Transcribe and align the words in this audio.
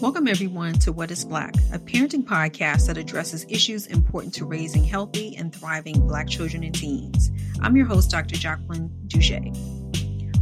Welcome, 0.00 0.28
everyone, 0.28 0.78
to 0.78 0.92
What 0.92 1.10
is 1.10 1.26
Black, 1.26 1.54
a 1.74 1.78
parenting 1.78 2.24
podcast 2.24 2.86
that 2.86 2.96
addresses 2.96 3.44
issues 3.50 3.86
important 3.86 4.32
to 4.32 4.46
raising 4.46 4.82
healthy 4.82 5.36
and 5.36 5.54
thriving 5.54 6.06
Black 6.06 6.26
children 6.26 6.64
and 6.64 6.74
teens. 6.74 7.30
I'm 7.60 7.76
your 7.76 7.84
host, 7.84 8.10
Dr. 8.10 8.34
Jacqueline 8.36 8.88
Dougé. 9.08 9.54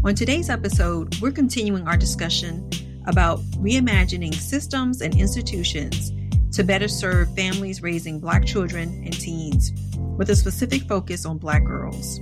On 0.04 0.14
today's 0.14 0.48
episode, 0.48 1.20
we're 1.20 1.32
continuing 1.32 1.88
our 1.88 1.96
discussion 1.96 2.70
about 3.08 3.40
reimagining 3.56 4.32
systems 4.32 5.00
and 5.00 5.18
institutions 5.18 6.12
to 6.52 6.62
better 6.62 6.86
serve 6.86 7.34
families 7.34 7.82
raising 7.82 8.20
Black 8.20 8.46
children 8.46 9.02
and 9.04 9.12
teens, 9.12 9.72
with 10.16 10.30
a 10.30 10.36
specific 10.36 10.82
focus 10.82 11.26
on 11.26 11.36
Black 11.36 11.64
girls. 11.64 12.20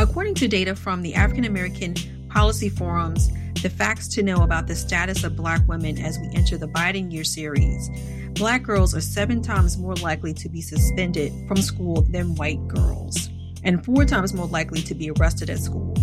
According 0.00 0.34
to 0.34 0.48
data 0.48 0.74
from 0.74 1.02
the 1.02 1.14
African 1.14 1.44
American 1.44 1.94
Policy 2.28 2.70
Forum's 2.70 3.30
the 3.62 3.70
facts 3.70 4.08
to 4.08 4.22
know 4.24 4.42
about 4.42 4.66
the 4.66 4.74
status 4.74 5.22
of 5.22 5.36
Black 5.36 5.66
women 5.68 5.96
as 5.98 6.18
we 6.18 6.28
enter 6.34 6.58
the 6.58 6.66
Biden 6.66 7.12
year 7.12 7.22
series. 7.22 7.88
Black 8.34 8.64
girls 8.64 8.92
are 8.94 9.00
seven 9.00 9.40
times 9.40 9.78
more 9.78 9.94
likely 9.96 10.34
to 10.34 10.48
be 10.48 10.60
suspended 10.60 11.32
from 11.46 11.58
school 11.58 12.02
than 12.10 12.34
white 12.34 12.66
girls, 12.66 13.30
and 13.62 13.84
four 13.84 14.04
times 14.04 14.34
more 14.34 14.48
likely 14.48 14.82
to 14.82 14.94
be 14.94 15.10
arrested 15.12 15.48
at 15.48 15.60
school. 15.60 15.96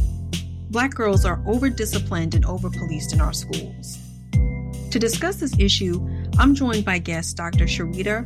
Black 0.70 0.96
girls 0.96 1.26
are 1.26 1.44
over 1.46 1.70
disciplined 1.70 2.34
and 2.34 2.46
over 2.46 2.70
policed 2.70 3.12
in 3.12 3.20
our 3.20 3.34
schools. 3.34 4.00
To 4.92 4.98
discuss 4.98 5.36
this 5.36 5.58
issue, 5.60 6.08
I'm 6.38 6.56
joined 6.56 6.86
by 6.86 7.00
guest 7.00 7.36
Dr. 7.36 7.66
Sheretta 7.66 8.26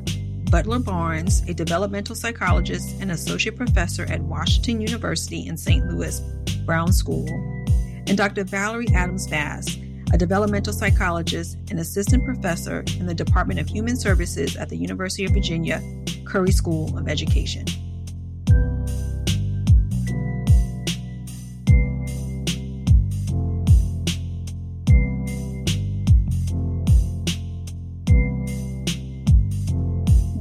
Butler 0.51 0.77
Barnes, 0.77 1.41
a 1.47 1.53
developmental 1.55 2.15
psychologist 2.15 2.95
and 3.01 3.11
associate 3.11 3.57
professor 3.57 4.03
at 4.03 4.21
Washington 4.21 4.79
University 4.79 5.47
in 5.47 5.57
St. 5.57 5.83
Louis 5.87 6.19
Brown 6.67 6.93
School, 6.93 7.25
and 8.07 8.17
Dr. 8.17 8.43
Valerie 8.43 8.87
Adams 8.93 9.27
Bass, 9.27 9.77
a 10.13 10.17
developmental 10.17 10.73
psychologist 10.73 11.57
and 11.69 11.79
assistant 11.79 12.23
professor 12.25 12.83
in 12.99 13.05
the 13.05 13.13
Department 13.13 13.59
of 13.59 13.67
Human 13.67 13.95
Services 13.95 14.55
at 14.55 14.69
the 14.69 14.77
University 14.77 15.25
of 15.25 15.31
Virginia 15.31 15.81
Curry 16.25 16.51
School 16.51 16.95
of 16.97 17.07
Education. 17.07 17.65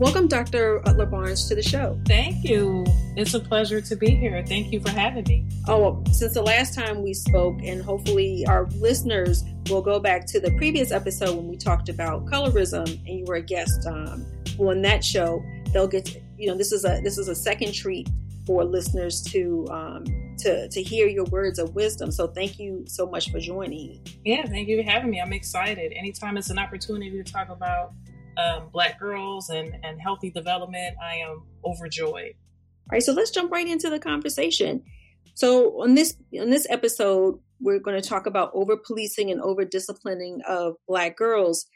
Welcome, 0.02 0.26
Dr. 0.26 0.80
Butler 0.80 1.06
Barnes, 1.06 1.46
to 1.46 1.54
the 1.54 1.62
show. 1.62 1.96
Thank 2.06 2.42
you. 2.42 2.84
It's 3.16 3.34
a 3.34 3.38
pleasure 3.38 3.80
to 3.80 3.94
be 3.94 4.10
here. 4.10 4.44
Thank 4.44 4.72
you 4.72 4.80
for 4.80 4.90
having 4.90 5.22
me. 5.28 5.46
Oh, 5.68 5.78
well, 5.78 6.04
since 6.12 6.34
the 6.34 6.42
last 6.42 6.74
time 6.74 7.04
we 7.04 7.14
spoke, 7.14 7.60
and 7.62 7.80
hopefully 7.80 8.44
our 8.48 8.66
listeners 8.80 9.44
will 9.70 9.80
go 9.80 10.00
back 10.00 10.26
to 10.26 10.40
the 10.40 10.50
previous 10.56 10.90
episode 10.90 11.36
when 11.36 11.46
we 11.46 11.56
talked 11.56 11.88
about 11.88 12.26
colorism, 12.26 12.84
and 13.06 13.20
you 13.20 13.24
were 13.26 13.36
a 13.36 13.42
guest 13.42 13.86
um, 13.86 14.26
on 14.58 14.82
that 14.82 15.04
show. 15.04 15.40
They'll 15.72 15.86
get, 15.86 16.06
to, 16.06 16.20
you 16.36 16.48
know, 16.48 16.56
this 16.56 16.72
is 16.72 16.84
a 16.84 17.00
this 17.04 17.16
is 17.16 17.28
a 17.28 17.34
second 17.36 17.72
treat 17.72 18.08
for 18.44 18.64
listeners 18.64 19.22
to 19.30 19.68
um, 19.70 20.04
to 20.38 20.68
to 20.68 20.82
hear 20.82 21.06
your 21.06 21.26
words 21.26 21.60
of 21.60 21.76
wisdom. 21.76 22.10
So 22.10 22.26
thank 22.26 22.58
you 22.58 22.84
so 22.88 23.06
much 23.06 23.30
for 23.30 23.38
joining. 23.38 24.04
Yeah, 24.24 24.46
thank 24.46 24.66
you 24.66 24.82
for 24.82 24.90
having 24.90 25.10
me. 25.10 25.20
I'm 25.20 25.32
excited. 25.32 25.92
Anytime 25.94 26.36
it's 26.36 26.50
an 26.50 26.58
opportunity 26.58 27.22
to 27.22 27.32
talk 27.32 27.50
about 27.50 27.92
um, 28.36 28.68
Black 28.72 28.98
girls 28.98 29.48
and, 29.50 29.76
and 29.82 30.00
healthy 30.00 30.30
development, 30.30 30.96
I 31.02 31.16
am 31.16 31.42
overjoyed. 31.64 32.34
All 32.34 32.96
right, 32.96 33.02
so 33.02 33.12
let's 33.12 33.30
jump 33.30 33.52
right 33.52 33.66
into 33.66 33.90
the 33.90 33.98
conversation. 33.98 34.82
So 35.34 35.82
on 35.82 35.94
this 35.94 36.16
on 36.38 36.50
this 36.50 36.66
episode, 36.68 37.38
we're 37.60 37.78
going 37.78 38.00
to 38.00 38.06
talk 38.06 38.26
about 38.26 38.50
over 38.54 38.76
policing 38.76 39.30
and 39.30 39.40
over 39.40 39.64
disciplining 39.64 40.40
of 40.46 40.74
Black 40.86 41.16
girls. 41.16 41.66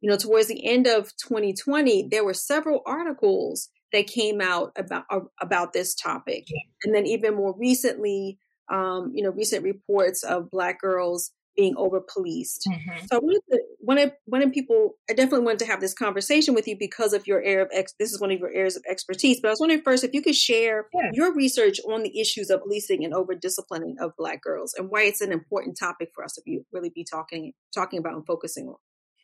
You 0.00 0.10
know, 0.10 0.16
towards 0.16 0.48
the 0.48 0.66
end 0.66 0.86
of 0.86 1.10
2020, 1.16 2.08
there 2.10 2.24
were 2.24 2.34
several 2.34 2.82
articles 2.86 3.68
that 3.92 4.06
came 4.06 4.40
out 4.40 4.72
about 4.76 5.04
about 5.40 5.72
this 5.72 5.94
topic, 5.94 6.44
yeah. 6.48 6.60
and 6.84 6.94
then 6.94 7.06
even 7.06 7.34
more 7.34 7.54
recently, 7.58 8.38
um, 8.70 9.12
you 9.14 9.22
know, 9.22 9.30
recent 9.30 9.64
reports 9.64 10.22
of 10.22 10.50
Black 10.50 10.80
girls 10.80 11.32
being 11.56 11.74
over 11.76 12.00
policed. 12.00 12.66
Mm-hmm. 12.70 13.06
So 13.06 13.16
I 13.16 13.18
wanted 13.18 13.42
to, 13.50 13.62
wanted, 13.80 14.12
wanted 14.26 14.52
people, 14.52 14.92
I 15.10 15.12
definitely 15.12 15.44
wanted 15.44 15.60
to 15.60 15.66
have 15.66 15.80
this 15.80 15.94
conversation 15.94 16.54
with 16.54 16.66
you 16.66 16.76
because 16.78 17.12
of 17.12 17.26
your 17.26 17.42
area 17.42 17.62
of, 17.62 17.68
ex, 17.72 17.94
this 17.98 18.12
is 18.12 18.20
one 18.20 18.30
of 18.30 18.38
your 18.38 18.50
areas 18.50 18.76
of 18.76 18.82
expertise. 18.88 19.40
But 19.40 19.48
I 19.48 19.50
was 19.52 19.60
wondering 19.60 19.82
first 19.82 20.04
if 20.04 20.14
you 20.14 20.22
could 20.22 20.34
share 20.34 20.86
yeah. 20.94 21.10
your 21.12 21.34
research 21.34 21.78
on 21.88 22.02
the 22.02 22.20
issues 22.20 22.50
of 22.50 22.62
policing 22.62 23.04
and 23.04 23.12
over 23.12 23.34
disciplining 23.34 23.96
of 24.00 24.12
Black 24.16 24.42
girls 24.42 24.74
and 24.76 24.90
why 24.90 25.02
it's 25.02 25.20
an 25.20 25.32
important 25.32 25.76
topic 25.78 26.10
for 26.14 26.24
us 26.24 26.32
to 26.34 26.42
be 26.44 26.60
really 26.72 26.90
be 26.94 27.04
talking, 27.04 27.52
talking 27.74 27.98
about 27.98 28.14
and 28.14 28.26
focusing 28.26 28.68
on. 28.68 28.76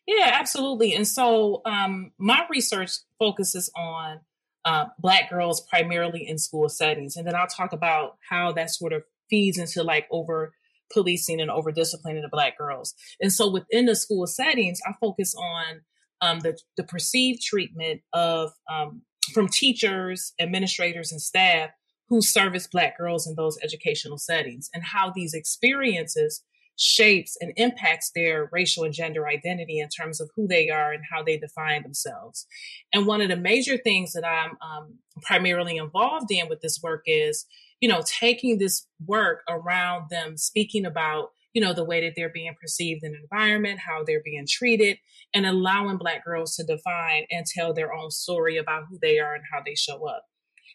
Yeah, 0.06 0.30
absolutely. 0.34 0.94
And 0.94 1.06
so 1.06 1.60
um, 1.66 2.12
my 2.18 2.46
research 2.50 2.92
focuses 3.18 3.70
on 3.76 4.20
uh, 4.64 4.86
Black 4.98 5.30
girls 5.30 5.60
primarily 5.68 6.26
in 6.26 6.38
school 6.38 6.68
settings. 6.68 7.16
And 7.16 7.26
then 7.26 7.34
I'll 7.34 7.46
talk 7.46 7.72
about 7.72 8.16
how 8.28 8.52
that 8.52 8.70
sort 8.70 8.92
of 8.92 9.02
feeds 9.30 9.58
into 9.58 9.82
like 9.82 10.06
over 10.10 10.54
policing 10.93 11.41
and 11.41 11.50
over 11.50 11.72
disciplining 11.72 12.22
the 12.22 12.28
black 12.28 12.59
girls. 12.59 12.94
And 13.21 13.32
so 13.32 13.50
within 13.50 13.87
the 13.87 13.97
school 13.97 14.26
settings, 14.26 14.81
I 14.87 14.93
focus 15.00 15.34
on 15.34 15.81
um, 16.21 16.41
the, 16.41 16.59
the 16.76 16.84
perceived 16.84 17.43
treatment 17.43 18.00
of 18.12 18.50
um, 18.71 19.03
from 19.32 19.49
teachers, 19.49 20.32
administrators, 20.41 21.12
and 21.12 21.21
staff 21.21 21.71
who 22.09 22.22
service 22.22 22.66
black 22.66 22.97
girls 22.97 23.26
in 23.26 23.34
those 23.34 23.59
educational 23.62 24.19
settings 24.19 24.71
and 24.72 24.82
how 24.82 25.12
these 25.15 25.34
experiences 25.34 26.43
shapes 26.78 27.37
and 27.41 27.53
impacts 27.56 28.12
their 28.15 28.49
racial 28.53 28.84
and 28.84 28.94
gender 28.94 29.26
identity 29.26 29.81
in 29.81 29.88
terms 29.88 30.20
of 30.20 30.31
who 30.37 30.47
they 30.47 30.70
are 30.70 30.93
and 30.93 31.03
how 31.10 31.22
they 31.22 31.37
define 31.37 31.82
themselves. 31.82 32.47
And 32.94 33.06
one 33.06 33.20
of 33.20 33.28
the 33.28 33.37
major 33.37 33.76
things 33.76 34.12
that 34.12 34.25
I'm 34.25 34.56
um, 34.62 34.94
primarily 35.22 35.76
involved 35.76 36.31
in 36.31 36.49
with 36.49 36.60
this 36.60 36.81
work 36.82 37.03
is 37.05 37.47
you 37.80 37.88
know, 37.88 38.02
taking 38.20 38.58
this 38.58 38.86
work 39.06 39.42
around 39.48 40.10
them 40.10 40.36
speaking 40.36 40.84
about, 40.84 41.30
you 41.52 41.62
know, 41.62 41.72
the 41.72 41.84
way 41.84 42.00
that 42.00 42.14
they're 42.16 42.28
being 42.32 42.54
perceived 42.60 43.02
in 43.02 43.12
the 43.12 43.18
environment, 43.18 43.80
how 43.80 44.02
they're 44.04 44.22
being 44.24 44.46
treated, 44.48 44.98
and 45.34 45.46
allowing 45.46 45.98
Black 45.98 46.24
girls 46.24 46.56
to 46.56 46.64
define 46.64 47.24
and 47.30 47.46
tell 47.46 47.72
their 47.72 47.92
own 47.92 48.10
story 48.10 48.56
about 48.56 48.84
who 48.88 48.98
they 49.00 49.18
are 49.18 49.34
and 49.34 49.44
how 49.52 49.60
they 49.64 49.74
show 49.74 50.06
up. 50.08 50.24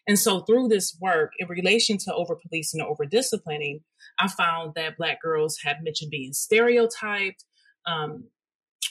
And 0.06 0.18
so 0.18 0.40
through 0.40 0.68
this 0.68 0.96
work, 1.00 1.32
in 1.38 1.48
relation 1.48 1.96
to 1.98 2.14
over 2.14 2.36
policing 2.36 2.80
and 2.80 2.88
over 2.88 3.06
disciplining, 3.06 3.80
I 4.18 4.28
found 4.28 4.74
that 4.74 4.98
Black 4.98 5.22
girls 5.22 5.58
have 5.64 5.76
mentioned 5.82 6.10
being 6.10 6.32
stereotyped, 6.32 7.44
um, 7.86 8.24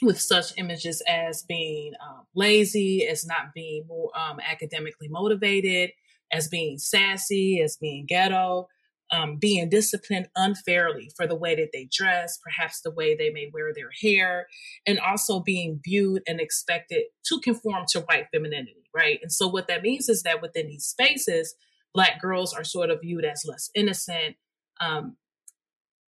with 0.02 0.20
such 0.20 0.58
images 0.58 1.02
as 1.08 1.44
being 1.44 1.94
uh, 2.02 2.22
lazy, 2.36 3.08
as 3.08 3.26
not 3.26 3.54
being 3.54 3.86
more 3.88 4.10
um, 4.18 4.40
academically 4.40 5.08
motivated, 5.08 5.92
as 6.34 6.48
being 6.48 6.78
sassy, 6.78 7.62
as 7.62 7.78
being 7.78 8.06
ghetto, 8.08 8.68
um, 9.12 9.38
being 9.38 9.70
disciplined 9.70 10.28
unfairly 10.36 11.12
for 11.16 11.28
the 11.28 11.36
way 11.36 11.56
that 11.56 11.70
they 11.72 11.88
dress, 11.92 12.40
perhaps 12.44 12.82
the 12.82 12.92
way 12.92 13.16
they 13.16 13.30
may 13.30 13.50
wear 13.54 13.72
their 13.74 13.92
hair, 14.02 14.48
and 14.88 15.00
also 15.00 15.40
being 15.40 15.80
viewed 15.86 16.24
and 16.28 16.42
expected 16.42 17.04
to 17.26 17.40
conform 17.44 17.86
to 17.90 18.02
white 18.02 18.26
femininity, 18.34 18.84
right? 18.94 19.20
And 19.22 19.32
so 19.32 19.48
what 19.48 19.68
that 19.68 19.84
means 19.84 20.10
is 20.10 20.24
that 20.24 20.42
within 20.42 20.68
these 20.68 20.86
spaces, 20.86 21.56
Black 21.94 22.20
girls 22.20 22.54
are 22.56 22.64
sort 22.64 22.90
of 22.90 23.02
viewed 23.02 23.24
as 23.24 23.44
less 23.46 23.70
innocent, 23.76 24.36
um, 24.82 25.16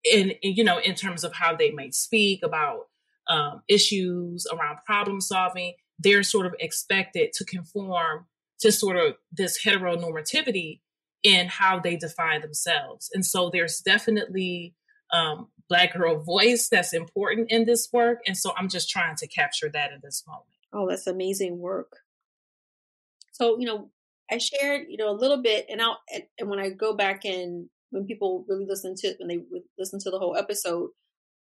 in, 0.05 0.31
in 0.43 0.55
you 0.55 0.63
know, 0.63 0.79
in 0.79 0.95
terms 0.95 1.25
of 1.25 1.33
how 1.33 1.57
they 1.57 1.73
may 1.73 1.91
speak 1.91 2.41
about 2.45 2.87
um, 3.29 3.63
issues 3.69 4.47
around 4.53 4.79
problem 4.87 5.21
solving. 5.21 5.75
They're 5.99 6.23
sort 6.23 6.47
of 6.47 6.55
expected 6.61 7.33
to 7.35 7.45
conform 7.45 8.27
to 8.63 8.73
sort 8.73 8.97
of 8.97 9.15
this 9.31 9.63
heteronormativity 9.65 10.81
in 11.23 11.47
how 11.49 11.79
they 11.79 11.97
define 11.97 12.41
themselves. 12.41 13.11
And 13.13 13.25
so 13.25 13.51
there's 13.51 13.81
definitely 13.81 14.75
um, 15.13 15.49
Black 15.69 15.95
girl 15.95 16.23
voice 16.23 16.69
that's 16.69 16.93
important 16.93 17.51
in 17.51 17.65
this 17.65 17.89
work. 17.93 18.21
And 18.27 18.37
so 18.37 18.53
I'm 18.57 18.69
just 18.69 18.89
trying 18.89 19.17
to 19.17 19.27
capture 19.27 19.69
that 19.73 19.93
in 19.93 20.01
this 20.03 20.25
moment. 20.27 20.47
Oh, 20.73 20.89
that's 20.89 21.07
amazing 21.07 21.59
work. 21.59 21.97
So, 23.33 23.59
you 23.59 23.67
know, 23.67 23.91
I 24.31 24.39
shared, 24.39 24.87
you 24.89 24.97
know, 24.97 25.11
a 25.11 25.19
little 25.19 25.43
bit, 25.43 25.67
and 25.69 25.83
I'll, 25.83 25.99
and 26.39 26.49
when 26.49 26.59
I 26.59 26.71
go 26.71 26.95
back 26.95 27.25
and 27.25 27.69
when 27.91 28.07
people 28.07 28.45
really 28.49 28.67
listen 28.67 28.95
to, 28.99 29.09
it, 29.09 29.17
when 29.19 29.29
they 29.29 29.41
listen 29.79 29.99
to 30.01 30.11
the 30.11 30.19
whole 30.19 30.37
episode, 30.37 30.91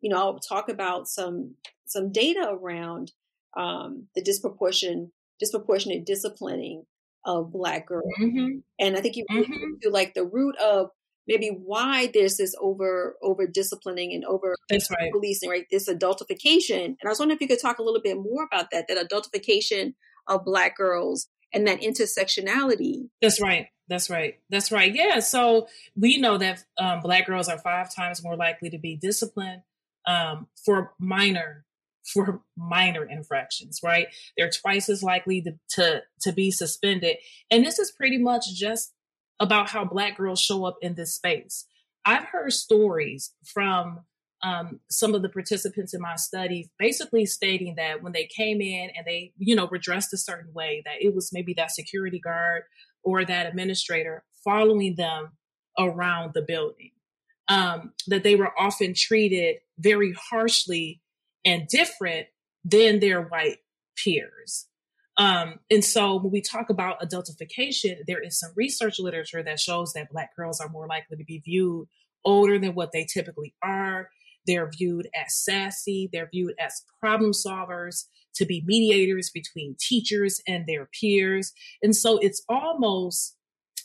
you 0.01 0.09
know, 0.09 0.18
I'll 0.18 0.39
talk 0.39 0.68
about 0.68 1.07
some, 1.07 1.56
some 1.86 2.12
data 2.12 2.50
around 2.50 3.12
um, 3.56 4.07
the 4.16 4.21
disproportion, 4.21 5.12
disproportionate 5.39 6.06
disciplining 6.06 6.86
of 7.25 7.51
black 7.51 7.87
girls. 7.87 8.11
Mm-hmm. 8.19 8.59
And 8.79 8.97
I 8.97 9.01
think 9.01 9.15
you 9.15 9.25
mm-hmm. 9.29 9.75
to 9.81 9.89
like 9.89 10.13
the 10.13 10.25
root 10.25 10.55
of 10.57 10.89
maybe 11.27 11.47
why 11.47 12.09
there's 12.13 12.37
this 12.37 12.55
over 12.59 13.15
over 13.21 13.47
disciplining 13.47 14.13
and 14.13 14.25
over 14.25 14.55
That's 14.69 14.89
right. 14.91 15.11
policing, 15.11 15.49
right? 15.49 15.65
This 15.71 15.89
adultification. 15.89 16.85
And 16.85 16.97
I 17.05 17.09
was 17.09 17.19
wondering 17.19 17.37
if 17.37 17.41
you 17.41 17.47
could 17.47 17.61
talk 17.61 17.79
a 17.79 17.83
little 17.83 18.01
bit 18.01 18.17
more 18.17 18.43
about 18.43 18.71
that, 18.71 18.85
that 18.87 19.09
adultification 19.09 19.93
of 20.27 20.45
black 20.45 20.77
girls 20.77 21.27
and 21.53 21.67
that 21.67 21.81
intersectionality. 21.81 23.09
That's 23.21 23.41
right. 23.41 23.67
That's 23.87 24.09
right. 24.09 24.39
That's 24.49 24.71
right. 24.71 24.93
Yeah. 24.93 25.19
So 25.19 25.67
we 25.95 26.17
know 26.17 26.37
that 26.37 26.63
um, 26.77 27.01
black 27.01 27.27
girls 27.27 27.49
are 27.49 27.57
five 27.57 27.93
times 27.93 28.23
more 28.23 28.35
likely 28.35 28.69
to 28.69 28.77
be 28.77 28.95
disciplined 28.95 29.61
um, 30.07 30.47
for 30.65 30.93
minor 30.99 31.65
for 32.05 32.41
minor 32.57 33.05
infractions, 33.05 33.79
right? 33.83 34.07
They're 34.38 34.50
twice 34.50 34.89
as 34.89 35.03
likely 35.03 35.41
to, 35.41 35.53
to, 35.71 36.01
to 36.21 36.31
be 36.31 36.51
suspended. 36.51 37.17
And 37.50 37.65
this 37.65 37.79
is 37.79 37.91
pretty 37.91 38.17
much 38.17 38.53
just 38.53 38.94
about 39.39 39.69
how 39.69 39.85
Black 39.85 40.17
girls 40.17 40.39
show 40.39 40.65
up 40.65 40.77
in 40.81 40.95
this 40.95 41.15
space. 41.15 41.65
I've 42.05 42.25
heard 42.25 42.51
stories 42.53 43.33
from 43.45 44.01
um, 44.44 44.81
some 44.89 45.15
of 45.15 45.21
the 45.21 45.29
participants 45.29 45.94
in 45.94 46.01
my 46.01 46.17
study 46.17 46.69
basically 46.77 47.25
stating 47.25 47.75
that 47.75 48.03
when 48.03 48.11
they 48.11 48.25
came 48.25 48.59
in 48.59 48.89
and 48.95 49.06
they, 49.06 49.31
you 49.38 49.56
know, 49.56 49.65
were 49.65 49.77
dressed 49.77 50.13
a 50.13 50.17
certain 50.17 50.53
way, 50.53 50.81
that 50.85 51.01
it 51.01 51.15
was 51.15 51.31
maybe 51.31 51.53
that 51.53 51.71
security 51.71 52.19
guard 52.19 52.63
or 53.03 53.23
that 53.23 53.45
administrator 53.45 54.23
following 54.44 54.95
them 54.95 55.31
around 55.79 56.33
the 56.33 56.41
building. 56.41 56.91
Um, 57.49 57.91
that 58.07 58.23
they 58.23 58.35
were 58.35 58.57
often 58.57 58.94
treated 58.94 59.57
very 59.77 60.13
harshly 60.13 61.01
and 61.45 61.68
different 61.68 62.28
than 62.63 63.00
their 63.00 63.22
white 63.22 63.57
peers. 63.95 64.68
Um, 65.18 65.60
and 65.69 65.84
so 65.84 66.16
when 66.16 66.31
we 66.31 66.42
talk 66.42 66.69
about 66.69 67.01
adultification, 67.01 67.98
there 68.07 68.22
is 68.22 68.40
some 68.40 68.51
research 68.56 69.00
literature 69.00 69.44
that 69.44 69.60
shows 69.60 69.94
that 69.94 70.10
Black 70.12 70.36
girls 70.36 70.60
are 70.60 70.69
more 70.69 70.88
likely 70.88 71.18
to 71.18 71.24
be 71.24 71.40
viewed 71.40 71.88
older 72.25 72.57
than 72.57 72.74
what 72.74 72.92
they 72.92 73.06
typically 73.06 73.54
are. 73.62 74.10
They're 74.48 74.69
viewed 74.69 75.07
as 75.16 75.36
sassy, 75.36 76.10
they're 76.12 76.30
viewed 76.31 76.56
as 76.60 76.84
problem 77.00 77.31
solvers, 77.31 78.06
to 78.36 78.45
be 78.45 78.63
mediators 78.66 79.30
between 79.30 79.75
teachers 79.80 80.42
and 80.48 80.66
their 80.66 80.90
peers. 81.00 81.54
And 81.84 81.95
so 81.95 82.18
it's 82.18 82.44
almost 82.50 83.36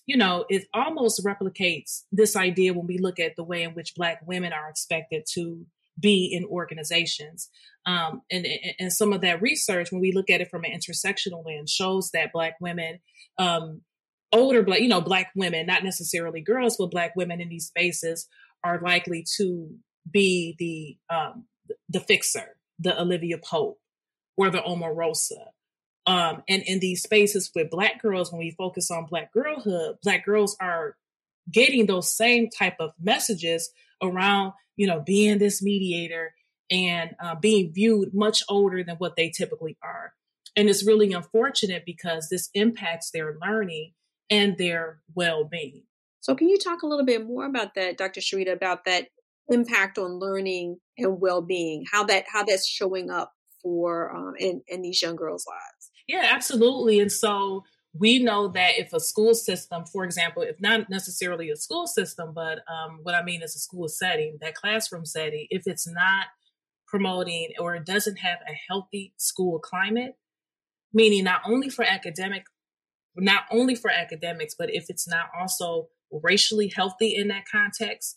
you 0.09 0.17
know, 0.17 0.47
it 0.49 0.67
almost 0.73 1.23
replicates 1.23 2.05
this 2.11 2.35
idea 2.35 2.73
when 2.73 2.87
we 2.87 2.97
look 2.97 3.21
at 3.21 3.37
the 3.37 3.45
way 3.45 3.63
in 3.63 3.73
which 3.73 3.95
Black 3.95 4.23
women 4.27 4.55
are 4.55 4.71
expected 4.71 5.27
to 5.35 5.67
be 5.99 6.27
in 6.33 6.45
organizations. 6.45 7.49
Um, 7.87 8.23
and, 8.31 8.47
and 8.79 8.93
some 8.93 9.13
of 9.13 9.23
that 9.23 9.41
research, 9.41 9.91
when 9.91 10.01
we 10.01 10.13
look 10.13 10.31
at 10.31 10.41
it 10.41 10.51
from 10.51 10.65
an 10.65 10.73
intersectional 10.73 11.45
lens, 11.45 11.71
shows 11.71 12.11
that 12.13 12.33
Black 12.33 12.55
women, 12.61 13.01
um, 13.39 13.83
older 14.33 14.63
Black, 14.63 14.81
you 14.81 14.89
know, 14.89 15.01
Black 15.01 15.31
women, 15.35 15.67
not 15.67 15.85
necessarily 15.85 16.41
girls, 16.41 16.77
but 16.77 16.91
Black 16.91 17.17
women 17.17 17.41
in 17.41 17.49
these 17.49 17.67
spaces 17.67 18.29
are 18.63 18.81
likely 18.81 19.25
to 19.37 19.75
be 20.11 20.55
the 20.59 21.15
um, 21.15 21.45
the 21.89 22.01
fixer, 22.01 22.57
the 22.79 23.01
Olivia 23.01 23.39
Pope, 23.39 23.79
or 24.37 24.51
the 24.51 24.59
Omarosa. 24.59 25.49
Um, 26.07 26.43
and 26.49 26.63
in 26.63 26.81
these 26.81 27.03
spaces 27.03 27.51
with 27.55 27.71
Black 27.71 28.01
girls, 28.01 28.33
when 28.33 28.39
we 28.39 28.55
focus 28.57 28.91
on 28.91 29.07
Black 29.07 29.33
girlhood, 29.33 29.97
Black 30.03 30.25
girls 30.25 30.57
are 30.61 30.97
getting 31.51 31.87
those 31.87 32.11
same 32.11 32.49
type 32.49 32.77
of 32.81 32.93
messages 33.01 33.71
around 34.03 34.53
you 34.79 34.87
know, 34.87 35.01
being 35.01 35.39
this 35.39 35.61
mediator 35.61 36.35
and 36.71 37.15
uh, 37.23 37.35
being 37.35 37.73
viewed 37.73 38.15
much 38.15 38.43
older 38.49 38.83
than 38.83 38.97
what 38.97 39.17
they 39.17 39.29
typically 39.29 39.77
are. 39.83 40.15
And 40.57 40.71
it's 40.71 40.87
really 40.87 41.13
unfortunate 41.13 41.83
because 41.85 42.29
this 42.31 42.49
impacts 42.55 43.11
their 43.11 43.37
learning 43.43 43.93
and 44.31 44.57
their 44.57 45.01
well 45.15 45.45
being. 45.45 45.83
So, 46.21 46.35
can 46.35 46.49
you 46.49 46.59
talk 46.59 46.83
a 46.83 46.87
little 46.87 47.05
bit 47.05 47.27
more 47.27 47.45
about 47.45 47.75
that, 47.75 47.99
Dr. 47.99 48.21
Sheretta, 48.21 48.53
about 48.53 48.85
that 48.85 49.09
impact 49.49 49.99
on 49.99 50.19
learning 50.19 50.79
and 50.97 51.21
well 51.21 51.43
being, 51.43 51.85
how 51.91 52.05
that 52.05 52.25
how 52.33 52.45
that's 52.45 52.67
showing 52.67 53.11
up 53.11 53.33
for 53.63 54.15
um, 54.15 54.35
in 54.39 54.63
in 54.69 54.83
these 54.83 55.03
young 55.03 55.17
girls' 55.17 55.47
lives? 55.47 55.91
Yeah, 56.07 56.29
absolutely. 56.33 57.01
And 57.01 57.11
so 57.11 57.65
we 57.99 58.19
know 58.19 58.49
that 58.49 58.79
if 58.79 58.93
a 58.93 59.01
school 59.01 59.35
system, 59.35 59.85
for 59.85 60.05
example, 60.05 60.43
if 60.43 60.57
not 60.61 60.89
necessarily 60.89 61.51
a 61.51 61.57
school 61.57 61.87
system, 61.87 62.33
but 62.35 62.61
um, 62.71 63.01
what 63.03 63.15
I 63.15 63.23
mean 63.23 63.43
is 63.43 63.57
a 63.57 63.59
school 63.59 63.89
setting, 63.89 64.39
that 64.41 64.55
classroom 64.55 65.05
setting, 65.05 65.47
if 65.51 65.63
it's 65.67 65.87
not 65.87 66.27
promoting 66.87 67.51
or 67.59 67.75
it 67.75 67.85
doesn't 67.85 68.17
have 68.17 68.39
a 68.49 68.55
healthy 68.69 69.13
school 69.17 69.59
climate, 69.59 70.17
meaning 70.93 71.25
not 71.25 71.43
only 71.47 71.69
for 71.69 71.85
academic, 71.85 72.45
not 73.17 73.45
only 73.51 73.75
for 73.75 73.91
academics, 73.91 74.55
but 74.59 74.73
if 74.73 74.87
it's 74.89 75.09
not 75.09 75.27
also 75.39 75.89
racially 76.11 76.73
healthy 76.75 77.15
in 77.15 77.29
that 77.29 77.45
context, 77.51 78.17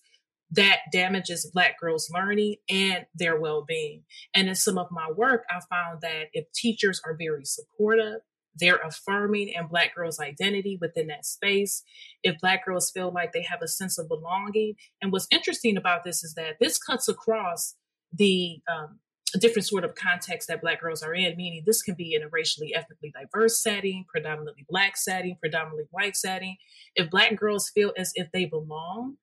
that 0.51 0.79
damages 0.91 1.49
Black 1.53 1.79
girls' 1.79 2.09
learning 2.13 2.55
and 2.69 3.05
their 3.15 3.39
well 3.39 3.63
being. 3.65 4.03
And 4.33 4.49
in 4.49 4.55
some 4.55 4.77
of 4.77 4.87
my 4.91 5.09
work, 5.09 5.43
I 5.49 5.59
found 5.69 6.01
that 6.01 6.25
if 6.33 6.51
teachers 6.53 7.01
are 7.05 7.15
very 7.17 7.45
supportive, 7.45 8.19
they're 8.55 8.77
affirming 8.77 9.53
and 9.55 9.69
Black 9.69 9.95
girls' 9.95 10.19
identity 10.19 10.77
within 10.79 11.07
that 11.07 11.25
space. 11.25 11.83
If 12.23 12.39
Black 12.39 12.65
girls 12.65 12.91
feel 12.91 13.11
like 13.11 13.31
they 13.31 13.43
have 13.43 13.61
a 13.61 13.67
sense 13.67 13.97
of 13.97 14.07
belonging. 14.07 14.75
And 15.01 15.11
what's 15.11 15.27
interesting 15.31 15.77
about 15.77 16.03
this 16.03 16.23
is 16.23 16.33
that 16.35 16.57
this 16.59 16.77
cuts 16.77 17.07
across 17.07 17.75
the 18.13 18.59
um, 18.71 18.99
different 19.39 19.67
sort 19.67 19.85
of 19.85 19.95
context 19.95 20.47
that 20.49 20.61
Black 20.61 20.81
girls 20.81 21.01
are 21.01 21.13
in, 21.13 21.37
meaning 21.37 21.63
this 21.65 21.81
can 21.81 21.95
be 21.95 22.13
in 22.13 22.23
a 22.23 22.27
racially, 22.27 22.73
ethnically 22.75 23.13
diverse 23.17 23.61
setting, 23.61 24.05
predominantly 24.09 24.65
Black 24.69 24.97
setting, 24.97 25.37
predominantly 25.39 25.85
white 25.91 26.17
setting. 26.17 26.57
If 26.95 27.09
Black 27.09 27.35
girls 27.37 27.71
feel 27.73 27.93
as 27.97 28.11
if 28.15 28.31
they 28.31 28.45
belong, 28.45 29.17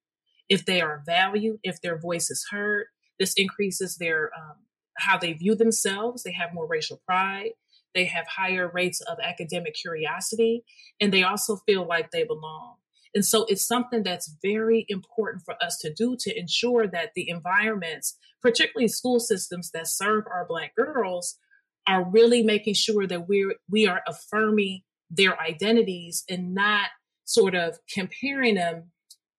if 0.49 0.65
they 0.65 0.81
are 0.81 1.03
valued, 1.05 1.59
if 1.63 1.83
their 1.83 1.99
voice 1.99 2.31
is 2.31 2.47
heard, 2.51 2.87
this 3.19 3.35
increases 3.37 3.97
their 3.97 4.31
um, 4.37 4.57
how 4.97 5.19
they 5.19 5.33
view 5.33 5.55
themselves. 5.55 6.23
They 6.23 6.33
have 6.33 6.55
more 6.55 6.67
racial 6.67 7.01
pride 7.07 7.51
they 7.95 8.05
have 8.05 8.27
higher 8.27 8.71
rates 8.73 9.01
of 9.03 9.19
academic 9.23 9.75
curiosity, 9.75 10.65
and 11.01 11.13
they 11.13 11.23
also 11.23 11.57
feel 11.67 11.87
like 11.87 12.11
they 12.11 12.25
belong. 12.25 12.77
And 13.15 13.25
so 13.25 13.47
it's 13.49 13.67
something 13.67 14.03
that's 14.03 14.37
very 14.43 14.85
important 14.89 15.43
for 15.45 15.55
us 15.63 15.79
to 15.79 15.93
do 15.93 16.17
to 16.21 16.39
ensure 16.39 16.87
that 16.87 17.11
the 17.15 17.29
environments, 17.29 18.19
particularly 18.43 18.89
school 18.89 19.19
systems 19.19 19.71
that 19.73 19.89
serve 19.89 20.25
our 20.31 20.47
Black 20.47 20.75
girls, 20.77 21.39
are 21.87 22.05
really 22.05 22.43
making 22.43 22.75
sure 22.75 23.07
that 23.07 23.29
we're 23.29 23.55
we 23.71 23.87
are 23.87 24.03
affirming 24.07 24.83
their 25.11 25.41
identities 25.41 26.23
and 26.29 26.55
not 26.55 26.89
sort 27.25 27.55
of 27.55 27.79
comparing 27.93 28.55
them 28.55 28.91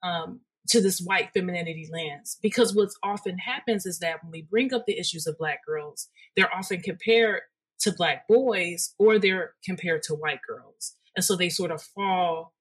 um, 0.04 0.42
to 0.68 0.82
this 0.82 1.00
white 1.00 1.30
femininity 1.34 1.88
lens. 1.92 2.38
Because 2.42 2.76
what 2.76 2.90
often 3.04 3.38
happens 3.38 3.86
is 3.86 4.00
that 4.00 4.24
when 4.24 4.32
we 4.32 4.42
bring 4.42 4.74
up 4.74 4.86
the 4.86 5.00
issues 5.00 5.28
of 5.28 5.38
Black 5.38 5.60
girls, 5.66 6.08
they're 6.36 6.54
often 6.54 6.82
compared 6.82 7.42
to 7.82 7.92
black 7.92 8.28
boys 8.28 8.94
or 8.98 9.20
they're 9.20 9.54
compared 9.64 10.04
to 10.04 10.14
white 10.14 10.42
girls. 10.48 10.96
And 11.16 11.24
so 11.24 11.36
they 11.36 11.50
sort 11.50 11.72
of 11.72 11.82
fall 11.82 12.54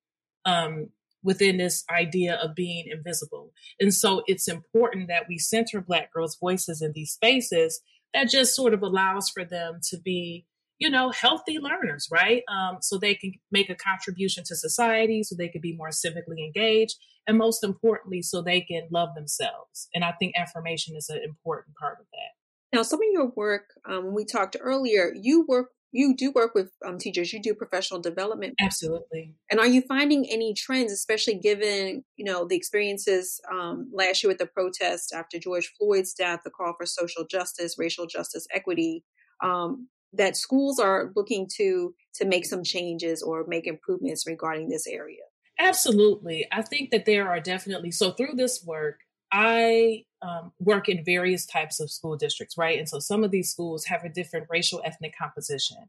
um, 0.45 0.91
within 1.23 1.57
this 1.57 1.85
idea 1.91 2.37
of 2.37 2.55
being 2.55 2.87
invisible. 2.91 3.53
And 3.81 3.93
so 3.93 4.23
it's 4.27 4.49
important 4.49 5.09
that 5.09 5.27
we 5.29 5.39
center 5.39 5.81
black 5.81 6.13
girls' 6.13 6.39
voices 6.41 6.81
in 6.81 6.93
these 6.95 7.13
spaces 7.13 7.81
that 8.15 8.31
just 8.31 8.55
sort 8.55 8.75
of 8.75 8.83
allows 8.83 9.29
for 9.29 9.45
them 9.45 9.81
to 9.91 9.99
be, 9.99 10.47
you 10.79 10.89
know, 10.89 11.11
healthy 11.11 11.59
learners, 11.59 12.09
right? 12.11 12.43
Um, 12.49 12.79
so 12.81 12.97
they 12.97 13.15
can 13.15 13.35
make 13.51 13.69
a 13.69 13.75
contribution 13.75 14.45
to 14.45 14.57
society, 14.57 15.23
so 15.23 15.35
they 15.35 15.49
can 15.49 15.61
be 15.61 15.77
more 15.77 15.91
civically 15.91 16.45
engaged, 16.45 16.97
and 17.27 17.37
most 17.37 17.63
importantly, 17.63 18.23
so 18.23 18.41
they 18.41 18.61
can 18.61 18.89
love 18.91 19.15
themselves. 19.15 19.89
And 19.95 20.05
I 20.05 20.13
think 20.13 20.35
affirmation 20.37 20.97
is 20.97 21.09
an 21.11 21.21
important 21.23 21.77
part 21.77 21.99
of 22.01 22.07
that. 22.13 22.38
Now, 22.73 22.83
some 22.83 23.01
of 23.01 23.09
your 23.13 23.33
work, 23.37 23.65
um, 23.89 24.07
when 24.07 24.15
we 24.15 24.25
talked 24.25 24.57
earlier, 24.61 25.13
you 25.15 25.45
work, 25.49 25.71
you 25.91 26.15
do 26.15 26.31
work 26.31 26.55
with 26.55 26.71
um, 26.87 26.99
teachers. 26.99 27.33
You 27.33 27.41
do 27.41 27.55
professional 27.55 28.01
development. 28.01 28.55
Absolutely. 28.61 29.35
And 29.51 29.59
are 29.59 29.67
you 29.67 29.83
finding 29.83 30.27
any 30.29 30.53
trends, 30.53 30.93
especially 30.93 31.35
given 31.35 32.05
you 32.17 32.25
know 32.25 32.47
the 32.47 32.57
experiences 32.57 33.41
um, 33.51 33.91
last 33.93 34.23
year 34.23 34.29
with 34.29 34.39
the 34.39 34.47
protest 34.47 35.15
after 35.15 35.39
George 35.39 35.73
Floyd's 35.79 36.13
death, 36.13 36.41
the 36.45 36.51
call 36.51 36.75
for 36.77 36.85
social 36.85 37.25
justice, 37.25 37.77
racial 37.79 38.07
justice, 38.07 38.47
equity, 38.53 39.03
um, 39.43 39.89
that 40.13 40.37
schools 40.37 40.79
are 40.79 41.11
looking 41.17 41.49
to 41.57 41.95
to 42.17 42.27
make 42.27 42.45
some 42.45 42.63
changes 42.63 43.23
or 43.23 43.47
make 43.49 43.67
improvements 43.67 44.27
regarding 44.27 44.69
this 44.69 44.87
area? 44.87 45.23
Absolutely. 45.59 46.47
I 46.53 46.63
think 46.63 46.91
that 46.91 47.07
there 47.07 47.29
are 47.29 47.41
definitely 47.41 47.91
so 47.91 48.13
through 48.13 48.35
this 48.37 48.63
work, 48.65 49.01
I 49.33 50.05
um, 50.23 50.53
work 50.59 50.89
in 50.89 51.05
various 51.05 51.47
types 51.47 51.81
of 51.81 51.91
school 51.91 52.17
districts, 52.17 52.57
right? 52.59 52.79
And 52.79 52.89
so 52.89 52.99
some 52.99 53.25
of 53.25 53.31
these 53.31 53.51
schools 53.51 53.85
have 53.87 54.05
a 54.05 54.09
different 54.09 54.47
racial 54.51 54.83
ethnic 54.85 55.15
composition. 55.17 55.89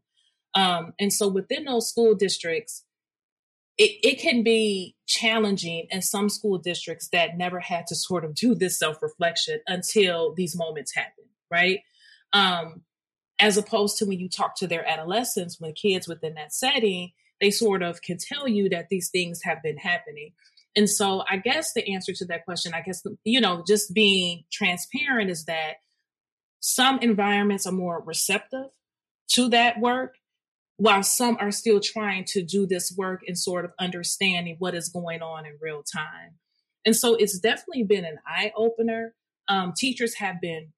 Um, 0.54 0.94
and 0.98 1.12
so 1.12 1.28
within 1.28 1.64
those 1.64 1.88
school 1.88 2.14
districts, 2.14 2.84
it, 3.78 3.92
it 4.02 4.20
can 4.20 4.42
be 4.42 4.94
challenging 5.06 5.86
in 5.90 6.02
some 6.02 6.28
school 6.28 6.58
districts 6.58 7.08
that 7.08 7.38
never 7.38 7.60
had 7.60 7.86
to 7.86 7.94
sort 7.94 8.24
of 8.24 8.34
do 8.34 8.54
this 8.54 8.78
self 8.78 9.02
reflection 9.02 9.60
until 9.66 10.34
these 10.34 10.56
moments 10.56 10.94
happen, 10.94 11.24
right? 11.50 11.80
Um, 12.32 12.82
as 13.38 13.56
opposed 13.56 13.96
to 13.98 14.04
when 14.04 14.20
you 14.20 14.28
talk 14.28 14.54
to 14.56 14.66
their 14.66 14.86
adolescents, 14.86 15.58
when 15.58 15.72
kids 15.72 16.06
within 16.06 16.34
that 16.34 16.52
setting, 16.52 17.12
they 17.40 17.50
sort 17.50 17.82
of 17.82 18.02
can 18.02 18.18
tell 18.18 18.46
you 18.46 18.68
that 18.68 18.90
these 18.90 19.08
things 19.08 19.40
have 19.44 19.62
been 19.62 19.78
happening. 19.78 20.32
And 20.76 20.88
so 20.88 21.24
I 21.28 21.36
guess 21.36 21.72
the 21.72 21.92
answer 21.92 22.12
to 22.14 22.24
that 22.26 22.44
question, 22.44 22.72
I 22.74 22.82
guess, 22.82 23.02
you 23.24 23.40
know, 23.40 23.64
just 23.66 23.92
being 23.92 24.44
transparent 24.52 25.30
is 25.30 25.44
that 25.46 25.74
some 26.60 26.98
environments 27.00 27.66
are 27.66 27.72
more 27.72 28.02
receptive 28.04 28.66
to 29.32 29.48
that 29.48 29.80
work, 29.80 30.14
while 30.76 31.02
some 31.02 31.36
are 31.40 31.50
still 31.50 31.80
trying 31.80 32.24
to 32.28 32.42
do 32.42 32.66
this 32.66 32.94
work 32.96 33.22
and 33.26 33.38
sort 33.38 33.64
of 33.64 33.72
understanding 33.78 34.56
what 34.58 34.74
is 34.74 34.88
going 34.88 35.22
on 35.22 35.44
in 35.44 35.58
real 35.60 35.82
time. 35.82 36.38
And 36.86 36.96
so 36.96 37.14
it's 37.14 37.38
definitely 37.38 37.84
been 37.84 38.04
an 38.04 38.18
eye 38.26 38.52
opener. 38.56 39.14
Um, 39.48 39.72
teachers 39.76 40.14
have 40.14 40.40
been 40.40 40.72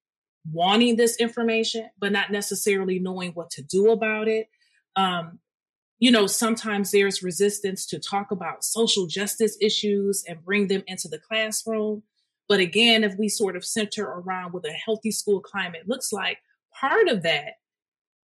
wanting 0.50 0.96
this 0.96 1.16
information, 1.18 1.88
but 2.00 2.12
not 2.12 2.32
necessarily 2.32 2.98
knowing 2.98 3.32
what 3.32 3.50
to 3.50 3.62
do 3.62 3.90
about 3.90 4.26
it. 4.26 4.48
Um, 4.96 5.38
you 6.02 6.10
know, 6.10 6.26
sometimes 6.26 6.90
there's 6.90 7.22
resistance 7.22 7.86
to 7.86 7.96
talk 7.96 8.32
about 8.32 8.64
social 8.64 9.06
justice 9.06 9.56
issues 9.60 10.24
and 10.26 10.44
bring 10.44 10.66
them 10.66 10.82
into 10.88 11.06
the 11.06 11.20
classroom. 11.20 12.02
But 12.48 12.58
again, 12.58 13.04
if 13.04 13.16
we 13.16 13.28
sort 13.28 13.54
of 13.54 13.64
center 13.64 14.04
around 14.04 14.52
what 14.52 14.66
a 14.66 14.72
healthy 14.72 15.12
school 15.12 15.38
climate 15.38 15.86
looks 15.86 16.12
like, 16.12 16.38
part 16.74 17.06
of 17.06 17.22
that 17.22 17.52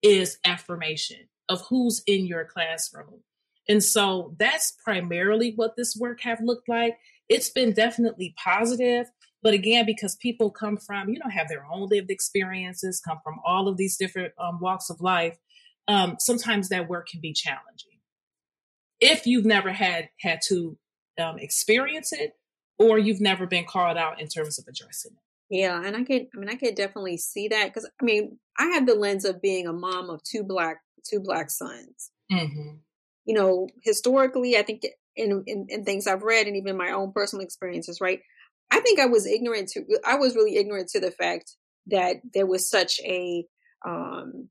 is 0.02 0.38
affirmation 0.44 1.30
of 1.48 1.62
who's 1.62 2.04
in 2.06 2.26
your 2.26 2.44
classroom. 2.44 3.22
And 3.70 3.82
so 3.82 4.36
that's 4.38 4.74
primarily 4.84 5.54
what 5.56 5.78
this 5.78 5.96
work 5.96 6.20
have 6.24 6.42
looked 6.42 6.68
like. 6.68 6.98
It's 7.30 7.52
been 7.52 7.72
definitely 7.72 8.36
positive, 8.36 9.08
but 9.42 9.54
again, 9.54 9.86
because 9.86 10.18
people 10.18 10.52
come 10.52 10.76
from, 10.76 11.08
you 11.08 11.20
know, 11.20 11.30
have 11.32 11.48
their 11.48 11.66
own 11.72 11.88
lived 11.88 12.12
experiences, 12.12 13.00
come 13.00 13.20
from 13.24 13.40
all 13.46 13.70
of 13.70 13.78
these 13.78 13.96
different 13.96 14.34
um, 14.38 14.60
walks 14.60 14.90
of 14.90 15.00
life, 15.00 15.38
um, 15.88 16.16
sometimes 16.20 16.70
that 16.70 16.90
work 16.90 17.08
can 17.08 17.22
be 17.22 17.34
challenging. 17.34 18.00
If 19.00 19.26
you've 19.26 19.46
never 19.46 19.72
had 19.72 20.10
had 20.20 20.40
to 20.48 20.78
um, 21.20 21.40
experience 21.40 22.14
it, 22.14 22.34
or 22.78 22.98
you've 22.98 23.22
never 23.22 23.46
been 23.46 23.66
called 23.66 23.98
out 23.98 24.20
in 24.22 24.28
terms 24.28 24.60
of 24.60 24.66
addressing 24.68 25.12
it. 25.14 25.56
Yeah, 25.56 25.82
and 25.84 25.96
I 25.98 26.04
could, 26.04 26.28
I 26.34 26.40
mean, 26.40 26.50
I 26.50 26.56
could 26.56 26.76
definitely 26.76 27.18
see 27.18 27.50
that 27.50 27.66
because 27.66 27.90
I 28.02 28.06
mean, 28.06 28.40
I 28.58 28.68
have 28.68 28.86
the 28.86 28.96
lens 28.96 29.26
of 29.26 29.42
being 29.42 29.68
a 29.68 29.74
mom 29.74 30.10
of 30.10 30.24
two 30.24 30.44
black, 30.44 30.78
two 31.04 31.20
black 31.20 31.50
sons. 31.50 32.12
Mm-hmm. 32.32 32.78
You 33.26 33.34
know, 33.34 33.68
historically, 33.84 34.58
I 34.58 34.64
think 34.64 34.84
in, 35.16 35.44
in, 35.46 35.68
in 35.70 35.84
things 35.84 36.08
I've 36.08 36.24
read 36.24 36.48
and 36.48 36.56
even 36.56 36.78
my 36.78 36.92
own 36.92 37.12
personal 37.12 37.44
experiences, 37.44 38.00
right? 38.00 38.22
I 38.72 38.80
think 38.80 39.00
I 39.00 39.08
was 39.08 39.28
ignorant 39.28 39.68
to, 39.70 39.84
I 40.06 40.16
was 40.16 40.36
really 40.36 40.56
ignorant 40.56 40.90
to 40.90 41.02
the 41.02 41.12
fact 41.12 41.56
that 41.88 42.18
there 42.34 42.46
was 42.46 42.70
such 42.70 43.02
a 43.02 43.46
um, 43.86 44.50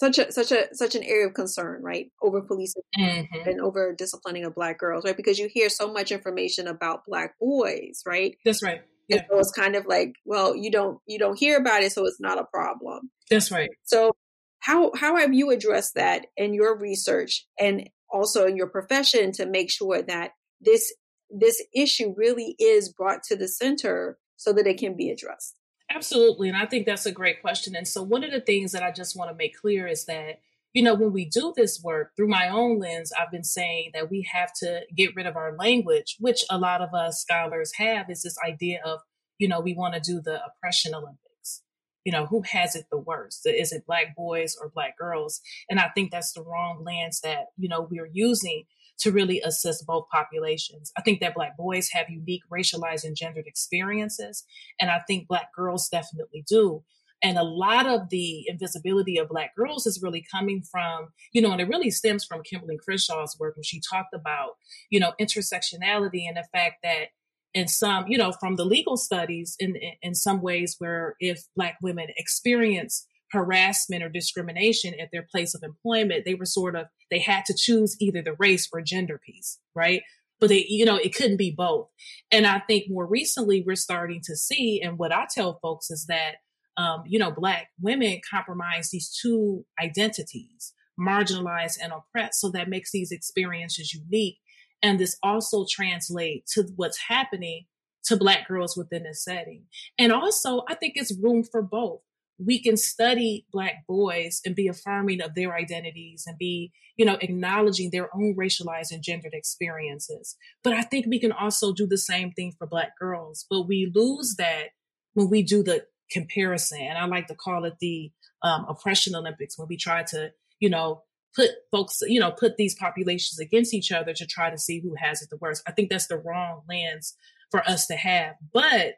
such 0.00 0.18
a 0.18 0.32
such 0.32 0.50
a 0.50 0.74
such 0.74 0.94
an 0.94 1.02
area 1.04 1.26
of 1.26 1.34
concern, 1.34 1.82
right, 1.82 2.10
over 2.22 2.40
policing 2.40 2.82
mm-hmm. 2.98 3.48
and 3.48 3.60
over 3.60 3.94
disciplining 3.96 4.44
of 4.46 4.54
black 4.54 4.78
girls, 4.78 5.04
right? 5.04 5.16
Because 5.16 5.38
you 5.38 5.48
hear 5.52 5.68
so 5.68 5.92
much 5.92 6.10
information 6.10 6.66
about 6.66 7.04
black 7.06 7.38
boys, 7.38 8.02
right? 8.06 8.36
That's 8.44 8.62
right. 8.62 8.80
Yeah. 9.08 9.18
And 9.18 9.26
so 9.30 9.38
it's 9.38 9.52
kind 9.52 9.76
of 9.76 9.84
like, 9.86 10.14
well, 10.24 10.56
you 10.56 10.70
don't 10.70 11.00
you 11.06 11.18
don't 11.18 11.38
hear 11.38 11.58
about 11.58 11.82
it, 11.82 11.92
so 11.92 12.06
it's 12.06 12.20
not 12.20 12.38
a 12.38 12.44
problem. 12.44 13.10
That's 13.28 13.50
right. 13.50 13.68
So 13.84 14.12
how 14.60 14.90
how 14.96 15.16
have 15.16 15.34
you 15.34 15.50
addressed 15.50 15.94
that 15.96 16.26
in 16.34 16.54
your 16.54 16.78
research 16.78 17.46
and 17.58 17.90
also 18.10 18.46
in 18.46 18.56
your 18.56 18.68
profession 18.68 19.32
to 19.32 19.44
make 19.44 19.70
sure 19.70 20.00
that 20.00 20.30
this 20.62 20.94
this 21.28 21.62
issue 21.74 22.14
really 22.16 22.56
is 22.58 22.90
brought 22.90 23.22
to 23.24 23.36
the 23.36 23.48
center 23.48 24.18
so 24.36 24.54
that 24.54 24.66
it 24.66 24.78
can 24.78 24.96
be 24.96 25.10
addressed? 25.10 25.56
Absolutely. 25.92 26.48
And 26.48 26.56
I 26.56 26.66
think 26.66 26.86
that's 26.86 27.06
a 27.06 27.12
great 27.12 27.40
question. 27.40 27.74
And 27.74 27.86
so, 27.86 28.02
one 28.02 28.22
of 28.22 28.30
the 28.30 28.40
things 28.40 28.72
that 28.72 28.82
I 28.82 28.92
just 28.92 29.16
want 29.16 29.30
to 29.30 29.36
make 29.36 29.56
clear 29.60 29.86
is 29.88 30.04
that, 30.06 30.40
you 30.72 30.82
know, 30.82 30.94
when 30.94 31.12
we 31.12 31.24
do 31.24 31.52
this 31.56 31.80
work 31.82 32.12
through 32.16 32.28
my 32.28 32.48
own 32.48 32.78
lens, 32.78 33.12
I've 33.18 33.32
been 33.32 33.44
saying 33.44 33.90
that 33.94 34.10
we 34.10 34.26
have 34.32 34.52
to 34.60 34.82
get 34.96 35.16
rid 35.16 35.26
of 35.26 35.36
our 35.36 35.56
language, 35.56 36.16
which 36.20 36.44
a 36.48 36.58
lot 36.58 36.80
of 36.80 36.94
us 36.94 37.20
scholars 37.20 37.72
have, 37.76 38.08
is 38.08 38.22
this 38.22 38.36
idea 38.46 38.80
of, 38.84 39.00
you 39.38 39.48
know, 39.48 39.60
we 39.60 39.74
want 39.74 39.94
to 39.94 40.00
do 40.00 40.20
the 40.20 40.40
oppression 40.44 40.94
Olympics. 40.94 41.62
You 42.04 42.12
know, 42.12 42.26
who 42.26 42.42
has 42.52 42.76
it 42.76 42.86
the 42.90 42.98
worst? 42.98 43.40
Is 43.44 43.72
it 43.72 43.84
black 43.86 44.14
boys 44.16 44.56
or 44.60 44.70
black 44.70 44.96
girls? 44.96 45.40
And 45.68 45.80
I 45.80 45.88
think 45.88 46.12
that's 46.12 46.32
the 46.32 46.42
wrong 46.42 46.84
lens 46.84 47.20
that, 47.24 47.46
you 47.58 47.68
know, 47.68 47.86
we're 47.90 48.08
using 48.12 48.64
to 49.00 49.12
really 49.12 49.40
assist 49.40 49.86
both 49.86 50.06
populations. 50.12 50.92
I 50.96 51.02
think 51.02 51.20
that 51.20 51.34
Black 51.34 51.56
boys 51.56 51.88
have 51.92 52.08
unique 52.08 52.42
racialized 52.52 53.04
and 53.04 53.16
gendered 53.16 53.46
experiences, 53.46 54.44
and 54.80 54.90
I 54.90 55.00
think 55.06 55.28
Black 55.28 55.52
girls 55.54 55.88
definitely 55.88 56.44
do. 56.48 56.84
And 57.22 57.36
a 57.36 57.42
lot 57.44 57.86
of 57.86 58.08
the 58.08 58.46
invisibility 58.48 59.18
of 59.18 59.28
Black 59.28 59.54
girls 59.54 59.86
is 59.86 60.00
really 60.02 60.24
coming 60.32 60.62
from, 60.62 61.08
you 61.32 61.42
know, 61.42 61.52
and 61.52 61.60
it 61.60 61.68
really 61.68 61.90
stems 61.90 62.24
from 62.24 62.40
Kimberlé 62.42 62.78
Crenshaw's 62.78 63.36
work 63.38 63.56
when 63.56 63.62
she 63.62 63.80
talked 63.80 64.14
about, 64.14 64.52
you 64.88 64.98
know, 64.98 65.12
intersectionality 65.20 66.26
and 66.26 66.36
the 66.36 66.46
fact 66.50 66.76
that 66.82 67.08
in 67.52 67.68
some, 67.68 68.06
you 68.08 68.16
know, 68.16 68.32
from 68.32 68.56
the 68.56 68.64
legal 68.64 68.96
studies 68.96 69.54
in, 69.58 69.76
in 70.00 70.14
some 70.14 70.40
ways 70.40 70.76
where 70.78 71.16
if 71.20 71.42
Black 71.56 71.76
women 71.82 72.06
experience 72.16 73.06
harassment 73.32 74.02
or 74.02 74.08
discrimination 74.08 74.94
at 74.98 75.10
their 75.12 75.26
place 75.30 75.54
of 75.54 75.62
employment, 75.62 76.24
they 76.24 76.34
were 76.34 76.46
sort 76.46 76.74
of, 76.74 76.86
they 77.10 77.18
had 77.18 77.44
to 77.46 77.54
choose 77.54 77.96
either 78.00 78.22
the 78.22 78.36
race 78.38 78.68
or 78.72 78.80
gender 78.80 79.20
piece, 79.24 79.58
right? 79.74 80.02
But 80.38 80.48
they, 80.48 80.64
you 80.68 80.84
know, 80.84 80.96
it 80.96 81.14
couldn't 81.14 81.36
be 81.36 81.54
both. 81.56 81.88
And 82.30 82.46
I 82.46 82.60
think 82.60 82.84
more 82.88 83.06
recently 83.06 83.62
we're 83.66 83.76
starting 83.76 84.20
to 84.24 84.36
see, 84.36 84.80
and 84.82 84.98
what 84.98 85.12
I 85.12 85.26
tell 85.32 85.58
folks 85.60 85.90
is 85.90 86.06
that, 86.06 86.36
um, 86.76 87.02
you 87.06 87.18
know, 87.18 87.30
Black 87.30 87.68
women 87.80 88.20
compromise 88.28 88.90
these 88.90 89.14
two 89.20 89.66
identities, 89.82 90.72
marginalized 90.98 91.78
and 91.82 91.92
oppressed. 91.92 92.40
So 92.40 92.50
that 92.52 92.68
makes 92.68 92.90
these 92.90 93.12
experiences 93.12 93.92
unique. 93.92 94.38
And 94.82 94.98
this 94.98 95.18
also 95.22 95.66
translates 95.70 96.54
to 96.54 96.68
what's 96.76 96.98
happening 97.08 97.66
to 98.04 98.16
Black 98.16 98.48
girls 98.48 98.76
within 98.76 99.02
this 99.02 99.22
setting. 99.22 99.64
And 99.98 100.10
also, 100.10 100.62
I 100.68 100.74
think 100.74 100.94
it's 100.96 101.14
room 101.22 101.44
for 101.44 101.60
both 101.60 102.00
we 102.44 102.62
can 102.62 102.76
study 102.76 103.46
black 103.52 103.86
boys 103.86 104.40
and 104.44 104.54
be 104.54 104.68
affirming 104.68 105.20
of 105.20 105.34
their 105.34 105.54
identities 105.54 106.24
and 106.26 106.38
be 106.38 106.72
you 106.96 107.04
know 107.04 107.18
acknowledging 107.20 107.90
their 107.90 108.14
own 108.14 108.34
racialized 108.36 108.92
and 108.92 109.02
gendered 109.02 109.34
experiences. 109.34 110.36
But 110.62 110.74
i 110.74 110.82
think 110.82 111.06
we 111.06 111.20
can 111.20 111.32
also 111.32 111.72
do 111.72 111.86
the 111.86 111.98
same 111.98 112.32
thing 112.32 112.52
for 112.58 112.66
black 112.66 112.98
girls 112.98 113.46
but 113.48 113.62
we 113.62 113.90
lose 113.94 114.36
that 114.38 114.70
when 115.14 115.28
we 115.28 115.42
do 115.42 115.62
the 115.62 115.86
comparison. 116.10 116.80
And 116.80 116.98
i 116.98 117.04
like 117.06 117.26
to 117.28 117.34
call 117.34 117.64
it 117.64 117.74
the 117.80 118.10
um, 118.42 118.66
oppression 118.68 119.14
olympics 119.14 119.58
when 119.58 119.68
we 119.68 119.76
try 119.76 120.02
to 120.04 120.32
you 120.58 120.70
know 120.70 121.02
put 121.34 121.50
folks 121.70 122.02
you 122.06 122.20
know 122.20 122.30
put 122.30 122.56
these 122.56 122.74
populations 122.74 123.38
against 123.38 123.74
each 123.74 123.92
other 123.92 124.12
to 124.14 124.26
try 124.26 124.50
to 124.50 124.58
see 124.58 124.80
who 124.80 124.94
has 124.98 125.22
it 125.22 125.30
the 125.30 125.36
worst. 125.36 125.62
I 125.66 125.72
think 125.72 125.90
that's 125.90 126.08
the 126.08 126.16
wrong 126.16 126.62
lens 126.68 127.16
for 127.50 127.60
us 127.68 127.86
to 127.86 127.94
have. 127.94 128.36
But 128.52 128.96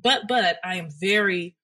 but 0.00 0.26
but 0.28 0.58
i 0.64 0.76
am 0.76 0.88
very 1.00 1.56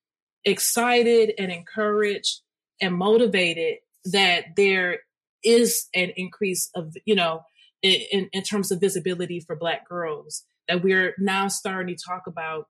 excited 0.45 1.33
and 1.39 1.51
encouraged 1.51 2.41
and 2.81 2.95
motivated 2.95 3.79
that 4.05 4.57
there 4.57 5.01
is 5.45 5.89
an 5.95 6.13
increase 6.17 6.71
of, 6.75 6.97
you 7.05 7.15
know, 7.15 7.43
in, 7.83 8.29
in 8.33 8.43
terms 8.43 8.71
of 8.71 8.81
visibility 8.81 9.41
for 9.41 9.57
Black 9.57 9.89
girls, 9.89 10.45
that 10.69 10.83
we're 10.83 11.15
now 11.19 11.49
starting 11.49 11.97
to 11.97 12.05
talk 12.07 12.27
about 12.27 12.69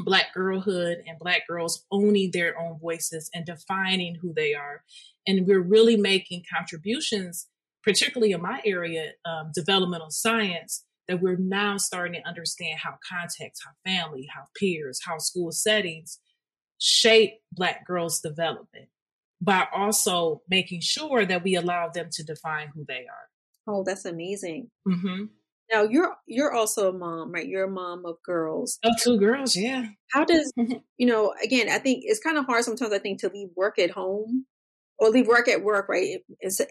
Black 0.00 0.34
girlhood 0.34 0.98
and 1.06 1.18
Black 1.18 1.46
girls 1.48 1.84
owning 1.90 2.30
their 2.32 2.58
own 2.58 2.78
voices 2.78 3.30
and 3.34 3.46
defining 3.46 4.16
who 4.16 4.34
they 4.34 4.54
are. 4.54 4.82
And 5.26 5.46
we're 5.46 5.60
really 5.60 5.96
making 5.96 6.44
contributions, 6.54 7.48
particularly 7.82 8.32
in 8.32 8.42
my 8.42 8.60
area, 8.64 9.12
um, 9.24 9.52
developmental 9.54 10.10
science, 10.10 10.84
that 11.08 11.22
we're 11.22 11.38
now 11.38 11.76
starting 11.78 12.20
to 12.20 12.28
understand 12.28 12.80
how 12.82 12.96
context, 13.08 13.62
how 13.64 13.72
family, 13.90 14.28
how 14.34 14.48
peers, 14.58 15.00
how 15.06 15.18
school 15.18 15.52
settings 15.52 16.18
shape 16.78 17.40
Black 17.52 17.86
girls' 17.86 18.20
development 18.20 18.88
by 19.40 19.66
also 19.74 20.42
making 20.48 20.80
sure 20.80 21.24
that 21.24 21.42
we 21.42 21.54
allow 21.54 21.88
them 21.88 22.08
to 22.12 22.22
define 22.24 22.68
who 22.74 22.84
they 22.86 23.06
are. 23.06 23.28
Oh, 23.68 23.84
that's 23.84 24.04
amazing. 24.04 24.70
Mm-hmm. 24.88 25.24
Now 25.72 25.82
you're 25.82 26.16
you're 26.26 26.52
also 26.52 26.90
a 26.90 26.92
mom, 26.92 27.32
right? 27.32 27.46
You're 27.46 27.64
a 27.64 27.70
mom 27.70 28.06
of 28.06 28.22
girls. 28.22 28.78
Of 28.84 28.92
two 29.00 29.18
girls, 29.18 29.56
yeah. 29.56 29.86
How 30.12 30.24
does 30.24 30.52
you 30.56 31.06
know? 31.06 31.34
Again, 31.42 31.68
I 31.68 31.78
think 31.78 32.04
it's 32.06 32.20
kind 32.20 32.38
of 32.38 32.46
hard 32.46 32.64
sometimes. 32.64 32.92
I 32.92 32.98
think 32.98 33.20
to 33.20 33.28
leave 33.28 33.48
work 33.56 33.78
at 33.78 33.90
home 33.90 34.46
or 34.98 35.10
leave 35.10 35.26
work 35.26 35.48
at 35.48 35.64
work, 35.64 35.88
right? 35.88 36.18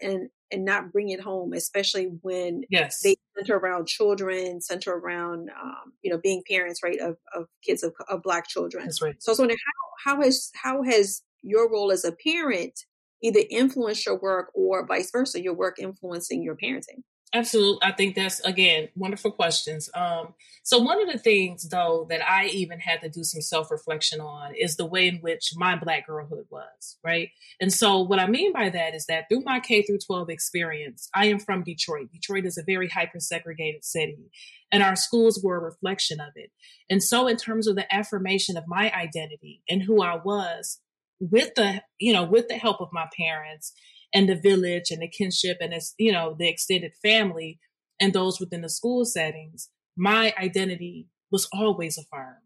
And 0.00 0.30
and 0.50 0.64
not 0.64 0.92
bring 0.92 1.10
it 1.10 1.20
home, 1.20 1.52
especially 1.52 2.04
when 2.22 2.62
yes. 2.70 3.00
they 3.02 3.16
center 3.36 3.56
around 3.56 3.86
children, 3.86 4.60
center 4.60 4.92
around 4.92 5.50
um, 5.60 5.92
you 6.02 6.10
know 6.10 6.18
being 6.18 6.42
parents, 6.48 6.82
right, 6.82 7.00
of, 7.00 7.16
of 7.34 7.46
kids 7.64 7.82
of, 7.82 7.94
of 8.08 8.22
black 8.22 8.48
children. 8.48 8.84
That's 8.84 9.02
right. 9.02 9.16
So 9.18 9.30
I 9.30 9.32
was 9.32 9.38
wondering 9.38 9.58
how 9.64 10.12
how 10.12 10.22
has 10.22 10.50
how 10.54 10.82
has 10.82 11.22
your 11.42 11.70
role 11.70 11.92
as 11.92 12.04
a 12.04 12.12
parent 12.12 12.80
either 13.22 13.40
influenced 13.50 14.06
your 14.06 14.18
work 14.18 14.50
or 14.54 14.86
vice 14.86 15.10
versa, 15.10 15.42
your 15.42 15.54
work 15.54 15.76
influencing 15.78 16.42
your 16.42 16.56
parenting? 16.56 17.02
Absolutely. 17.34 17.80
I 17.82 17.92
think 17.92 18.14
that's 18.14 18.40
again 18.40 18.88
wonderful 18.94 19.32
questions. 19.32 19.90
Um, 19.94 20.34
so 20.62 20.78
one 20.78 21.02
of 21.02 21.12
the 21.12 21.18
things 21.18 21.68
though 21.68 22.06
that 22.08 22.26
I 22.26 22.46
even 22.46 22.78
had 22.78 23.00
to 23.02 23.08
do 23.08 23.24
some 23.24 23.42
self-reflection 23.42 24.20
on 24.20 24.54
is 24.54 24.76
the 24.76 24.86
way 24.86 25.08
in 25.08 25.16
which 25.18 25.52
my 25.56 25.76
black 25.76 26.06
girlhood 26.06 26.46
was, 26.50 26.98
right? 27.04 27.30
And 27.60 27.72
so 27.72 28.00
what 28.00 28.20
I 28.20 28.26
mean 28.26 28.52
by 28.52 28.70
that 28.70 28.94
is 28.94 29.06
that 29.06 29.28
through 29.28 29.42
my 29.44 29.58
K 29.60 29.82
through 29.82 29.98
12 30.06 30.30
experience, 30.30 31.08
I 31.14 31.26
am 31.26 31.40
from 31.40 31.64
Detroit. 31.64 32.12
Detroit 32.12 32.46
is 32.46 32.58
a 32.58 32.64
very 32.64 32.88
hyper 32.88 33.18
segregated 33.18 33.84
city 33.84 34.30
and 34.70 34.82
our 34.82 34.96
schools 34.96 35.40
were 35.42 35.56
a 35.56 35.64
reflection 35.64 36.20
of 36.20 36.32
it. 36.36 36.52
And 36.88 37.02
so 37.02 37.26
in 37.26 37.36
terms 37.36 37.66
of 37.66 37.74
the 37.74 37.92
affirmation 37.92 38.56
of 38.56 38.64
my 38.68 38.90
identity 38.92 39.62
and 39.68 39.82
who 39.82 40.00
I 40.00 40.16
was 40.16 40.80
with 41.18 41.54
the, 41.56 41.82
you 41.98 42.12
know, 42.12 42.24
with 42.24 42.46
the 42.48 42.54
help 42.54 42.80
of 42.80 42.88
my 42.92 43.06
parents 43.16 43.72
and 44.14 44.28
the 44.28 44.36
village 44.36 44.90
and 44.90 45.02
the 45.02 45.08
kinship 45.08 45.58
and 45.60 45.72
it's, 45.72 45.94
you 45.98 46.12
know, 46.12 46.34
the 46.38 46.48
extended 46.48 46.92
family 47.02 47.58
and 48.00 48.12
those 48.12 48.40
within 48.40 48.62
the 48.62 48.68
school 48.68 49.04
settings, 49.04 49.70
my 49.96 50.32
identity 50.38 51.08
was 51.30 51.48
always 51.52 51.98
affirmed. 51.98 52.36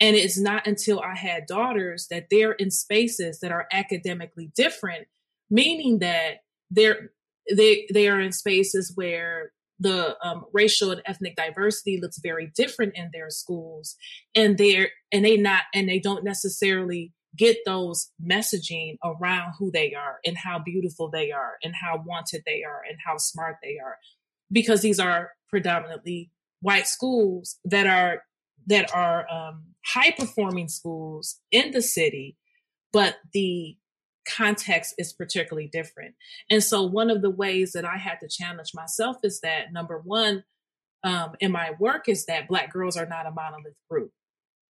And 0.00 0.16
it's 0.16 0.38
not 0.38 0.66
until 0.66 1.00
I 1.00 1.14
had 1.14 1.46
daughters 1.46 2.08
that 2.10 2.26
they're 2.30 2.52
in 2.52 2.70
spaces 2.70 3.40
that 3.40 3.52
are 3.52 3.66
academically 3.72 4.50
different, 4.54 5.06
meaning 5.50 6.00
that 6.00 6.38
they're 6.70 7.10
they 7.54 7.86
they 7.92 8.08
are 8.08 8.20
in 8.20 8.32
spaces 8.32 8.92
where 8.94 9.52
the 9.78 10.16
um, 10.26 10.44
racial 10.52 10.90
and 10.90 11.02
ethnic 11.06 11.36
diversity 11.36 11.98
looks 12.00 12.18
very 12.18 12.50
different 12.56 12.96
in 12.96 13.10
their 13.12 13.30
schools, 13.30 13.96
and 14.34 14.58
they're 14.58 14.90
and 15.12 15.24
they 15.24 15.36
not 15.36 15.62
and 15.74 15.88
they 15.88 16.00
don't 16.00 16.24
necessarily 16.24 17.12
get 17.36 17.58
those 17.66 18.10
messaging 18.24 18.96
around 19.04 19.54
who 19.58 19.70
they 19.70 19.94
are 19.94 20.18
and 20.24 20.36
how 20.36 20.58
beautiful 20.58 21.10
they 21.10 21.30
are 21.32 21.54
and 21.62 21.74
how 21.74 22.02
wanted 22.04 22.42
they 22.46 22.62
are 22.62 22.82
and 22.88 22.98
how 23.04 23.16
smart 23.16 23.56
they 23.62 23.78
are. 23.84 23.96
Because 24.52 24.82
these 24.82 25.00
are 25.00 25.32
predominantly 25.48 26.30
white 26.60 26.86
schools 26.86 27.58
that 27.64 27.86
are 27.86 28.22
that 28.66 28.94
are 28.94 29.30
um, 29.30 29.64
high 29.84 30.10
performing 30.12 30.68
schools 30.68 31.40
in 31.50 31.70
the 31.72 31.82
city 31.82 32.36
but 32.94 33.16
the 33.32 33.76
context 34.24 34.94
is 34.98 35.12
particularly 35.12 35.68
different. 35.70 36.14
And 36.48 36.62
so 36.62 36.84
one 36.84 37.10
of 37.10 37.20
the 37.20 37.30
ways 37.30 37.72
that 37.72 37.84
i 37.84 37.98
had 37.98 38.20
to 38.20 38.28
challenge 38.28 38.70
myself 38.72 39.16
is 39.22 39.40
that 39.40 39.72
number 39.72 40.00
one 40.02 40.44
um, 41.02 41.34
in 41.40 41.52
my 41.52 41.72
work 41.78 42.08
is 42.08 42.24
that 42.26 42.48
black 42.48 42.72
girls 42.72 42.96
are 42.96 43.04
not 43.04 43.26
a 43.26 43.30
monolith 43.30 43.74
group 43.90 44.12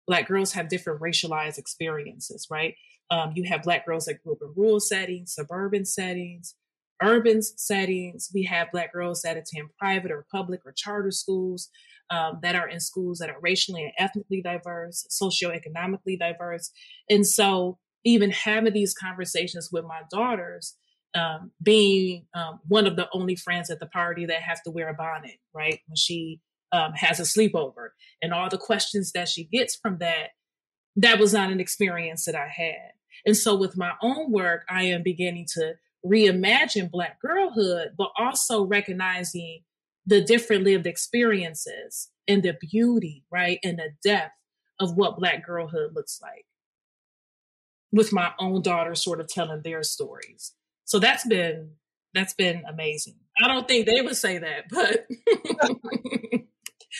black 0.07 0.27
girls 0.27 0.53
have 0.53 0.69
different 0.69 1.01
racialized 1.01 1.57
experiences, 1.57 2.47
right? 2.49 2.75
Um, 3.11 3.33
you 3.35 3.43
have 3.49 3.63
black 3.63 3.85
girls 3.85 4.05
that 4.05 4.23
grew 4.23 4.33
up 4.33 4.39
in 4.41 4.53
rural 4.55 4.79
settings, 4.79 5.33
suburban 5.35 5.85
settings, 5.85 6.55
urban 7.01 7.41
settings. 7.41 8.29
We 8.33 8.43
have 8.43 8.71
black 8.71 8.93
girls 8.93 9.21
that 9.21 9.37
attend 9.37 9.69
private 9.77 10.11
or 10.11 10.25
public 10.31 10.61
or 10.65 10.73
charter 10.75 11.11
schools 11.11 11.69
um, 12.09 12.39
that 12.41 12.55
are 12.55 12.67
in 12.67 12.79
schools 12.79 13.19
that 13.19 13.29
are 13.29 13.39
racially 13.41 13.83
and 13.83 13.91
ethnically 13.97 14.41
diverse, 14.41 15.05
socioeconomically 15.11 16.17
diverse. 16.17 16.71
And 17.09 17.27
so 17.27 17.77
even 18.03 18.31
having 18.31 18.73
these 18.73 18.93
conversations 18.93 19.69
with 19.71 19.85
my 19.85 20.01
daughters, 20.09 20.75
um, 21.15 21.51
being 21.61 22.25
um, 22.33 22.59
one 22.67 22.87
of 22.87 22.95
the 22.95 23.07
only 23.13 23.35
friends 23.35 23.69
at 23.69 23.79
the 23.79 23.87
party 23.87 24.25
that 24.25 24.41
have 24.41 24.61
to 24.63 24.71
wear 24.71 24.89
a 24.89 24.93
bonnet, 24.93 25.37
right? 25.53 25.79
When 25.87 25.95
she 25.95 26.39
um, 26.71 26.93
has 26.93 27.19
a 27.19 27.23
sleepover 27.23 27.89
and 28.21 28.33
all 28.33 28.49
the 28.49 28.57
questions 28.57 29.11
that 29.13 29.29
she 29.29 29.43
gets 29.43 29.75
from 29.75 29.99
that, 29.99 30.29
that 30.95 31.19
was 31.19 31.33
not 31.33 31.51
an 31.51 31.59
experience 31.59 32.25
that 32.25 32.35
I 32.35 32.47
had. 32.47 32.91
And 33.25 33.35
so 33.35 33.55
with 33.55 33.77
my 33.77 33.93
own 34.01 34.31
work, 34.31 34.63
I 34.69 34.83
am 34.83 35.03
beginning 35.03 35.47
to 35.53 35.75
reimagine 36.05 36.91
Black 36.91 37.19
girlhood, 37.21 37.89
but 37.97 38.11
also 38.17 38.63
recognizing 38.63 39.63
the 40.05 40.21
different 40.21 40.63
lived 40.63 40.87
experiences 40.87 42.09
and 42.27 42.43
the 42.43 42.55
beauty, 42.59 43.25
right, 43.31 43.59
and 43.63 43.77
the 43.77 43.89
depth 44.03 44.33
of 44.79 44.95
what 44.95 45.17
Black 45.17 45.45
girlhood 45.45 45.93
looks 45.93 46.19
like. 46.21 46.45
With 47.91 48.13
my 48.13 48.31
own 48.39 48.61
daughter 48.61 48.95
sort 48.95 49.19
of 49.19 49.27
telling 49.27 49.61
their 49.63 49.83
stories. 49.83 50.53
So 50.85 50.99
that's 50.99 51.25
been 51.27 51.71
that's 52.13 52.33
been 52.33 52.63
amazing. 52.67 53.15
I 53.41 53.47
don't 53.47 53.67
think 53.67 53.85
they 53.85 54.01
would 54.01 54.15
say 54.15 54.39
that, 54.39 54.69
but 54.69 55.07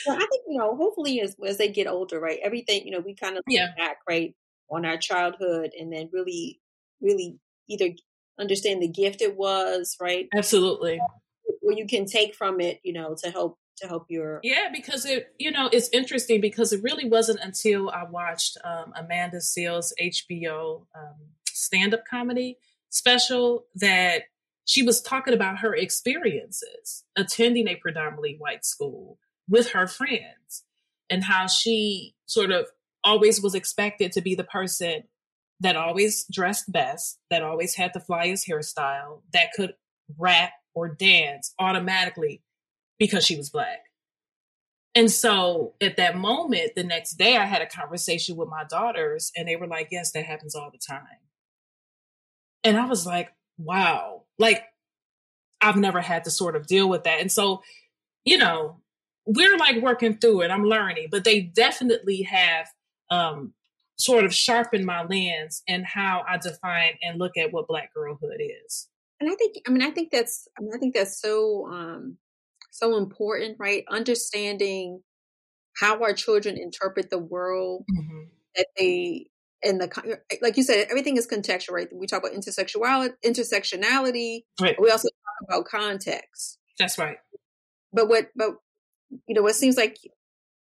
Well, 0.08 0.18
I 0.18 0.28
think 0.28 0.44
you 0.48 0.58
know, 0.58 0.76
hopefully 0.76 1.22
as 1.22 1.36
as 1.46 1.58
they 1.58 1.70
get 1.70 1.88
older, 1.88 2.20
right? 2.20 2.40
Everything 2.44 2.86
you 2.86 2.92
know, 2.92 3.00
we 3.00 3.16
kind 3.16 3.38
of 3.38 3.44
yeah. 3.48 3.70
back 3.78 3.98
right 4.08 4.34
on 4.70 4.86
our 4.86 4.98
childhood, 4.98 5.72
and 5.78 5.92
then 5.92 6.10
really, 6.12 6.60
really 7.02 7.39
either 7.70 7.89
understand 8.39 8.82
the 8.82 8.88
gift 8.88 9.22
it 9.22 9.36
was, 9.36 9.96
right? 10.00 10.28
Absolutely. 10.36 11.00
Or 11.63 11.74
you 11.74 11.88
can 11.88 12.06
take 12.06 12.36
from 12.36 12.62
it, 12.62 12.80
you 12.84 12.93
know, 12.93 13.15
to 13.24 13.30
help 13.32 13.58
to 13.78 13.88
help 13.88 14.06
your 14.10 14.39
yeah 14.43 14.70
because 14.74 15.06
it 15.06 15.34
you 15.38 15.52
know 15.52 15.70
it's 15.72 15.89
interesting 15.89 16.41
because 16.41 16.74
it 16.74 16.82
really 16.84 17.08
wasn't 17.08 17.39
until 17.41 17.89
i 17.91 18.04
watched 18.04 18.58
um, 18.63 18.91
amanda 18.96 19.38
seales 19.38 19.91
hbo 20.02 20.86
um, 20.96 21.15
stand-up 21.48 22.04
comedy 22.10 22.58
special 22.89 23.65
that 23.76 24.24
she 24.65 24.82
was 24.82 25.00
talking 25.00 25.34
about 25.34 25.60
her 25.60 25.76
experiences 25.76 27.04
attending 27.15 27.67
a 27.67 27.76
predominantly 27.76 28.36
white 28.39 28.65
school 28.65 29.20
with 29.50 29.72
her 29.72 29.88
friends 29.88 30.64
and 31.10 31.24
how 31.24 31.48
she 31.48 32.16
sort 32.26 32.52
of 32.52 32.68
always 33.04 33.42
was 33.42 33.56
expected 33.56 34.12
to 34.12 34.22
be 34.22 34.36
the 34.36 34.44
person 34.44 35.04
that 35.60 35.76
always 35.76 36.26
dressed 36.32 36.72
best, 36.72 37.20
that 37.30 37.42
always 37.42 37.76
had 37.76 37.92
the 37.94 38.00
flyest 38.00 38.48
hairstyle, 38.48 39.22
that 39.34 39.54
could 39.56 39.74
rap 40.18 40.52
or 40.76 40.88
dance 40.88 41.54
automatically 41.60 42.44
because 43.00 43.26
she 43.26 43.36
was 43.36 43.50
black. 43.50 43.80
And 44.94 45.12
so 45.12 45.74
at 45.80 45.98
that 45.98 46.18
moment, 46.18 46.72
the 46.76 46.84
next 46.84 47.14
day, 47.14 47.38
I 47.38 47.46
had 47.46 47.62
a 47.62 47.68
conversation 47.68 48.36
with 48.36 48.50
my 48.50 48.64
daughters, 48.64 49.32
and 49.36 49.48
they 49.48 49.56
were 49.56 49.68
like, 49.68 49.90
Yes, 49.92 50.12
that 50.14 50.26
happens 50.26 50.56
all 50.56 50.72
the 50.72 50.80
time. 50.80 51.20
And 52.64 52.78
I 52.78 52.86
was 52.86 53.06
like, 53.06 53.32
Wow, 53.58 54.24
like 54.40 54.64
I've 55.62 55.76
never 55.76 56.02
had 56.02 56.24
to 56.24 56.32
sort 56.32 56.56
of 56.56 56.68
deal 56.68 56.90
with 56.90 57.04
that. 57.04 57.20
And 57.20 57.32
so, 57.32 57.62
you 58.26 58.38
know, 58.38 58.82
we're 59.28 59.58
like 59.58 59.82
working 59.82 60.18
through 60.18 60.42
it. 60.42 60.52
I'm 60.52 60.63
learning, 60.63 61.10
but 61.12 61.26
they 61.26 61.42
definitely 61.42 62.24
have 62.24 62.68
um, 63.12 63.54
sort 63.98 64.24
of 64.24 64.34
sharpened 64.34 64.86
my 64.86 65.04
lens 65.04 65.62
and 65.68 65.86
how 65.86 66.24
I 66.28 66.38
define 66.38 66.94
and 67.04 67.20
look 67.20 67.34
at 67.38 67.52
what 67.52 67.68
Black 67.68 67.94
girlhood 67.94 68.40
is. 68.40 68.88
And 69.20 69.30
I 69.30 69.36
think, 69.36 69.58
I 69.68 69.72
mean, 69.72 69.82
I 69.82 69.92
think 69.92 70.12
that's, 70.12 70.48
I 70.58 70.62
mean, 70.62 70.72
I 70.74 70.78
think 70.78 70.96
that's 70.96 71.20
so, 71.20 71.68
um, 71.68 72.18
so 72.72 72.96
important, 72.98 73.58
right? 73.60 73.84
Understanding 73.90 75.02
how 75.76 76.02
our 76.02 76.13
children 76.13 76.58
interpret 76.58 77.10
the 77.10 77.20
world 77.20 77.84
mm-hmm. 77.92 78.24
that 78.56 78.68
they 78.78 79.28
and 79.63 79.82
the 79.82 80.20
like 80.42 80.56
you 80.56 80.63
said 80.63 80.88
everything 80.90 81.18
is 81.18 81.28
contextual 81.28 81.72
right 81.72 81.88
we 81.92 82.06
talk 82.06 82.20
about 82.20 82.32
intersexuality 82.32 83.10
intersectionality 83.26 84.44
right. 84.62 84.80
we 84.80 84.92
also 84.92 85.08
talk 85.08 85.50
about 85.50 85.66
context 85.66 86.60
that's 86.78 87.00
right 87.00 87.18
but 87.92 88.08
what 88.08 88.28
but 88.36 88.52
you 89.10 89.36
know, 89.36 89.41
what 89.41 89.56
seems 89.56 89.78
like 89.78 89.98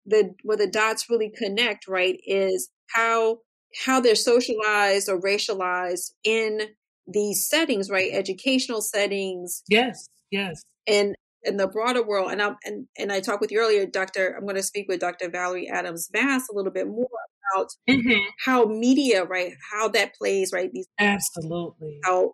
the 0.04 0.34
where 0.42 0.56
the 0.56 0.68
dots 0.68 1.10
really 1.10 1.30
connect, 1.36 1.88
right, 1.88 2.18
is 2.24 2.70
how 2.94 3.38
how 3.84 4.00
they're 4.00 4.14
socialized 4.14 5.08
or 5.08 5.20
racialized 5.20 6.12
in 6.24 6.60
these 7.06 7.48
settings, 7.48 7.90
right? 7.90 8.10
Educational 8.12 8.80
settings. 8.80 9.62
Yes, 9.68 10.08
yes. 10.30 10.62
And 10.86 11.14
in 11.42 11.56
the 11.56 11.68
broader 11.68 12.04
world, 12.04 12.32
and 12.32 12.42
I 12.42 12.52
and 12.64 12.86
and 12.98 13.12
I 13.12 13.20
talked 13.20 13.40
with 13.40 13.52
you 13.52 13.60
earlier, 13.60 13.86
Doctor. 13.86 14.34
I'm 14.36 14.44
going 14.44 14.56
to 14.56 14.62
speak 14.62 14.86
with 14.88 15.00
Dr. 15.00 15.28
Valerie 15.30 15.68
Adams 15.68 16.08
Bass 16.12 16.48
a 16.50 16.54
little 16.54 16.72
bit 16.72 16.86
more 16.86 17.06
about 17.54 17.68
mm-hmm. 17.88 18.24
how 18.44 18.66
media, 18.66 19.24
right, 19.24 19.52
how 19.72 19.88
that 19.88 20.14
plays, 20.14 20.50
right? 20.52 20.70
These 20.72 20.86
absolutely 20.98 22.00
how 22.04 22.32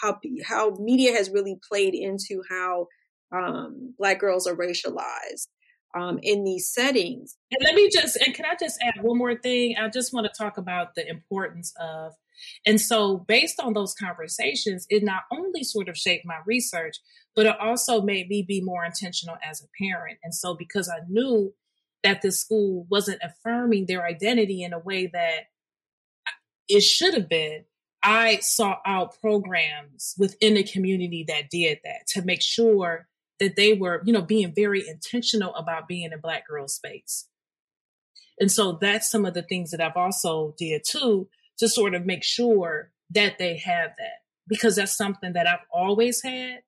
how 0.00 0.18
how 0.44 0.76
media 0.78 1.12
has 1.12 1.30
really 1.30 1.56
played 1.68 1.94
into 1.94 2.42
how 2.48 2.86
um, 3.32 3.94
Black 3.98 4.20
girls 4.20 4.46
are 4.46 4.56
racialized 4.56 5.48
um, 5.94 6.18
in 6.22 6.44
these 6.44 6.72
settings. 6.72 7.36
And 7.50 7.60
let 7.64 7.74
me 7.74 7.88
just, 7.90 8.16
and 8.16 8.34
can 8.34 8.44
I 8.44 8.54
just 8.58 8.78
add 8.82 9.02
one 9.02 9.18
more 9.18 9.36
thing? 9.36 9.76
I 9.78 9.88
just 9.88 10.12
want 10.12 10.26
to 10.26 10.32
talk 10.36 10.58
about 10.58 10.94
the 10.94 11.08
importance 11.08 11.72
of, 11.80 12.12
and 12.64 12.80
so 12.80 13.18
based 13.18 13.60
on 13.60 13.72
those 13.72 13.94
conversations, 13.94 14.86
it 14.90 15.02
not 15.02 15.22
only 15.32 15.64
sort 15.64 15.88
of 15.88 15.96
shaped 15.96 16.24
my 16.24 16.38
research, 16.46 16.98
but 17.34 17.46
it 17.46 17.58
also 17.60 18.00
made 18.00 18.28
me 18.28 18.44
be 18.46 18.60
more 18.60 18.84
intentional 18.84 19.36
as 19.44 19.60
a 19.60 19.82
parent. 19.82 20.18
And 20.22 20.34
so 20.34 20.54
because 20.54 20.88
I 20.88 21.00
knew 21.08 21.52
that 22.04 22.22
the 22.22 22.30
school 22.30 22.86
wasn't 22.88 23.22
affirming 23.22 23.86
their 23.86 24.06
identity 24.06 24.62
in 24.62 24.72
a 24.72 24.78
way 24.78 25.08
that 25.08 25.46
it 26.68 26.82
should 26.82 27.14
have 27.14 27.28
been, 27.28 27.64
I 28.02 28.38
sought 28.38 28.82
out 28.86 29.20
programs 29.20 30.14
within 30.16 30.54
the 30.54 30.62
community 30.62 31.24
that 31.26 31.50
did 31.50 31.80
that 31.82 32.06
to 32.10 32.22
make 32.22 32.42
sure 32.42 33.07
that 33.40 33.56
they 33.56 33.74
were, 33.74 34.02
you 34.04 34.12
know, 34.12 34.22
being 34.22 34.52
very 34.54 34.86
intentional 34.86 35.54
about 35.54 35.88
being 35.88 36.10
in 36.12 36.20
black 36.20 36.46
girl 36.46 36.68
space. 36.68 37.28
And 38.40 38.50
so 38.50 38.78
that's 38.80 39.10
some 39.10 39.24
of 39.24 39.34
the 39.34 39.42
things 39.42 39.70
that 39.70 39.80
I've 39.80 39.96
also 39.96 40.54
did 40.58 40.82
too, 40.84 41.28
to 41.58 41.68
sort 41.68 41.94
of 41.94 42.06
make 42.06 42.22
sure 42.22 42.90
that 43.10 43.38
they 43.38 43.56
have 43.58 43.90
that 43.98 44.22
because 44.48 44.76
that's 44.76 44.96
something 44.96 45.32
that 45.32 45.46
I've 45.46 45.66
always 45.72 46.22
had. 46.22 46.60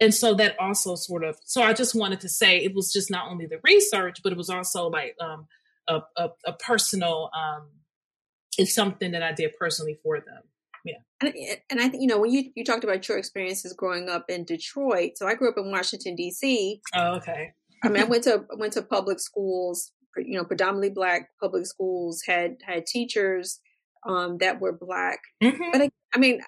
And 0.00 0.14
so 0.14 0.34
that 0.34 0.58
also 0.58 0.96
sort 0.96 1.24
of, 1.24 1.36
so 1.44 1.62
I 1.62 1.72
just 1.72 1.94
wanted 1.94 2.20
to 2.20 2.28
say 2.28 2.58
it 2.58 2.74
was 2.74 2.92
just 2.92 3.10
not 3.10 3.30
only 3.30 3.46
the 3.46 3.60
research, 3.62 4.20
but 4.22 4.32
it 4.32 4.38
was 4.38 4.50
also 4.50 4.88
like 4.88 5.16
um, 5.20 5.46
a, 5.88 6.00
a, 6.16 6.30
a 6.46 6.52
personal, 6.54 7.30
um, 7.36 7.68
it's 8.58 8.74
something 8.74 9.12
that 9.12 9.22
I 9.22 9.32
did 9.32 9.52
personally 9.58 9.98
for 10.02 10.18
them 10.20 10.42
yeah. 10.84 10.98
And, 11.20 11.34
and 11.70 11.80
I 11.80 11.88
think, 11.88 12.02
you 12.02 12.08
know, 12.08 12.20
when 12.20 12.30
you, 12.30 12.50
you 12.54 12.64
talked 12.64 12.84
about 12.84 13.06
your 13.08 13.18
experiences 13.18 13.72
growing 13.72 14.08
up 14.08 14.26
in 14.28 14.44
Detroit, 14.44 15.12
so 15.16 15.26
I 15.26 15.34
grew 15.34 15.48
up 15.48 15.58
in 15.58 15.70
Washington, 15.70 16.14
D.C. 16.16 16.80
Oh, 16.94 17.16
okay. 17.16 17.52
I 17.84 17.88
mean, 17.88 18.02
I 18.02 18.06
went 18.06 18.24
to, 18.24 18.44
went 18.56 18.72
to 18.74 18.82
public 18.82 19.20
schools, 19.20 19.92
you 20.16 20.36
know, 20.36 20.44
predominantly 20.44 20.90
black 20.90 21.28
public 21.40 21.66
schools 21.66 22.22
had, 22.26 22.56
had 22.64 22.86
teachers 22.86 23.60
um, 24.06 24.38
that 24.38 24.60
were 24.60 24.72
black. 24.72 25.20
Mm-hmm. 25.42 25.70
But 25.72 25.82
I, 25.82 25.90
I 26.14 26.18
mean, 26.18 26.40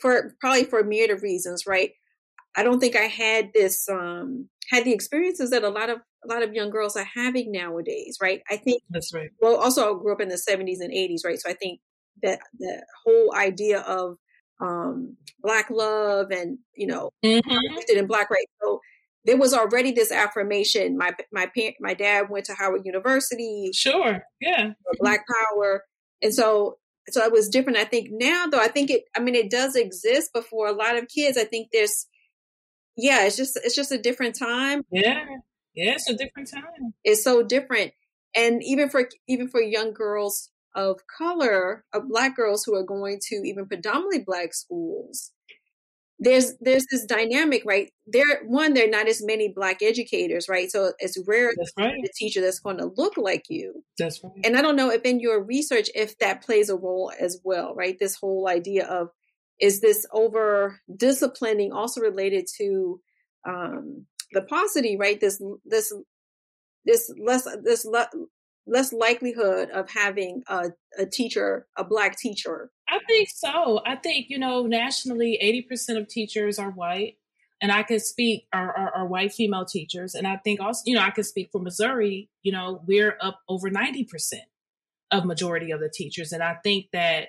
for 0.00 0.34
probably 0.40 0.64
for 0.64 0.80
a 0.80 0.84
myriad 0.84 1.10
of 1.10 1.22
reasons, 1.22 1.64
right? 1.66 1.90
I 2.56 2.62
don't 2.62 2.80
think 2.80 2.96
I 2.96 3.04
had 3.04 3.50
this 3.54 3.88
um 3.88 4.48
had 4.70 4.84
the 4.84 4.92
experiences 4.92 5.50
that 5.50 5.62
a 5.62 5.68
lot 5.68 5.90
of 5.90 5.98
a 6.24 6.28
lot 6.28 6.42
of 6.42 6.52
young 6.52 6.70
girls 6.70 6.96
are 6.96 7.06
having 7.14 7.52
nowadays, 7.52 8.18
right? 8.20 8.42
I 8.50 8.56
think 8.56 8.82
that's 8.90 9.14
right. 9.14 9.30
Well, 9.40 9.56
also 9.56 9.94
I 9.94 9.98
grew 10.02 10.12
up 10.12 10.20
in 10.20 10.28
the 10.28 10.34
70s 10.34 10.80
and 10.80 10.92
80s, 10.92 11.24
right? 11.24 11.40
So 11.40 11.48
I 11.48 11.54
think 11.54 11.80
that 12.22 12.40
the 12.58 12.84
whole 13.04 13.34
idea 13.34 13.80
of 13.80 14.16
um 14.60 15.16
black 15.40 15.70
love 15.70 16.30
and 16.30 16.58
you 16.74 16.86
know 16.86 17.10
mm-hmm. 17.24 17.96
in 17.96 18.06
black 18.06 18.30
right 18.30 18.46
so 18.62 18.80
there 19.24 19.36
was 19.36 19.54
already 19.54 19.92
this 19.92 20.12
affirmation 20.12 20.98
my 20.98 21.12
my 21.32 21.46
parent 21.56 21.76
my 21.80 21.94
dad 21.94 22.28
went 22.28 22.44
to 22.44 22.54
howard 22.54 22.82
university 22.84 23.70
sure 23.74 24.22
yeah 24.40 24.72
black 24.98 25.24
power 25.26 25.82
and 26.22 26.34
so 26.34 26.76
so 27.08 27.22
it 27.24 27.32
was 27.32 27.48
different 27.48 27.78
i 27.78 27.84
think 27.84 28.08
now 28.10 28.46
though 28.46 28.60
i 28.60 28.68
think 28.68 28.90
it 28.90 29.04
i 29.16 29.20
mean 29.20 29.34
it 29.34 29.50
does 29.50 29.76
exist 29.76 30.30
but 30.34 30.44
for 30.44 30.66
a 30.66 30.72
lot 30.72 30.96
of 30.96 31.08
kids 31.08 31.38
i 31.38 31.44
think 31.44 31.68
there's 31.72 32.06
yeah, 33.00 33.24
it's 33.24 33.36
just 33.36 33.58
it's 33.62 33.74
just 33.74 33.92
a 33.92 33.98
different 33.98 34.38
time. 34.38 34.82
Yeah, 34.90 35.24
yeah, 35.74 35.92
it's 35.92 36.08
a 36.08 36.16
different 36.16 36.50
time. 36.52 36.94
It's 37.04 37.24
so 37.24 37.42
different, 37.42 37.92
and 38.36 38.62
even 38.62 38.88
for 38.88 39.08
even 39.26 39.48
for 39.48 39.60
young 39.60 39.92
girls 39.92 40.50
of 40.74 41.00
color, 41.06 41.84
of 41.92 42.08
black 42.08 42.36
girls 42.36 42.64
who 42.64 42.74
are 42.74 42.84
going 42.84 43.18
to 43.28 43.36
even 43.44 43.66
predominantly 43.66 44.20
black 44.20 44.54
schools, 44.54 45.32
there's 46.20 46.54
there's 46.60 46.84
this 46.90 47.06
dynamic, 47.06 47.62
right? 47.64 47.90
There, 48.06 48.42
one, 48.44 48.74
there 48.74 48.86
are 48.86 48.90
not 48.90 49.08
as 49.08 49.24
many 49.24 49.48
black 49.48 49.82
educators, 49.82 50.48
right? 50.48 50.70
So 50.70 50.92
it's 50.98 51.16
rare 51.26 51.52
that's 51.56 51.72
right. 51.78 51.94
a 51.94 52.08
teacher 52.14 52.42
that's 52.42 52.60
going 52.60 52.76
to 52.76 52.92
look 52.94 53.16
like 53.16 53.46
you. 53.48 53.82
That's 53.98 54.22
right. 54.22 54.32
And 54.44 54.56
I 54.56 54.62
don't 54.62 54.76
know 54.76 54.90
if 54.90 55.02
in 55.02 55.18
your 55.18 55.42
research 55.42 55.88
if 55.94 56.18
that 56.18 56.42
plays 56.42 56.68
a 56.68 56.76
role 56.76 57.10
as 57.18 57.40
well, 57.42 57.74
right? 57.74 57.96
This 57.98 58.16
whole 58.16 58.48
idea 58.48 58.86
of 58.86 59.08
is 59.58 59.80
this 59.80 60.06
over 60.12 60.80
disciplining 60.94 61.72
also 61.72 62.02
related 62.02 62.46
to 62.58 63.00
um, 63.48 64.06
the 64.32 64.42
paucity, 64.42 64.98
right? 64.98 65.18
This 65.18 65.40
this 65.64 65.90
this 66.84 67.10
less 67.18 67.48
this 67.64 67.86
le- 67.86 68.10
less 68.66 68.92
likelihood 68.92 69.70
of 69.70 69.90
having 69.90 70.42
a, 70.48 70.70
a 70.98 71.06
teacher, 71.06 71.66
a 71.76 71.84
black 71.84 72.18
teacher. 72.18 72.70
I 72.88 72.98
think 73.06 73.28
so. 73.34 73.80
I 73.86 73.96
think 73.96 74.26
you 74.28 74.38
know 74.38 74.66
nationally, 74.66 75.38
eighty 75.40 75.62
percent 75.62 75.98
of 75.98 76.08
teachers 76.08 76.58
are 76.58 76.70
white, 76.70 77.16
and 77.60 77.72
I 77.72 77.82
can 77.82 78.00
speak 78.00 78.46
are, 78.52 78.76
are, 78.76 78.94
are 78.94 79.06
white 79.06 79.32
female 79.32 79.64
teachers, 79.64 80.14
and 80.14 80.26
I 80.26 80.36
think 80.36 80.60
also 80.60 80.82
you 80.86 80.94
know 80.94 81.02
I 81.02 81.10
can 81.10 81.24
speak 81.24 81.50
for 81.52 81.60
Missouri. 81.60 82.28
You 82.42 82.52
know, 82.52 82.82
we're 82.86 83.16
up 83.20 83.40
over 83.48 83.70
ninety 83.70 84.04
percent 84.04 84.44
of 85.10 85.24
majority 85.24 85.70
of 85.70 85.80
the 85.80 85.90
teachers, 85.92 86.32
and 86.32 86.42
I 86.42 86.56
think 86.62 86.86
that 86.92 87.28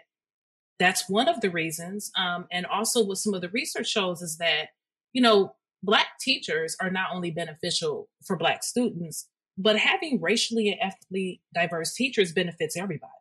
that's 0.82 1.08
one 1.08 1.28
of 1.28 1.41
the 1.41 1.52
reasons. 1.52 2.12
Um, 2.17 2.48
and 2.52 2.65
also, 2.65 3.06
what 3.06 3.20
some 3.20 3.36
of 3.36 3.41
the 3.41 3.50
research 3.50 3.88
shows 3.88 4.24
is 4.24 4.38
that, 4.38 4.70
you 5.13 5.22
know, 5.22 5.56
Black 5.84 6.08
teachers 6.20 6.76
are 6.82 6.89
not 6.89 7.10
only 7.13 7.30
beneficial 7.30 8.10
for 8.26 8.36
Black 8.36 8.63
students, 8.63 9.28
but 9.58 9.78
having 9.78 10.22
racially 10.22 10.70
and 10.70 10.80
ethnically 10.82 11.42
diverse 11.54 11.94
teachers 11.94 12.32
benefits 12.34 12.78
everybody 12.78 13.12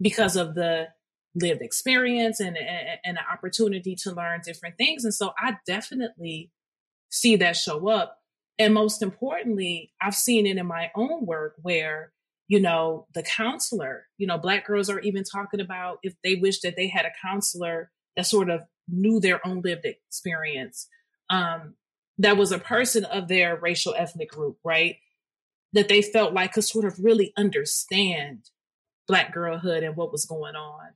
because 0.00 0.36
of 0.36 0.54
the 0.54 0.88
lived 1.34 1.62
experience 1.62 2.40
and, 2.40 2.56
and, 2.56 2.98
and 3.04 3.16
the 3.16 3.32
opportunity 3.32 3.96
to 3.96 4.12
learn 4.12 4.40
different 4.44 4.76
things. 4.76 5.04
And 5.04 5.14
so 5.14 5.32
I 5.38 5.58
definitely 5.66 6.50
see 7.10 7.36
that 7.36 7.56
show 7.56 7.88
up. 7.88 8.18
And 8.58 8.72
most 8.72 9.02
importantly, 9.02 9.92
I've 10.00 10.14
seen 10.14 10.46
it 10.46 10.58
in 10.58 10.66
my 10.66 10.90
own 10.94 11.26
work 11.26 11.54
where 11.60 12.12
you 12.48 12.60
know, 12.60 13.06
the 13.14 13.22
counselor, 13.22 14.06
you 14.18 14.26
know, 14.26 14.38
black 14.38 14.66
girls 14.66 14.90
are 14.90 15.00
even 15.00 15.24
talking 15.24 15.60
about 15.60 15.98
if 16.02 16.14
they 16.22 16.34
wish 16.34 16.60
that 16.60 16.76
they 16.76 16.88
had 16.88 17.06
a 17.06 17.26
counselor 17.26 17.90
that 18.16 18.26
sort 18.26 18.50
of 18.50 18.60
knew 18.88 19.18
their 19.18 19.44
own 19.46 19.62
lived 19.62 19.86
experience. 19.86 20.88
Um, 21.30 21.74
that 22.18 22.36
was 22.36 22.52
a 22.52 22.58
person 22.58 23.04
of 23.06 23.28
their 23.28 23.56
racial 23.56 23.94
ethnic 23.96 24.30
group, 24.30 24.58
right? 24.62 24.96
That 25.74 25.88
they 25.88 26.00
felt 26.02 26.32
like 26.32 26.54
could 26.54 26.64
sort 26.64 26.86
of 26.86 26.98
really 26.98 27.32
understand 27.36 28.50
black 29.06 29.34
girlhood 29.34 29.82
and 29.82 29.96
what 29.96 30.12
was 30.12 30.24
going 30.24 30.56
on. 30.56 30.90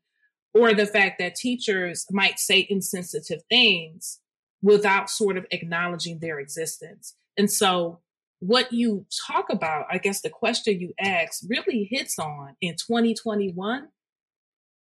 Or 0.54 0.72
the 0.72 0.86
fact 0.86 1.18
that 1.18 1.34
teachers 1.34 2.06
might 2.10 2.38
say 2.38 2.66
insensitive 2.70 3.42
things 3.50 4.20
without 4.62 5.10
sort 5.10 5.36
of 5.36 5.46
acknowledging 5.50 6.18
their 6.18 6.38
existence. 6.38 7.14
And 7.36 7.50
so 7.50 8.00
what 8.40 8.72
you 8.72 9.06
talk 9.26 9.50
about, 9.50 9.86
I 9.90 9.98
guess 9.98 10.20
the 10.20 10.30
question 10.30 10.80
you 10.80 10.94
ask 10.98 11.42
really 11.48 11.84
hits 11.90 12.18
on 12.18 12.56
in 12.60 12.74
2021 12.74 13.88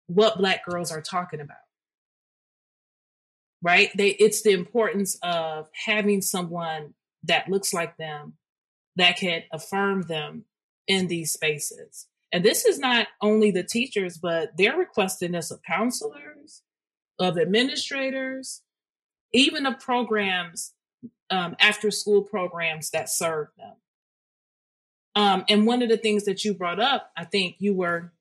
what 0.06 0.38
black 0.38 0.64
girls 0.64 0.92
are 0.92 1.02
talking 1.02 1.40
about. 1.40 1.56
Right? 3.60 3.90
They 3.96 4.10
it's 4.10 4.42
the 4.42 4.52
importance 4.52 5.18
of 5.22 5.68
having 5.86 6.22
someone 6.22 6.94
that 7.24 7.48
looks 7.48 7.74
like 7.74 7.96
them 7.96 8.34
that 8.98 9.16
can 9.16 9.44
affirm 9.52 10.02
them 10.02 10.44
in 10.86 11.06
these 11.06 11.32
spaces. 11.32 12.06
And 12.32 12.44
this 12.44 12.64
is 12.64 12.78
not 12.78 13.06
only 13.22 13.50
the 13.50 13.62
teachers, 13.62 14.18
but 14.18 14.50
they're 14.58 14.76
requesting 14.76 15.32
this 15.32 15.50
of 15.50 15.62
counselors, 15.62 16.62
of 17.18 17.38
administrators, 17.38 18.62
even 19.32 19.66
of 19.66 19.78
programs 19.78 20.74
um, 21.30 21.56
after 21.60 21.90
school 21.90 22.22
programs 22.22 22.90
that 22.90 23.08
serve 23.08 23.48
them. 23.56 23.76
Um, 25.14 25.44
and 25.48 25.66
one 25.66 25.82
of 25.82 25.88
the 25.88 25.96
things 25.96 26.24
that 26.24 26.44
you 26.44 26.52
brought 26.52 26.80
up, 26.80 27.10
I 27.16 27.24
think 27.24 27.56
you 27.58 27.74
were 27.74 28.12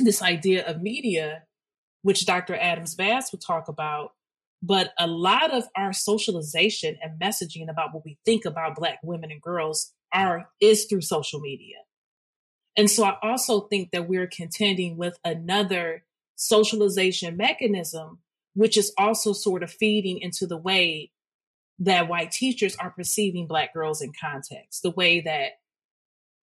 this 0.00 0.22
idea 0.22 0.66
of 0.66 0.82
media, 0.82 1.44
which 2.02 2.26
Dr. 2.26 2.56
Adams 2.56 2.94
Bass 2.94 3.32
would 3.32 3.42
talk 3.42 3.68
about. 3.68 4.12
But 4.62 4.92
a 4.98 5.06
lot 5.06 5.52
of 5.52 5.64
our 5.76 5.92
socialization 5.92 6.98
and 7.02 7.20
messaging 7.20 7.68
about 7.68 7.92
what 7.92 8.04
we 8.04 8.18
think 8.24 8.44
about 8.44 8.76
Black 8.76 8.98
women 9.02 9.30
and 9.30 9.40
girls 9.40 9.92
are 10.12 10.48
is 10.60 10.84
through 10.84 11.02
social 11.02 11.40
media. 11.40 11.76
And 12.76 12.90
so 12.90 13.04
I 13.04 13.16
also 13.22 13.60
think 13.60 13.90
that 13.92 14.08
we're 14.08 14.26
contending 14.26 14.96
with 14.96 15.18
another 15.24 16.04
socialization 16.36 17.36
mechanism, 17.36 18.18
which 18.54 18.76
is 18.76 18.92
also 18.98 19.32
sort 19.32 19.62
of 19.62 19.70
feeding 19.70 20.18
into 20.20 20.46
the 20.46 20.58
way 20.58 21.10
that 21.78 22.08
white 22.08 22.30
teachers 22.30 22.76
are 22.76 22.90
perceiving 22.90 23.46
black 23.46 23.72
girls 23.72 24.00
in 24.02 24.12
context, 24.18 24.82
the 24.82 24.90
way 24.90 25.20
that 25.20 25.52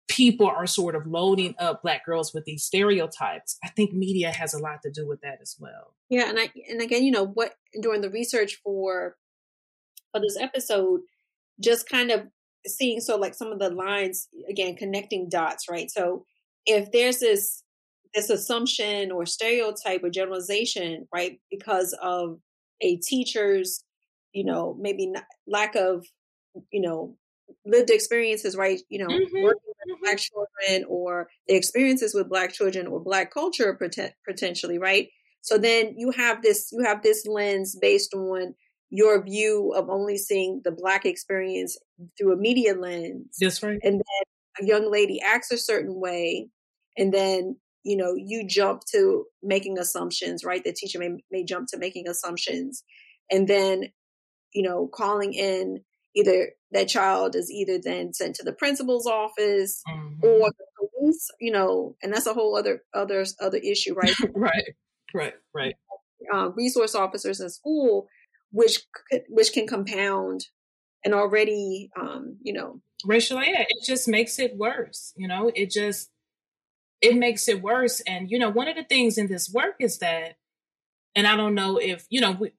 people 0.08 0.46
are 0.46 0.66
sort 0.66 0.94
of 0.94 1.06
loading 1.06 1.54
up 1.58 1.82
black 1.82 2.04
girls 2.04 2.34
with 2.34 2.44
these 2.44 2.64
stereotypes. 2.64 3.56
I 3.62 3.68
think 3.68 3.92
media 3.92 4.30
has 4.32 4.52
a 4.54 4.58
lot 4.58 4.82
to 4.82 4.90
do 4.90 5.06
with 5.06 5.20
that 5.20 5.38
as 5.40 5.56
well. 5.58 5.94
Yeah, 6.08 6.28
and 6.28 6.38
I 6.38 6.50
and 6.68 6.82
again, 6.82 7.04
you 7.04 7.12
know, 7.12 7.24
what 7.26 7.54
during 7.80 8.00
the 8.00 8.10
research 8.10 8.60
for 8.62 9.16
for 10.12 10.20
this 10.20 10.36
episode, 10.38 11.00
just 11.60 11.88
kind 11.88 12.10
of 12.10 12.26
seeing 12.66 13.00
so 13.00 13.16
like 13.16 13.34
some 13.34 13.52
of 13.52 13.58
the 13.58 13.70
lines 13.70 14.28
again 14.48 14.76
connecting 14.76 15.28
dots, 15.28 15.66
right? 15.70 15.90
So 15.90 16.24
if 16.66 16.92
there's 16.92 17.20
this 17.20 17.62
this 18.14 18.30
assumption 18.30 19.12
or 19.12 19.24
stereotype 19.24 20.02
or 20.02 20.10
generalization, 20.10 21.06
right, 21.14 21.40
because 21.50 21.96
of 22.02 22.38
a 22.80 22.96
teacher's 22.96 23.84
you 24.32 24.44
know, 24.44 24.76
maybe 24.78 25.06
not, 25.06 25.24
lack 25.46 25.74
of, 25.74 26.06
you 26.72 26.80
know, 26.80 27.16
lived 27.66 27.90
experiences, 27.90 28.56
right? 28.56 28.80
You 28.88 29.00
know, 29.00 29.08
mm-hmm. 29.08 29.42
working 29.42 29.60
with 29.66 29.96
mm-hmm. 29.96 30.04
Black 30.04 30.18
children 30.18 30.84
or 30.88 31.28
the 31.48 31.56
experiences 31.56 32.14
with 32.14 32.28
Black 32.28 32.52
children 32.52 32.86
or 32.86 33.00
Black 33.00 33.32
culture 33.32 33.78
potentially, 34.26 34.78
right? 34.78 35.08
So 35.42 35.58
then 35.58 35.94
you 35.96 36.10
have 36.12 36.42
this, 36.42 36.70
you 36.72 36.84
have 36.84 37.02
this 37.02 37.26
lens 37.26 37.76
based 37.80 38.14
on 38.14 38.54
your 38.90 39.22
view 39.22 39.72
of 39.76 39.88
only 39.88 40.18
seeing 40.18 40.60
the 40.64 40.72
Black 40.72 41.06
experience 41.06 41.78
through 42.18 42.32
a 42.32 42.36
media 42.36 42.74
lens. 42.74 43.36
That's 43.40 43.62
right. 43.62 43.78
And 43.82 43.94
then 43.94 44.60
a 44.60 44.66
young 44.66 44.90
lady 44.90 45.20
acts 45.24 45.50
a 45.52 45.58
certain 45.58 46.00
way, 46.00 46.48
and 46.96 47.14
then 47.14 47.56
you 47.84 47.96
know 47.96 48.14
you 48.16 48.46
jump 48.46 48.82
to 48.92 49.24
making 49.42 49.78
assumptions, 49.78 50.44
right? 50.44 50.62
The 50.62 50.72
teacher 50.72 50.98
may 50.98 51.10
may 51.30 51.44
jump 51.44 51.68
to 51.68 51.78
making 51.78 52.08
assumptions, 52.08 52.82
and 53.30 53.46
then 53.46 53.90
you 54.52 54.62
know, 54.62 54.88
calling 54.92 55.32
in 55.32 55.80
either 56.14 56.50
that 56.72 56.88
child 56.88 57.36
is 57.36 57.50
either 57.50 57.78
then 57.82 58.12
sent 58.12 58.36
to 58.36 58.44
the 58.44 58.52
principal's 58.52 59.06
office 59.06 59.82
mm-hmm. 59.88 60.24
or 60.24 60.50
the 60.50 60.88
police, 60.98 61.28
you 61.40 61.52
know, 61.52 61.96
and 62.02 62.12
that's 62.12 62.26
a 62.26 62.34
whole 62.34 62.56
other 62.56 62.82
other 62.94 63.24
other 63.40 63.58
issue, 63.58 63.94
right? 63.94 64.14
right, 64.34 64.74
right, 65.14 65.34
right. 65.54 65.74
Uh, 66.32 66.50
resource 66.50 66.94
officers 66.94 67.40
in 67.40 67.48
school, 67.48 68.08
which 68.50 68.80
which 69.28 69.52
can 69.52 69.66
compound 69.66 70.46
an 71.04 71.14
already, 71.14 71.90
um, 71.98 72.36
you 72.42 72.52
know, 72.52 72.80
racial. 73.04 73.42
Yeah, 73.42 73.62
it 73.62 73.84
just 73.84 74.08
makes 74.08 74.38
it 74.38 74.56
worse. 74.56 75.12
You 75.16 75.28
know, 75.28 75.50
it 75.54 75.70
just 75.70 76.10
it 77.00 77.16
makes 77.16 77.48
it 77.48 77.62
worse. 77.62 78.00
And 78.00 78.30
you 78.30 78.38
know, 78.38 78.50
one 78.50 78.68
of 78.68 78.76
the 78.76 78.84
things 78.84 79.18
in 79.18 79.28
this 79.28 79.50
work 79.52 79.76
is 79.80 79.98
that, 79.98 80.36
and 81.14 81.26
I 81.26 81.36
don't 81.36 81.54
know 81.54 81.78
if 81.78 82.06
you 82.10 82.20
know, 82.20 82.32
we, 82.32 82.52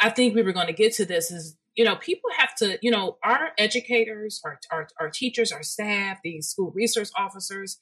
I 0.00 0.10
think 0.10 0.34
we 0.34 0.42
were 0.42 0.52
going 0.52 0.68
to 0.68 0.72
get 0.72 0.92
to 0.94 1.04
this 1.04 1.30
is, 1.30 1.56
you 1.74 1.84
know, 1.84 1.96
people 1.96 2.30
have 2.36 2.54
to, 2.56 2.78
you 2.82 2.90
know, 2.90 3.18
our 3.22 3.50
educators, 3.58 4.40
our, 4.44 4.60
our, 4.70 4.88
our 5.00 5.10
teachers, 5.10 5.52
our 5.52 5.62
staff, 5.62 6.18
these 6.22 6.48
school 6.48 6.72
resource 6.74 7.10
officers, 7.16 7.78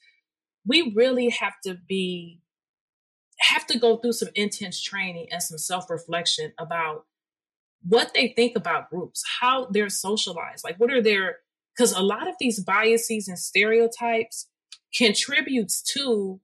we 0.65 0.93
really 0.95 1.29
have 1.29 1.53
to 1.63 1.77
be, 1.87 2.41
have 3.39 3.67
to 3.67 3.77
go 3.77 3.97
through 3.97 4.13
some 4.13 4.29
intense 4.35 4.81
training 4.81 5.27
and 5.31 5.43
some 5.43 5.57
self 5.57 5.89
reflection 5.89 6.53
about 6.59 7.05
what 7.83 8.11
they 8.13 8.29
think 8.29 8.55
about 8.55 8.89
groups, 8.89 9.23
how 9.39 9.67
they're 9.71 9.89
socialized, 9.89 10.63
like 10.63 10.77
what 10.77 10.91
are 10.91 11.01
their, 11.01 11.37
because 11.75 11.93
a 11.93 12.01
lot 12.01 12.27
of 12.27 12.35
these 12.39 12.59
biases 12.59 13.27
and 13.27 13.37
stereotypes 13.37 14.47
contributes 14.95 15.81
to 15.81 16.39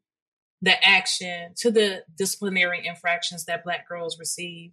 the 0.61 0.81
action, 0.85 1.53
to 1.57 1.71
the 1.71 2.03
disciplinary 2.17 2.85
infractions 2.85 3.45
that 3.45 3.63
Black 3.63 3.87
girls 3.87 4.17
receive, 4.17 4.71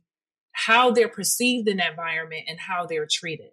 how 0.52 0.90
they're 0.90 1.08
perceived 1.08 1.68
in 1.68 1.78
that 1.78 1.90
environment, 1.90 2.44
and 2.48 2.60
how 2.60 2.86
they're 2.86 3.08
treated. 3.10 3.50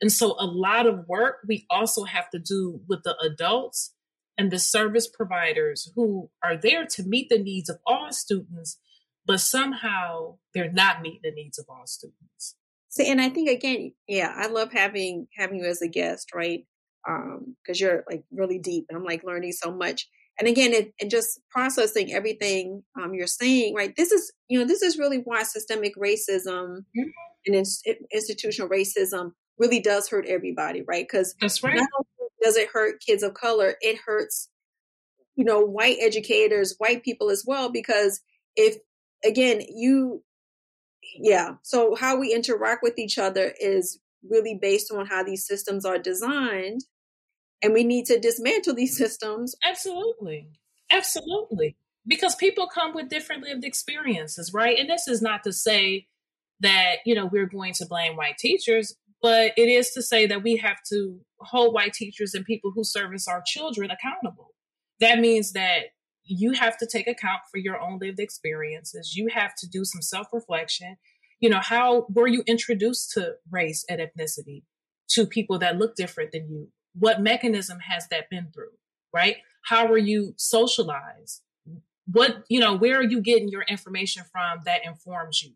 And 0.00 0.12
so, 0.12 0.34
a 0.38 0.46
lot 0.46 0.86
of 0.86 1.06
work 1.08 1.38
we 1.46 1.66
also 1.68 2.04
have 2.04 2.30
to 2.30 2.38
do 2.38 2.80
with 2.88 3.02
the 3.02 3.16
adults 3.18 3.92
and 4.38 4.50
the 4.50 4.58
service 4.58 5.08
providers 5.08 5.90
who 5.96 6.30
are 6.42 6.56
there 6.56 6.86
to 6.86 7.02
meet 7.02 7.28
the 7.28 7.38
needs 7.38 7.68
of 7.68 7.80
all 7.84 8.12
students, 8.12 8.78
but 9.28 9.40
somehow 9.40 10.38
they're 10.54 10.72
not 10.72 11.02
meeting 11.02 11.20
the 11.22 11.30
needs 11.30 11.58
of 11.58 11.66
all 11.68 11.86
students. 11.86 12.56
See, 12.88 13.08
and 13.08 13.20
I 13.20 13.28
think 13.28 13.50
again, 13.50 13.92
yeah, 14.08 14.32
I 14.34 14.48
love 14.48 14.72
having 14.72 15.28
having 15.36 15.58
you 15.60 15.66
as 15.66 15.82
a 15.82 15.88
guest, 15.88 16.30
right? 16.34 16.64
Um, 17.08 17.54
because 17.62 17.80
you're 17.80 18.02
like 18.10 18.24
really 18.32 18.58
deep, 18.58 18.86
and 18.88 18.98
I'm 18.98 19.04
like 19.04 19.22
learning 19.22 19.52
so 19.52 19.70
much. 19.70 20.08
And 20.38 20.48
again, 20.48 20.72
it, 20.72 20.94
and 21.00 21.10
just 21.10 21.40
processing 21.50 22.12
everything 22.12 22.82
um, 23.00 23.12
you're 23.12 23.26
saying, 23.26 23.74
right? 23.74 23.94
This 23.96 24.12
is, 24.12 24.32
you 24.48 24.58
know, 24.58 24.64
this 24.64 24.82
is 24.82 24.96
really 24.96 25.18
why 25.18 25.42
systemic 25.42 25.96
racism 25.96 26.84
mm-hmm. 26.96 27.10
and 27.46 27.56
in, 27.56 27.64
institutional 28.12 28.70
racism 28.70 29.32
really 29.58 29.80
does 29.80 30.08
hurt 30.08 30.26
everybody, 30.26 30.82
right? 30.86 31.04
Because 31.04 31.34
that's 31.40 31.62
right. 31.62 31.74
Not 31.74 31.88
only 31.98 32.30
does 32.40 32.56
it 32.56 32.68
hurt 32.72 33.02
kids 33.04 33.24
of 33.24 33.34
color, 33.34 33.74
it 33.80 33.98
hurts, 34.06 34.48
you 35.34 35.44
know, 35.44 35.60
white 35.60 35.96
educators, 36.00 36.76
white 36.78 37.02
people 37.02 37.30
as 37.30 37.44
well. 37.44 37.68
Because 37.70 38.20
if 38.54 38.76
again, 39.24 39.62
you, 39.68 40.22
yeah, 41.18 41.54
so 41.62 41.94
how 41.94 42.18
we 42.18 42.34
interact 42.34 42.82
with 42.82 42.98
each 42.98 43.18
other 43.18 43.52
is 43.60 43.98
really 44.28 44.58
based 44.60 44.92
on 44.92 45.06
how 45.06 45.22
these 45.22 45.46
systems 45.46 45.84
are 45.84 45.98
designed, 45.98 46.82
and 47.62 47.72
we 47.72 47.84
need 47.84 48.06
to 48.06 48.18
dismantle 48.18 48.74
these 48.74 48.96
systems. 48.98 49.54
Absolutely, 49.64 50.48
absolutely, 50.90 51.76
because 52.06 52.34
people 52.34 52.68
come 52.72 52.94
with 52.94 53.08
different 53.08 53.42
lived 53.42 53.64
experiences, 53.64 54.52
right? 54.52 54.78
And 54.78 54.88
this 54.88 55.08
is 55.08 55.22
not 55.22 55.44
to 55.44 55.52
say 55.52 56.06
that 56.60 56.96
you 57.06 57.14
know 57.14 57.26
we're 57.26 57.46
going 57.46 57.72
to 57.74 57.86
blame 57.86 58.16
white 58.16 58.36
teachers 58.38 58.96
but 59.22 59.52
it 59.56 59.68
is 59.68 59.90
to 59.90 60.02
say 60.02 60.26
that 60.26 60.42
we 60.42 60.56
have 60.56 60.78
to 60.90 61.20
hold 61.40 61.74
white 61.74 61.92
teachers 61.92 62.34
and 62.34 62.44
people 62.44 62.72
who 62.74 62.84
service 62.84 63.26
our 63.26 63.42
children 63.44 63.90
accountable. 63.90 64.54
That 65.00 65.18
means 65.18 65.52
that 65.52 65.86
you 66.28 66.52
have 66.52 66.76
to 66.78 66.86
take 66.86 67.08
account 67.08 67.40
for 67.50 67.58
your 67.58 67.80
own 67.80 67.98
lived 67.98 68.20
experiences. 68.20 69.16
You 69.16 69.28
have 69.32 69.54
to 69.56 69.68
do 69.68 69.84
some 69.84 70.02
self 70.02 70.28
reflection. 70.32 70.96
You 71.40 71.50
know, 71.50 71.60
how 71.60 72.06
were 72.10 72.26
you 72.26 72.42
introduced 72.46 73.12
to 73.12 73.34
race 73.50 73.84
and 73.88 74.00
ethnicity 74.00 74.62
to 75.10 75.26
people 75.26 75.58
that 75.60 75.78
look 75.78 75.94
different 75.94 76.32
than 76.32 76.48
you? 76.48 76.68
What 76.94 77.20
mechanism 77.20 77.78
has 77.80 78.08
that 78.08 78.28
been 78.28 78.48
through, 78.52 78.72
right? 79.12 79.36
How 79.64 79.86
were 79.86 79.98
you 79.98 80.34
socialized? 80.36 81.42
What, 82.06 82.44
you 82.48 82.58
know, 82.58 82.74
where 82.74 82.98
are 82.98 83.04
you 83.04 83.20
getting 83.20 83.48
your 83.48 83.62
information 83.62 84.24
from 84.32 84.60
that 84.64 84.84
informs 84.84 85.42
you? 85.42 85.52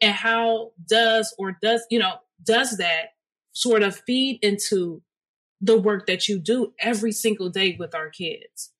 And 0.00 0.14
how 0.14 0.72
does 0.88 1.34
or 1.38 1.56
does, 1.62 1.84
you 1.90 1.98
know, 1.98 2.14
does 2.42 2.78
that 2.78 3.10
sort 3.52 3.82
of 3.82 3.96
feed 3.96 4.38
into 4.42 5.02
the 5.60 5.78
work 5.78 6.06
that 6.06 6.28
you 6.28 6.38
do 6.38 6.72
every 6.78 7.12
single 7.12 7.50
day 7.50 7.76
with 7.78 7.94
our 7.94 8.08
kids. 8.08 8.72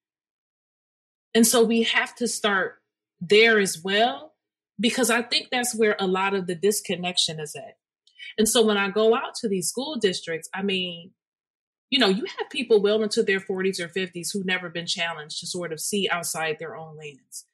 And 1.34 1.46
so 1.46 1.62
we 1.62 1.82
have 1.84 2.14
to 2.16 2.26
start 2.26 2.76
there 3.20 3.58
as 3.58 3.80
well, 3.82 4.34
because 4.78 5.10
I 5.10 5.22
think 5.22 5.48
that's 5.50 5.74
where 5.74 5.96
a 5.98 6.06
lot 6.06 6.34
of 6.34 6.46
the 6.46 6.54
disconnection 6.54 7.38
is 7.38 7.54
at. 7.54 7.76
And 8.38 8.48
so 8.48 8.64
when 8.64 8.76
I 8.76 8.90
go 8.90 9.14
out 9.14 9.34
to 9.36 9.48
these 9.48 9.68
school 9.68 9.96
districts, 9.96 10.48
I 10.54 10.62
mean, 10.62 11.12
you 11.90 11.98
know, 11.98 12.08
you 12.08 12.24
have 12.38 12.50
people 12.50 12.80
well 12.80 13.02
into 13.02 13.22
their 13.22 13.40
40s 13.40 13.80
or 13.80 13.88
50s 13.88 14.32
who've 14.32 14.46
never 14.46 14.68
been 14.68 14.86
challenged 14.86 15.40
to 15.40 15.46
sort 15.46 15.72
of 15.72 15.80
see 15.80 16.08
outside 16.08 16.56
their 16.58 16.76
own 16.76 16.96
lens 16.96 17.46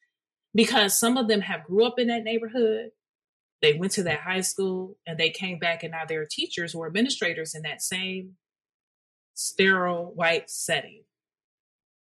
because 0.55 0.99
some 0.99 1.17
of 1.17 1.29
them 1.29 1.43
have 1.43 1.65
grew 1.65 1.87
up 1.87 1.99
in 1.99 2.09
that 2.09 2.25
neighborhood 2.25 2.91
they 3.63 3.75
went 3.75 3.93
to 3.93 4.03
that 4.03 4.21
high 4.21 4.43
school 4.43 4.97
and 5.07 5.19
they 5.19 5.31
came 5.31 5.59
back 5.59 5.83
and 5.83 5.93
now 5.93 6.03
they're 6.07 6.27
teachers 6.27 6.75
or 6.75 6.87
administrators 6.87 7.55
in 7.55 7.63
that 7.63 7.83
same 7.83 8.37
sterile 9.35 10.13
white 10.15 10.51
setting. 10.51 11.03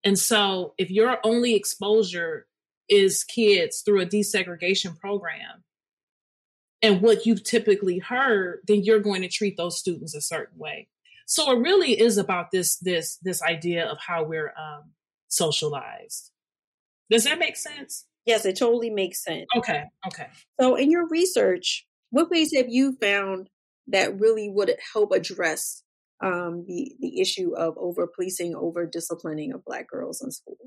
And 0.04 0.18
so 0.18 0.74
if 0.78 0.90
your 0.90 1.18
only 1.24 1.54
exposure 1.54 2.46
is 2.88 3.24
kids 3.24 3.82
through 3.82 4.00
a 4.00 4.06
desegregation 4.06 4.98
program 4.98 5.64
and 6.82 7.00
what 7.00 7.24
you've 7.24 7.44
typically 7.44 7.98
heard, 7.98 8.60
then 8.66 8.82
you're 8.82 9.00
going 9.00 9.22
to 9.22 9.28
treat 9.28 9.56
those 9.56 9.78
students 9.78 10.14
a 10.14 10.20
certain 10.20 10.58
way. 10.58 10.88
So 11.26 11.50
it 11.52 11.60
really 11.60 11.98
is 11.98 12.18
about 12.18 12.50
this 12.50 12.76
this 12.78 13.18
this 13.22 13.42
idea 13.42 13.86
of 13.86 13.98
how 13.98 14.24
we're 14.24 14.52
um, 14.58 14.90
socialized. 15.28 16.30
Does 17.10 17.24
that 17.24 17.38
make 17.38 17.56
sense? 17.56 18.06
Yes, 18.26 18.44
it 18.44 18.56
totally 18.56 18.90
makes 18.90 19.22
sense. 19.24 19.46
Okay, 19.56 19.84
okay. 20.06 20.28
So, 20.60 20.76
in 20.76 20.90
your 20.90 21.08
research, 21.08 21.86
what 22.10 22.30
ways 22.30 22.52
have 22.56 22.68
you 22.68 22.96
found 23.00 23.48
that 23.88 24.20
really 24.20 24.48
would 24.48 24.74
help 24.92 25.12
address 25.12 25.82
um, 26.22 26.64
the 26.66 26.94
the 27.00 27.20
issue 27.20 27.54
of 27.56 27.76
over 27.76 28.06
policing, 28.06 28.54
over 28.54 28.86
disciplining 28.86 29.52
of 29.52 29.64
Black 29.64 29.88
girls 29.88 30.22
in 30.22 30.30
schools? 30.30 30.58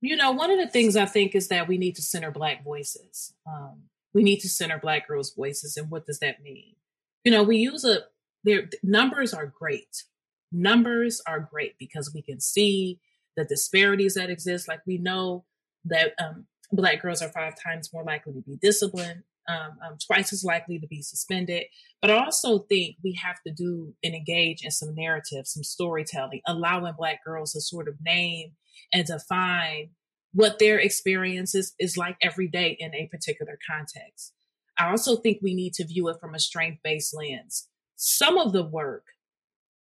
You 0.00 0.16
know, 0.16 0.30
one 0.30 0.50
of 0.50 0.58
the 0.58 0.68
things 0.68 0.96
I 0.96 1.06
think 1.06 1.34
is 1.34 1.48
that 1.48 1.68
we 1.68 1.76
need 1.76 1.96
to 1.96 2.02
center 2.02 2.30
Black 2.30 2.64
voices. 2.64 3.34
Um, 3.46 3.82
we 4.14 4.22
need 4.22 4.40
to 4.40 4.48
center 4.48 4.78
Black 4.78 5.06
girls' 5.06 5.34
voices, 5.34 5.76
and 5.76 5.90
what 5.90 6.06
does 6.06 6.20
that 6.20 6.42
mean? 6.42 6.76
You 7.24 7.32
know, 7.32 7.42
we 7.42 7.58
use 7.58 7.84
a 7.84 8.04
their 8.44 8.68
numbers 8.82 9.34
are 9.34 9.46
great. 9.46 10.04
Numbers 10.52 11.20
are 11.26 11.40
great 11.40 11.76
because 11.78 12.12
we 12.14 12.22
can 12.22 12.40
see 12.40 12.98
the 13.36 13.44
disparities 13.44 14.14
that 14.14 14.30
exist. 14.30 14.68
Like 14.68 14.80
we 14.86 14.98
know 14.98 15.44
that 15.84 16.14
um, 16.18 16.46
Black 16.72 17.02
girls 17.02 17.22
are 17.22 17.28
five 17.28 17.54
times 17.62 17.92
more 17.92 18.04
likely 18.04 18.32
to 18.32 18.40
be 18.40 18.56
disciplined, 18.56 19.22
um, 19.50 19.78
um, 19.84 19.96
twice 20.04 20.32
as 20.32 20.44
likely 20.44 20.78
to 20.78 20.86
be 20.86 21.02
suspended. 21.02 21.64
But 22.00 22.10
I 22.10 22.24
also 22.24 22.60
think 22.60 22.96
we 23.02 23.18
have 23.22 23.42
to 23.46 23.52
do 23.52 23.94
and 24.02 24.14
engage 24.14 24.64
in 24.64 24.70
some 24.70 24.94
narrative, 24.94 25.46
some 25.46 25.64
storytelling, 25.64 26.40
allowing 26.46 26.94
Black 26.96 27.24
girls 27.24 27.52
to 27.52 27.60
sort 27.60 27.88
of 27.88 27.94
name 28.00 28.52
and 28.92 29.06
define 29.06 29.90
what 30.32 30.58
their 30.58 30.78
experiences 30.78 31.74
is 31.78 31.96
like 31.96 32.16
every 32.22 32.48
day 32.48 32.76
in 32.78 32.94
a 32.94 33.08
particular 33.08 33.58
context. 33.68 34.32
I 34.78 34.90
also 34.90 35.16
think 35.16 35.38
we 35.42 35.54
need 35.54 35.74
to 35.74 35.86
view 35.86 36.08
it 36.08 36.20
from 36.20 36.34
a 36.34 36.38
strength 36.38 36.80
based 36.82 37.14
lens. 37.14 37.68
Some 37.96 38.38
of 38.38 38.52
the 38.52 38.62
work, 38.62 39.04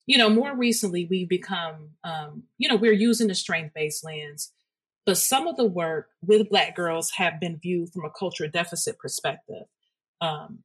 you 0.07 0.17
know, 0.17 0.31
more 0.31 0.57
recently 0.57 1.07
we've 1.11 1.29
become, 1.29 1.91
um, 2.05 2.45
you 2.59 2.69
know, 2.69 2.77
we're 2.77 2.93
using 2.93 3.27
the 3.27 3.35
strength 3.35 3.75
based 3.75 4.05
lens 4.05 4.53
but 5.07 5.17
some 5.17 5.47
of 5.47 5.57
the 5.57 5.65
work 5.65 6.09
with 6.21 6.51
Black 6.51 6.75
girls 6.75 7.13
have 7.13 7.41
been 7.41 7.59
viewed 7.59 7.93
from 7.93 8.05
a 8.05 8.11
culture 8.11 8.49
deficit 8.49 8.99
perspective. 8.99 9.63
Um, 10.21 10.65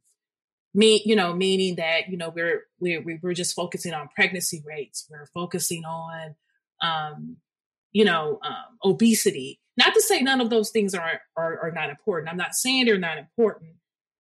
me, 0.74 1.02
you 1.06 1.16
know, 1.16 1.34
meaning 1.34 1.76
that 1.76 2.10
you 2.10 2.18
know 2.18 2.30
we're 2.30 2.64
we're 2.80 3.20
we're 3.22 3.34
just 3.34 3.56
focusing 3.56 3.94
on 3.94 4.10
pregnancy 4.16 4.64
rates. 4.66 5.06
We're 5.10 5.28
focusing 5.28 5.84
on, 5.86 6.36
um, 6.82 7.38
you 7.92 8.04
know, 8.04 8.40
um, 8.44 8.78
obesity. 8.84 9.60
Not 9.78 9.94
to 9.94 10.02
say 10.02 10.22
none 10.22 10.42
of 10.42 10.50
those 10.50 10.72
things 10.72 10.96
are, 10.96 11.22
are 11.38 11.60
are 11.60 11.72
not 11.72 11.90
important. 11.90 12.30
I'm 12.30 12.38
not 12.38 12.56
saying 12.56 12.86
they're 12.86 12.98
not 12.98 13.18
important, 13.18 13.76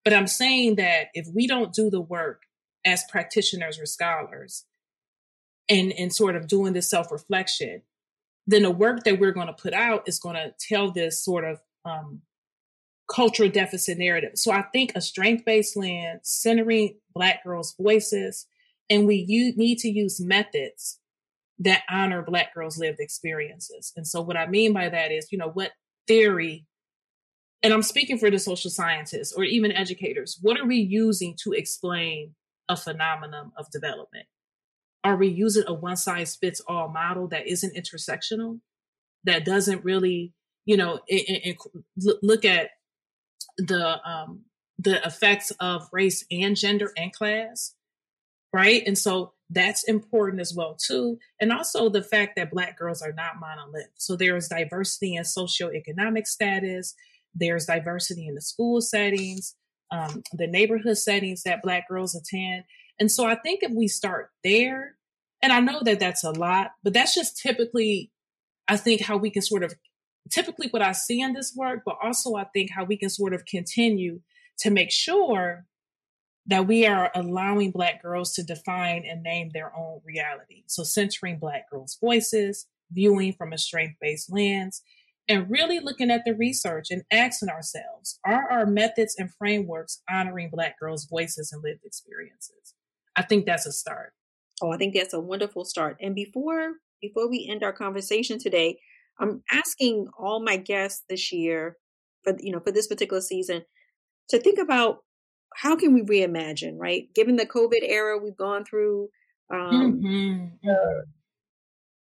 but 0.04 0.14
I'm 0.14 0.28
saying 0.28 0.76
that 0.76 1.08
if 1.14 1.28
we 1.34 1.48
don't 1.48 1.74
do 1.74 1.90
the 1.90 2.02
work 2.02 2.42
as 2.84 3.04
practitioners 3.10 3.80
or 3.80 3.86
scholars, 3.86 4.66
and 5.70 5.94
and 5.94 6.14
sort 6.14 6.36
of 6.36 6.48
doing 6.48 6.74
this 6.74 6.90
self 6.90 7.12
reflection, 7.12 7.84
then 8.50 8.64
the 8.64 8.72
work 8.72 9.04
that 9.04 9.20
we're 9.20 9.32
going 9.32 9.48
to 9.48 9.54
put 9.54 9.74
out 9.74 10.08
is 10.08 10.20
going 10.20 10.36
to 10.36 10.52
tell 10.60 10.92
this 10.92 11.24
sort 11.24 11.46
of 11.46 11.60
um, 11.86 12.22
cultural 13.08 13.48
deficit 13.50 14.00
narrative. 14.00 14.32
So 14.36 14.52
I 14.52 14.64
think 14.74 14.92
a 14.96 15.02
strength 15.02 15.46
based 15.46 15.78
lens, 15.78 16.22
centering 16.24 16.98
Black 17.14 17.44
girls' 17.44 17.76
voices, 17.80 18.48
and 18.90 19.06
we 19.06 19.24
u- 19.28 19.54
need 19.56 19.78
to 19.80 19.90
use 19.90 20.20
methods 20.20 21.00
that 21.60 21.84
honor 21.90 22.24
Black 22.24 22.56
girls' 22.56 22.80
lived 22.80 23.00
experiences. 23.00 23.94
And 23.96 24.08
so 24.08 24.20
what 24.22 24.38
I 24.38 24.48
mean 24.48 24.74
by 24.74 24.90
that 24.90 25.12
is, 25.12 25.32
you 25.32 25.38
know, 25.38 25.50
what 25.50 25.72
theory, 26.08 26.66
and 27.62 27.72
I'm 27.72 27.84
speaking 27.84 28.18
for 28.18 28.32
the 28.32 28.40
social 28.40 28.72
scientists 28.72 29.32
or 29.32 29.44
even 29.44 29.72
educators, 29.72 30.40
what 30.42 30.60
are 30.60 30.66
we 30.66 30.78
using 30.78 31.36
to 31.44 31.52
explain 31.52 32.34
a 32.68 32.76
phenomenon 32.76 33.52
of 33.58 33.70
development? 33.70 34.26
Are 35.04 35.16
we 35.16 35.28
using 35.28 35.64
a 35.68 35.74
one 35.74 35.98
size 35.98 36.36
fits 36.36 36.62
all 36.68 36.90
model 36.90 37.28
that 37.28 37.48
isn't 37.48 37.76
intersectional 37.76 38.60
that 39.24 39.46
doesn't 39.46 39.84
really 39.84 40.34
you 40.66 40.78
know 40.78 41.00
it, 41.08 41.58
it, 41.98 42.18
look 42.22 42.46
at 42.46 42.72
the 43.58 43.98
um 44.08 44.42
the 44.78 45.06
effects 45.06 45.52
of 45.60 45.88
race 45.92 46.26
and 46.32 46.56
gender 46.56 46.92
and 46.98 47.14
class 47.14 47.76
right 48.54 48.84
and 48.86 48.98
so 48.98 49.34
that's 49.50 49.84
important 49.86 50.40
as 50.40 50.54
well 50.56 50.76
too 50.76 51.18
and 51.40 51.52
also 51.52 51.90
the 51.90 52.04
fact 52.04 52.36
that 52.36 52.52
black 52.52 52.78
girls 52.78 53.02
are 53.02 53.14
not 53.14 53.40
monolith 53.40 53.90
so 53.96 54.16
there 54.16 54.36
is 54.36 54.48
diversity 54.48 55.16
in 55.16 55.24
socioeconomic 55.24 56.28
status 56.28 56.96
there's 57.36 57.66
diversity 57.66 58.28
in 58.28 58.36
the 58.36 58.42
school 58.42 58.82
settings 58.82 59.56
um, 59.92 60.24
the 60.34 60.48
neighborhood 60.48 60.98
settings 60.98 61.44
that 61.44 61.62
Black 61.62 61.88
girls 61.88 62.16
attend. 62.16 62.64
And 63.00 63.12
so 63.12 63.26
I 63.26 63.36
think 63.36 63.64
if 63.64 63.72
we 63.72 63.88
start 63.88 64.32
there, 64.44 64.96
and 65.42 65.54
I 65.54 65.60
know 65.60 65.82
that 65.84 66.00
that's 66.00 66.24
a 66.24 66.32
lot, 66.32 66.72
but 66.84 66.94
that's 66.94 67.16
just 67.16 67.38
typically, 67.38 68.12
I 68.68 68.78
think, 68.78 69.02
how 69.02 69.18
we 69.18 69.30
can 69.30 69.42
sort 69.42 69.64
of 69.64 69.74
typically 70.30 70.68
what 70.70 70.82
I 70.82 70.92
see 70.92 71.22
in 71.22 71.34
this 71.34 71.54
work, 71.56 71.82
but 71.86 71.98
also 72.04 72.36
I 72.36 72.46
think 72.46 72.72
how 72.72 72.84
we 72.84 72.98
can 72.98 73.10
sort 73.10 73.34
of 73.34 73.46
continue 73.46 74.22
to 74.60 74.70
make 74.70 74.92
sure 74.92 75.66
that 76.46 76.68
we 76.68 76.86
are 76.86 77.12
allowing 77.16 77.72
Black 77.72 78.02
girls 78.02 78.34
to 78.34 78.44
define 78.44 79.06
and 79.06 79.24
name 79.24 79.52
their 79.54 79.76
own 79.76 80.02
reality. 80.04 80.64
So, 80.68 80.84
centering 80.84 81.38
Black 81.38 81.70
girls' 81.70 81.98
voices, 82.02 82.66
viewing 82.92 83.34
from 83.34 83.54
a 83.54 83.58
strength 83.58 83.98
based 84.02 84.32
lens, 84.32 84.82
and 85.28 85.50
really 85.50 85.80
looking 85.80 86.10
at 86.10 86.26
the 86.26 86.34
research 86.34 86.88
and 86.90 87.04
asking 87.12 87.50
ourselves 87.50 88.20
are 88.26 88.52
our 88.52 88.66
methods 88.66 89.16
and 89.18 89.32
frameworks 89.36 90.02
honoring 90.10 90.50
Black 90.50 90.80
girls' 90.80 91.06
voices 91.06 91.52
and 91.52 91.64
lived 91.64 91.86
experiences? 91.86 92.74
I 93.20 93.24
think 93.24 93.46
that's 93.46 93.66
a 93.66 93.74
start. 93.74 94.14
Oh, 94.62 94.72
I 94.72 94.78
think 94.78 94.96
that's 94.96 95.14
a 95.14 95.20
wonderful 95.20 95.66
start. 95.66 95.98
And 96.00 96.16
before 96.16 96.76
before 97.02 97.30
we 97.30 97.48
end 97.52 97.64
our 97.64 97.74
conversation 97.74 98.40
today, 98.40 98.80
I'm 99.20 99.44
asking 99.52 100.08
all 100.18 100.42
my 100.42 100.56
guests 100.56 101.04
this 101.10 101.34
year 101.34 101.76
for 102.24 102.34
you 102.40 102.54
know 102.54 102.62
for 102.62 102.72
this 102.72 102.88
particular 102.88 103.22
season 103.22 103.64
to 104.30 104.40
think 104.40 104.58
about 104.58 105.00
how 105.54 105.76
can 105.76 105.94
we 105.94 106.02
reimagine, 106.02 106.78
right? 106.78 107.14
Given 107.14 107.36
the 107.36 107.46
COVID 107.46 107.82
era 107.82 108.18
we've 108.18 108.38
gone 108.38 108.64
through, 108.64 109.10
um, 109.54 110.02
mm-hmm. 110.02 110.70
uh, 110.70 111.02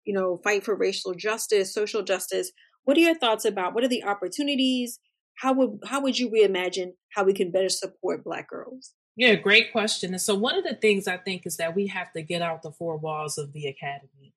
you 0.05 0.15
know, 0.15 0.41
fight 0.43 0.65
for 0.65 0.75
racial 0.75 1.15
justice, 1.15 1.73
social 1.73 2.03
justice. 2.03 2.51
What 2.83 2.97
are 2.97 3.01
your 3.01 3.15
thoughts 3.15 3.45
about 3.45 3.73
what 3.73 3.85
are 3.85 3.89
the 3.89 4.03
opportunities? 4.03 4.99
How 5.39 5.53
would 5.53 5.79
how 5.87 6.01
would 6.03 6.19
you 6.19 6.29
reimagine 6.29 6.95
how 7.15 7.23
we 7.23 7.35
can 7.35 7.53
better 7.53 7.69
support 7.69 8.25
Black 8.25 8.49
girls? 8.49 8.95
Yeah, 9.17 9.35
great 9.37 9.71
question. 9.71 10.13
And 10.13 10.21
so 10.21 10.35
one 10.35 10.57
of 10.57 10.65
the 10.65 10.75
things 10.75 11.07
I 11.07 11.19
think 11.19 11.47
is 11.47 11.57
that 11.59 11.77
we 11.77 11.87
have 11.87 12.13
to 12.13 12.23
get 12.23 12.43
out 12.43 12.63
the 12.63 12.73
four 12.73 12.97
walls 12.97 13.39
of 13.39 13.53
the 13.53 13.67
academy. 13.67 14.35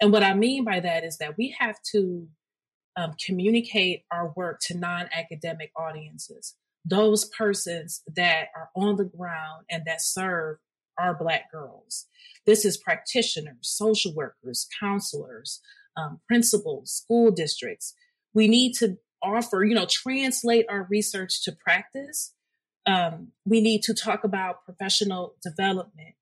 And 0.00 0.12
what 0.12 0.22
I 0.22 0.34
mean 0.34 0.64
by 0.64 0.80
that 0.80 1.04
is 1.04 1.18
that 1.18 1.38
we 1.38 1.54
have 1.58 1.76
to 1.92 2.28
um, 2.96 3.14
communicate 3.24 4.02
our 4.10 4.32
work 4.36 4.60
to 4.66 4.76
non-academic 4.76 5.70
audiences 5.76 6.56
those 6.84 7.26
persons 7.26 8.02
that 8.16 8.48
are 8.56 8.70
on 8.74 8.96
the 8.96 9.04
ground 9.04 9.64
and 9.70 9.84
that 9.86 10.00
serve 10.00 10.58
our 10.98 11.14
Black 11.14 11.50
girls. 11.50 12.06
This 12.46 12.64
is 12.64 12.76
practitioners, 12.76 13.58
social 13.62 14.14
workers, 14.14 14.66
counselors, 14.80 15.60
um, 15.96 16.20
principals, 16.26 16.92
school 16.92 17.30
districts. 17.30 17.94
We 18.34 18.48
need 18.48 18.74
to 18.74 18.96
offer, 19.22 19.64
you 19.64 19.74
know, 19.74 19.86
translate 19.88 20.66
our 20.68 20.86
research 20.90 21.42
to 21.44 21.52
practice. 21.52 22.32
Um, 22.88 23.28
we 23.44 23.60
need 23.60 23.82
to 23.82 23.94
talk 23.94 24.24
about 24.24 24.64
professional 24.64 25.34
development. 25.42 26.14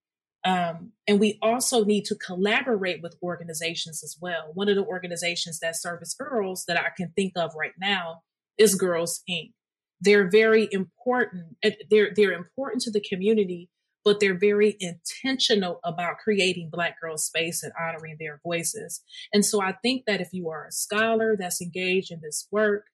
Um, 0.44 0.92
and 1.09 1.18
we 1.18 1.38
also 1.42 1.85
need 1.85 2.05
to 2.07 2.14
collaborate 2.14 3.02
with 3.02 3.16
organizations 3.22 4.02
as 4.05 4.16
well. 4.20 4.50
One 4.55 4.68
of 4.68 4.76
the 4.76 4.85
organizations 4.85 5.59
that 5.61 5.76
service 5.76 6.14
girls 6.14 6.64
that 6.68 6.76
I 6.76 6.90
can 6.96 7.12
think 7.16 7.33
of 7.37 7.55
right 7.59 7.72
now 7.79 8.22
is 8.59 8.74
Girls 8.74 9.22
Inc 9.29 9.52
they're 10.00 10.29
very 10.29 10.68
important. 10.72 11.57
They're 11.90 12.11
they're 12.14 12.33
important 12.33 12.83
to 12.83 12.90
the 12.90 13.00
community, 13.00 13.70
but 14.05 14.20
they're 14.20 14.38
very 14.38 14.76
intentional 14.79 15.81
about 15.85 16.18
creating 16.18 16.70
Black 16.70 17.00
girl 17.00 17.16
space 17.16 17.62
and 17.62 17.72
honoring 17.81 18.16
their 18.18 18.40
voices. 18.44 19.02
And 19.33 19.44
so 19.44 19.62
I 19.62 19.72
think 19.72 20.05
that 20.07 20.20
if 20.20 20.29
you 20.33 20.50
are 20.50 20.66
a 20.66 20.72
scholar 20.72 21.37
that's 21.38 21.62
engaged 21.62 22.12
in 22.12 22.20
this 22.22 22.46
work, 22.50 22.87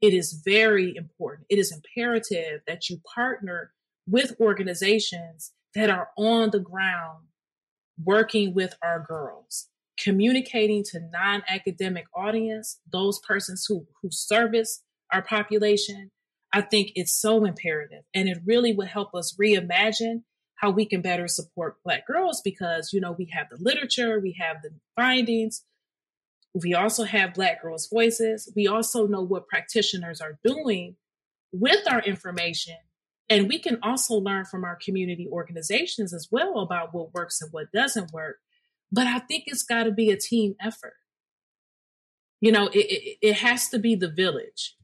it 0.00 0.12
is 0.12 0.42
very 0.44 0.94
important. 0.96 1.46
It 1.48 1.58
is 1.58 1.72
imperative 1.72 2.60
that 2.66 2.88
you 2.88 3.00
partner 3.14 3.72
with 4.06 4.36
organizations 4.40 5.52
that 5.74 5.90
are 5.90 6.10
on 6.16 6.50
the 6.50 6.60
ground 6.60 7.24
working 8.02 8.54
with 8.54 8.74
our 8.82 9.04
girls 9.06 9.68
communicating 9.98 10.84
to 10.84 11.00
non-academic 11.10 12.04
audience 12.14 12.78
those 12.92 13.18
persons 13.20 13.64
who 13.66 13.86
who 14.02 14.10
service 14.10 14.82
our 15.10 15.22
population 15.22 16.10
I 16.56 16.62
think 16.62 16.92
it's 16.94 17.12
so 17.12 17.44
imperative. 17.44 18.04
And 18.14 18.30
it 18.30 18.38
really 18.46 18.72
would 18.72 18.88
help 18.88 19.14
us 19.14 19.36
reimagine 19.38 20.22
how 20.54 20.70
we 20.70 20.86
can 20.86 21.02
better 21.02 21.28
support 21.28 21.76
Black 21.84 22.06
girls 22.06 22.40
because, 22.42 22.94
you 22.94 23.00
know, 23.00 23.12
we 23.12 23.28
have 23.32 23.48
the 23.50 23.58
literature, 23.60 24.18
we 24.20 24.36
have 24.40 24.62
the 24.62 24.70
findings, 24.96 25.64
we 26.62 26.74
also 26.74 27.04
have 27.04 27.34
Black 27.34 27.62
girls' 27.62 27.88
voices. 27.88 28.50
We 28.56 28.66
also 28.66 29.06
know 29.06 29.20
what 29.20 29.48
practitioners 29.48 30.20
are 30.20 30.38
doing 30.42 30.96
with 31.52 31.90
our 31.90 32.00
information. 32.00 32.76
And 33.28 33.48
we 33.48 33.58
can 33.58 33.78
also 33.82 34.14
learn 34.14 34.44
from 34.44 34.64
our 34.64 34.76
community 34.76 35.28
organizations 35.30 36.14
as 36.14 36.28
well 36.30 36.60
about 36.60 36.94
what 36.94 37.12
works 37.12 37.42
and 37.42 37.52
what 37.52 37.72
doesn't 37.72 38.12
work. 38.12 38.36
But 38.90 39.06
I 39.06 39.18
think 39.18 39.44
it's 39.46 39.64
got 39.64 39.84
to 39.84 39.90
be 39.90 40.10
a 40.10 40.16
team 40.16 40.54
effort. 40.60 40.94
You 42.40 42.52
know, 42.52 42.68
it, 42.68 42.78
it, 42.78 43.18
it 43.20 43.34
has 43.34 43.68
to 43.70 43.78
be 43.78 43.94
the 43.94 44.10
village. 44.10 44.76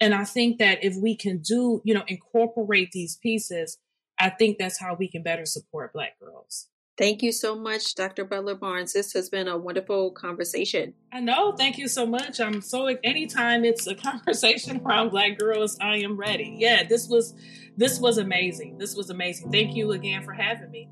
And 0.00 0.14
I 0.14 0.24
think 0.24 0.58
that 0.58 0.84
if 0.84 0.94
we 0.96 1.16
can 1.16 1.38
do, 1.38 1.82
you 1.84 1.92
know, 1.92 2.04
incorporate 2.06 2.92
these 2.92 3.16
pieces, 3.16 3.78
I 4.18 4.30
think 4.30 4.58
that's 4.58 4.78
how 4.78 4.94
we 4.94 5.08
can 5.08 5.22
better 5.22 5.44
support 5.44 5.92
Black 5.92 6.18
girls. 6.20 6.68
Thank 6.98 7.22
you 7.22 7.30
so 7.30 7.54
much, 7.54 7.94
Dr. 7.94 8.24
Butler 8.24 8.56
Barnes. 8.56 8.92
This 8.92 9.12
has 9.12 9.30
been 9.30 9.46
a 9.46 9.56
wonderful 9.56 10.10
conversation. 10.10 10.94
I 11.12 11.20
know. 11.20 11.52
Thank 11.52 11.78
you 11.78 11.86
so 11.86 12.04
much. 12.04 12.40
I'm 12.40 12.60
so 12.60 12.86
anytime 13.04 13.64
it's 13.64 13.86
a 13.86 13.94
conversation 14.08 14.80
around 14.84 15.10
Black 15.10 15.38
girls, 15.38 15.78
I 15.80 15.98
am 15.98 16.16
ready. 16.16 16.56
Yeah, 16.58 16.82
this 16.82 17.08
was 17.08 17.34
this 17.76 18.00
was 18.00 18.18
amazing. 18.18 18.78
This 18.78 18.96
was 18.96 19.10
amazing. 19.10 19.52
Thank 19.52 19.76
you 19.76 19.92
again 19.92 20.24
for 20.24 20.32
having 20.32 20.72
me. 20.72 20.88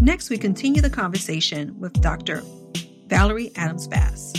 Next, 0.00 0.30
we 0.30 0.38
continue 0.38 0.80
the 0.80 0.88
conversation 0.88 1.78
with 1.80 2.00
Dr. 2.00 2.42
Valerie 3.08 3.50
Adams 3.56 3.88
Bass. 3.88 4.32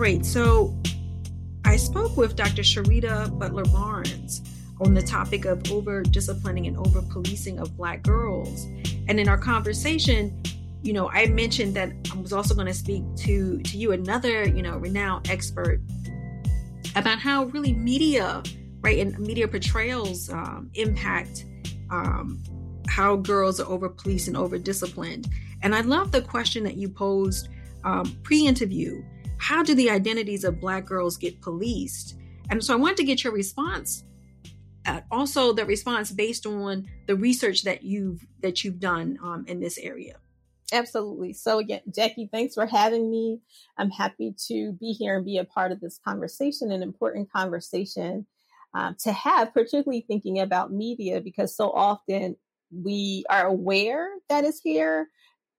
Right, 0.00 0.24
so 0.24 0.74
I 1.66 1.76
spoke 1.76 2.16
with 2.16 2.34
Dr. 2.34 2.62
Sheretta 2.62 3.38
Butler 3.38 3.66
Barnes 3.66 4.40
on 4.80 4.94
the 4.94 5.02
topic 5.02 5.44
of 5.44 5.70
over 5.70 6.02
disciplining 6.02 6.66
and 6.66 6.78
over 6.78 7.02
policing 7.02 7.58
of 7.58 7.76
Black 7.76 8.02
girls. 8.02 8.64
And 9.08 9.20
in 9.20 9.28
our 9.28 9.36
conversation, 9.36 10.42
you 10.80 10.94
know, 10.94 11.10
I 11.10 11.26
mentioned 11.26 11.74
that 11.74 11.92
I 12.10 12.16
was 12.18 12.32
also 12.32 12.54
going 12.54 12.66
to 12.66 12.72
speak 12.72 13.04
to 13.16 13.60
to 13.60 13.76
you, 13.76 13.92
another, 13.92 14.48
you 14.48 14.62
know, 14.62 14.78
renowned 14.78 15.28
expert 15.28 15.82
about 16.96 17.18
how 17.18 17.44
really 17.44 17.74
media, 17.74 18.42
right, 18.80 18.98
and 19.00 19.18
media 19.18 19.46
portrayals 19.48 20.30
um, 20.30 20.70
impact 20.76 21.44
um, 21.90 22.42
how 22.88 23.16
girls 23.16 23.60
are 23.60 23.68
over 23.70 23.90
policed 23.90 24.28
and 24.28 24.36
over 24.38 24.56
disciplined. 24.56 25.28
And 25.62 25.74
I 25.74 25.82
love 25.82 26.10
the 26.10 26.22
question 26.22 26.64
that 26.64 26.78
you 26.78 26.88
posed 26.88 27.50
um, 27.84 28.18
pre 28.22 28.46
interview 28.46 29.02
How 29.40 29.62
do 29.62 29.74
the 29.74 29.90
identities 29.90 30.44
of 30.44 30.60
Black 30.60 30.84
girls 30.84 31.16
get 31.16 31.40
policed? 31.40 32.16
And 32.50 32.62
so 32.62 32.74
I 32.74 32.76
wanted 32.76 32.98
to 32.98 33.04
get 33.04 33.24
your 33.24 33.32
response. 33.32 34.04
Uh, 34.86 35.00
also, 35.10 35.52
the 35.52 35.64
response 35.64 36.12
based 36.12 36.46
on 36.46 36.86
the 37.06 37.16
research 37.16 37.62
that 37.62 37.82
you've 37.82 38.26
that 38.40 38.64
you've 38.64 38.78
done 38.78 39.18
um, 39.22 39.44
in 39.48 39.60
this 39.60 39.78
area. 39.78 40.16
Absolutely. 40.72 41.32
So 41.32 41.58
again, 41.58 41.80
Jackie, 41.92 42.28
thanks 42.30 42.54
for 42.54 42.66
having 42.66 43.10
me. 43.10 43.40
I'm 43.76 43.90
happy 43.90 44.34
to 44.48 44.72
be 44.72 44.92
here 44.92 45.16
and 45.16 45.24
be 45.24 45.38
a 45.38 45.44
part 45.44 45.72
of 45.72 45.80
this 45.80 45.98
conversation, 46.06 46.70
an 46.70 46.82
important 46.82 47.32
conversation 47.32 48.26
um, 48.74 48.96
to 49.00 49.12
have, 49.12 49.52
particularly 49.52 50.04
thinking 50.06 50.38
about 50.38 50.72
media, 50.72 51.20
because 51.20 51.56
so 51.56 51.70
often 51.70 52.36
we 52.70 53.24
are 53.28 53.46
aware 53.46 54.08
that 54.28 54.44
it's 54.44 54.60
here. 54.60 55.08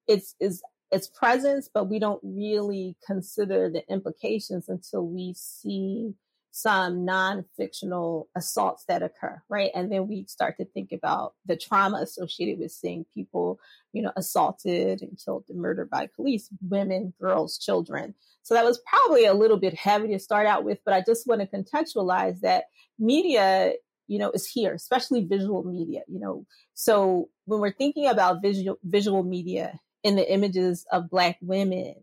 It's 0.07 0.35
is 0.39 0.61
its 0.91 1.07
presence, 1.07 1.69
but 1.73 1.89
we 1.89 1.99
don't 1.99 2.19
really 2.23 2.95
consider 3.05 3.69
the 3.69 3.87
implications 3.91 4.67
until 4.67 5.07
we 5.07 5.33
see 5.35 6.13
some 6.51 7.05
non-fictional 7.05 8.27
assaults 8.35 8.83
that 8.85 9.01
occur, 9.01 9.41
right? 9.47 9.71
And 9.73 9.89
then 9.89 10.09
we 10.09 10.25
start 10.25 10.57
to 10.57 10.65
think 10.65 10.91
about 10.91 11.33
the 11.45 11.55
trauma 11.55 11.99
associated 12.01 12.59
with 12.59 12.71
seeing 12.71 13.05
people, 13.13 13.57
you 13.93 14.01
know, 14.01 14.11
assaulted 14.17 15.01
and 15.01 15.17
killed 15.23 15.45
and 15.47 15.59
murdered 15.59 15.89
by 15.89 16.09
police, 16.13 16.49
women, 16.61 17.13
girls, 17.21 17.57
children. 17.57 18.13
So 18.43 18.53
that 18.53 18.65
was 18.65 18.81
probably 18.85 19.25
a 19.25 19.33
little 19.33 19.57
bit 19.57 19.75
heavy 19.75 20.09
to 20.09 20.19
start 20.19 20.45
out 20.45 20.65
with, 20.65 20.79
but 20.83 20.93
I 20.93 21.01
just 21.05 21.25
want 21.25 21.39
to 21.39 21.47
contextualize 21.47 22.41
that 22.41 22.65
media, 22.99 23.73
you 24.07 24.19
know, 24.19 24.31
is 24.31 24.45
here, 24.45 24.73
especially 24.73 25.23
visual 25.23 25.63
media, 25.63 26.01
you 26.07 26.19
know. 26.19 26.45
So 26.73 27.29
when 27.45 27.61
we're 27.61 27.71
thinking 27.71 28.07
about 28.07 28.41
visual 28.41 28.77
visual 28.83 29.23
media 29.23 29.79
in 30.03 30.15
the 30.15 30.31
images 30.31 30.85
of 30.91 31.09
black 31.09 31.37
women, 31.41 31.95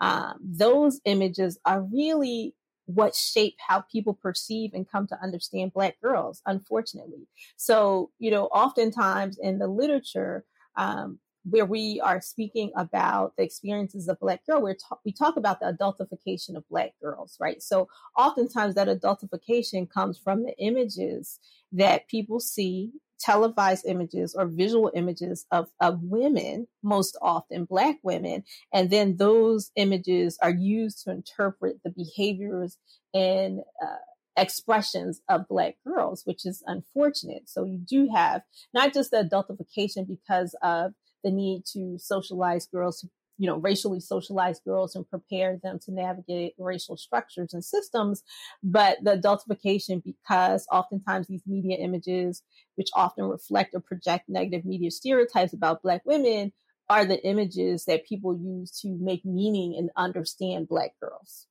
um, 0.00 0.38
those 0.42 1.00
images 1.04 1.58
are 1.64 1.82
really 1.82 2.54
what 2.86 3.14
shape 3.14 3.56
how 3.66 3.80
people 3.80 4.14
perceive 4.14 4.72
and 4.72 4.88
come 4.88 5.08
to 5.08 5.20
understand 5.20 5.72
black 5.72 6.00
girls 6.00 6.40
unfortunately 6.46 7.26
so 7.56 8.12
you 8.20 8.30
know 8.30 8.44
oftentimes 8.44 9.36
in 9.42 9.58
the 9.58 9.66
literature 9.66 10.44
um, 10.76 11.18
where 11.48 11.64
we 11.64 12.00
are 12.00 12.20
speaking 12.20 12.72
about 12.76 13.32
the 13.36 13.44
experiences 13.44 14.08
of 14.08 14.18
black 14.18 14.44
girl, 14.46 14.60
we're 14.60 14.74
ta- 14.74 14.98
we 15.04 15.12
talk 15.12 15.36
about 15.36 15.60
the 15.60 15.66
adultification 15.66 16.56
of 16.56 16.68
black 16.68 16.92
girls, 17.00 17.36
right? 17.40 17.62
So 17.62 17.88
oftentimes 18.18 18.74
that 18.74 18.88
adultification 18.88 19.88
comes 19.88 20.18
from 20.18 20.42
the 20.42 20.56
images 20.58 21.38
that 21.72 22.08
people 22.08 22.40
see, 22.40 22.90
televised 23.18 23.86
images 23.86 24.34
or 24.34 24.46
visual 24.46 24.90
images 24.94 25.46
of, 25.50 25.68
of 25.80 26.02
women, 26.02 26.66
most 26.82 27.16
often 27.22 27.64
black 27.64 27.96
women. 28.02 28.44
And 28.72 28.90
then 28.90 29.16
those 29.16 29.70
images 29.76 30.38
are 30.42 30.50
used 30.50 31.04
to 31.04 31.10
interpret 31.10 31.80
the 31.84 31.90
behaviors 31.90 32.78
and 33.14 33.60
uh, 33.82 33.96
expressions 34.36 35.20
of 35.28 35.48
black 35.48 35.76
girls, 35.86 36.22
which 36.24 36.44
is 36.44 36.62
unfortunate. 36.66 37.48
So 37.48 37.64
you 37.64 37.78
do 37.78 38.08
have 38.14 38.42
not 38.74 38.92
just 38.92 39.10
the 39.10 39.18
adultification 39.18 40.06
because 40.06 40.54
of 40.62 40.92
the 41.24 41.30
need 41.30 41.62
to 41.72 41.98
socialize 41.98 42.66
girls, 42.66 43.04
you 43.38 43.46
know, 43.46 43.56
racially 43.56 44.00
socialize 44.00 44.60
girls 44.60 44.94
and 44.94 45.08
prepare 45.08 45.58
them 45.62 45.78
to 45.80 45.92
navigate 45.92 46.54
racial 46.58 46.96
structures 46.96 47.52
and 47.52 47.64
systems, 47.64 48.22
but 48.62 48.98
the 49.02 49.16
adultification 49.16 50.02
because 50.02 50.66
oftentimes 50.72 51.26
these 51.26 51.46
media 51.46 51.76
images, 51.76 52.42
which 52.76 52.88
often 52.94 53.24
reflect 53.24 53.74
or 53.74 53.80
project 53.80 54.28
negative 54.28 54.64
media 54.64 54.90
stereotypes 54.90 55.52
about 55.52 55.82
Black 55.82 56.02
women, 56.04 56.52
are 56.88 57.04
the 57.04 57.22
images 57.26 57.84
that 57.84 58.06
people 58.06 58.38
use 58.38 58.70
to 58.80 58.96
make 59.00 59.24
meaning 59.24 59.74
and 59.76 59.90
understand 59.96 60.68
Black 60.68 60.92
girls. 61.00 61.46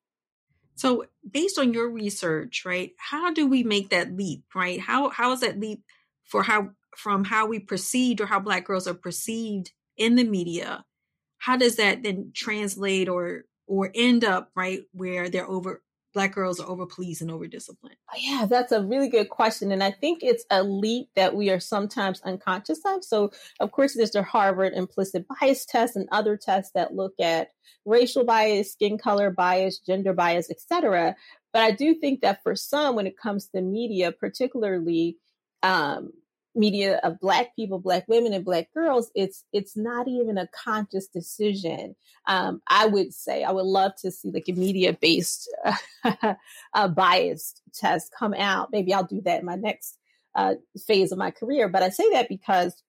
So, 0.77 1.05
based 1.29 1.57
on 1.57 1.73
your 1.73 1.89
research, 1.89 2.63
right, 2.65 2.91
how 2.97 3.31
do 3.31 3.47
we 3.47 3.63
make 3.63 3.89
that 3.89 4.15
leap, 4.15 4.43
right? 4.53 4.79
How 4.79 5.09
how 5.09 5.31
is 5.31 5.39
that 5.39 5.59
leap 5.59 5.83
for 6.25 6.43
how 6.43 6.71
from 6.97 7.25
how 7.25 7.45
we 7.45 7.59
perceived 7.59 8.21
or 8.21 8.25
how 8.25 8.39
black 8.39 8.65
girls 8.65 8.87
are 8.87 8.93
perceived 8.93 9.71
in 9.97 10.15
the 10.15 10.23
media 10.23 10.83
how 11.45 11.55
does 11.55 11.75
that 11.75 12.01
then 12.01 12.31
translate 12.33 13.07
or 13.07 13.43
or 13.67 13.91
end 13.93 14.23
up 14.23 14.49
right 14.55 14.81
where 14.93 15.29
they're 15.29 15.47
over 15.47 15.81
black 16.13 16.33
girls 16.33 16.59
are 16.59 16.69
over 16.69 16.85
policed 16.85 17.21
and 17.21 17.29
over 17.29 17.45
disciplined 17.45 17.97
oh, 18.11 18.17
yeah 18.17 18.45
that's 18.49 18.71
a 18.71 18.81
really 18.83 19.09
good 19.09 19.29
question 19.29 19.71
and 19.71 19.83
i 19.83 19.91
think 19.91 20.23
it's 20.23 20.45
a 20.49 20.63
leap 20.63 21.07
that 21.15 21.35
we 21.35 21.49
are 21.49 21.59
sometimes 21.59 22.21
unconscious 22.21 22.79
of 22.85 23.03
so 23.03 23.31
of 23.59 23.71
course 23.71 23.93
there's 23.93 24.11
the 24.11 24.23
harvard 24.23 24.73
implicit 24.73 25.25
bias 25.39 25.65
test 25.65 25.95
and 25.95 26.07
other 26.11 26.35
tests 26.35 26.71
that 26.73 26.95
look 26.95 27.13
at 27.19 27.49
racial 27.85 28.23
bias 28.23 28.71
skin 28.71 28.97
color 28.97 29.29
bias 29.29 29.79
gender 29.79 30.13
bias 30.13 30.49
etc 30.49 31.15
but 31.53 31.61
i 31.61 31.69
do 31.69 31.93
think 31.93 32.21
that 32.21 32.41
for 32.41 32.55
some 32.55 32.95
when 32.95 33.05
it 33.05 33.17
comes 33.17 33.47
to 33.47 33.61
media 33.61 34.11
particularly 34.11 35.17
um, 35.63 36.11
media 36.55 36.99
of 37.03 37.19
black 37.19 37.55
people 37.55 37.79
black 37.79 38.05
women 38.07 38.33
and 38.33 38.45
black 38.45 38.73
girls 38.73 39.11
it's 39.15 39.43
it's 39.51 39.75
not 39.75 40.07
even 40.07 40.37
a 40.37 40.47
conscious 40.47 41.07
decision. 41.07 41.95
Um, 42.27 42.61
i 42.67 42.85
would 42.85 43.13
say 43.13 43.43
i 43.43 43.51
would 43.51 43.65
love 43.65 43.93
to 44.01 44.11
see 44.11 44.31
like 44.31 44.49
a 44.49 44.53
media 44.53 44.93
based 44.93 45.53
uh, 46.73 46.87
bias 46.89 47.55
test 47.73 48.13
come 48.17 48.33
out. 48.33 48.69
Maybe 48.71 48.93
i'll 48.93 49.03
do 49.03 49.21
that 49.21 49.39
in 49.39 49.45
my 49.45 49.55
next 49.55 49.97
uh, 50.35 50.55
phase 50.85 51.11
of 51.11 51.17
my 51.17 51.31
career. 51.31 51.69
But 51.69 51.83
i 51.83 51.89
say 51.89 52.09
that 52.11 52.29
because 52.29 52.81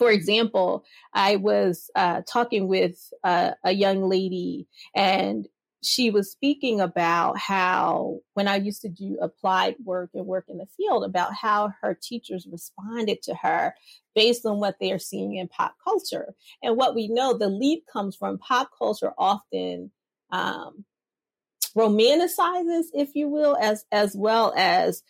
for 0.00 0.10
example, 0.10 0.84
I 1.12 1.36
was 1.36 1.90
uh, 1.94 2.22
talking 2.26 2.68
with 2.68 3.12
uh, 3.22 3.50
a 3.62 3.72
young 3.72 4.02
lady, 4.02 4.66
and 4.94 5.46
she 5.82 6.10
was 6.10 6.30
speaking 6.30 6.80
about 6.80 7.38
how 7.38 8.18
when 8.34 8.46
I 8.48 8.56
used 8.56 8.82
to 8.82 8.88
do 8.88 9.18
applied 9.20 9.76
work 9.82 10.10
and 10.14 10.26
work 10.26 10.46
in 10.48 10.58
the 10.58 10.66
field, 10.76 11.04
about 11.04 11.34
how 11.34 11.72
her 11.80 11.98
teachers 12.00 12.46
responded 12.50 13.22
to 13.22 13.34
her 13.34 13.74
based 14.14 14.44
on 14.44 14.58
what 14.60 14.76
they 14.78 14.92
are 14.92 14.98
seeing 14.98 15.36
in 15.36 15.48
pop 15.48 15.74
culture. 15.82 16.34
And 16.62 16.76
what 16.76 16.94
we 16.94 17.08
know, 17.08 17.36
the 17.36 17.48
leap 17.48 17.84
comes 17.90 18.16
from 18.16 18.38
pop 18.38 18.70
culture 18.76 19.12
often 19.16 19.90
um, 20.30 20.84
romanticizes, 21.76 22.84
if 22.92 23.14
you 23.14 23.28
will, 23.28 23.56
as 23.56 23.84
as 23.90 24.14
well 24.14 24.52
as 24.56 25.02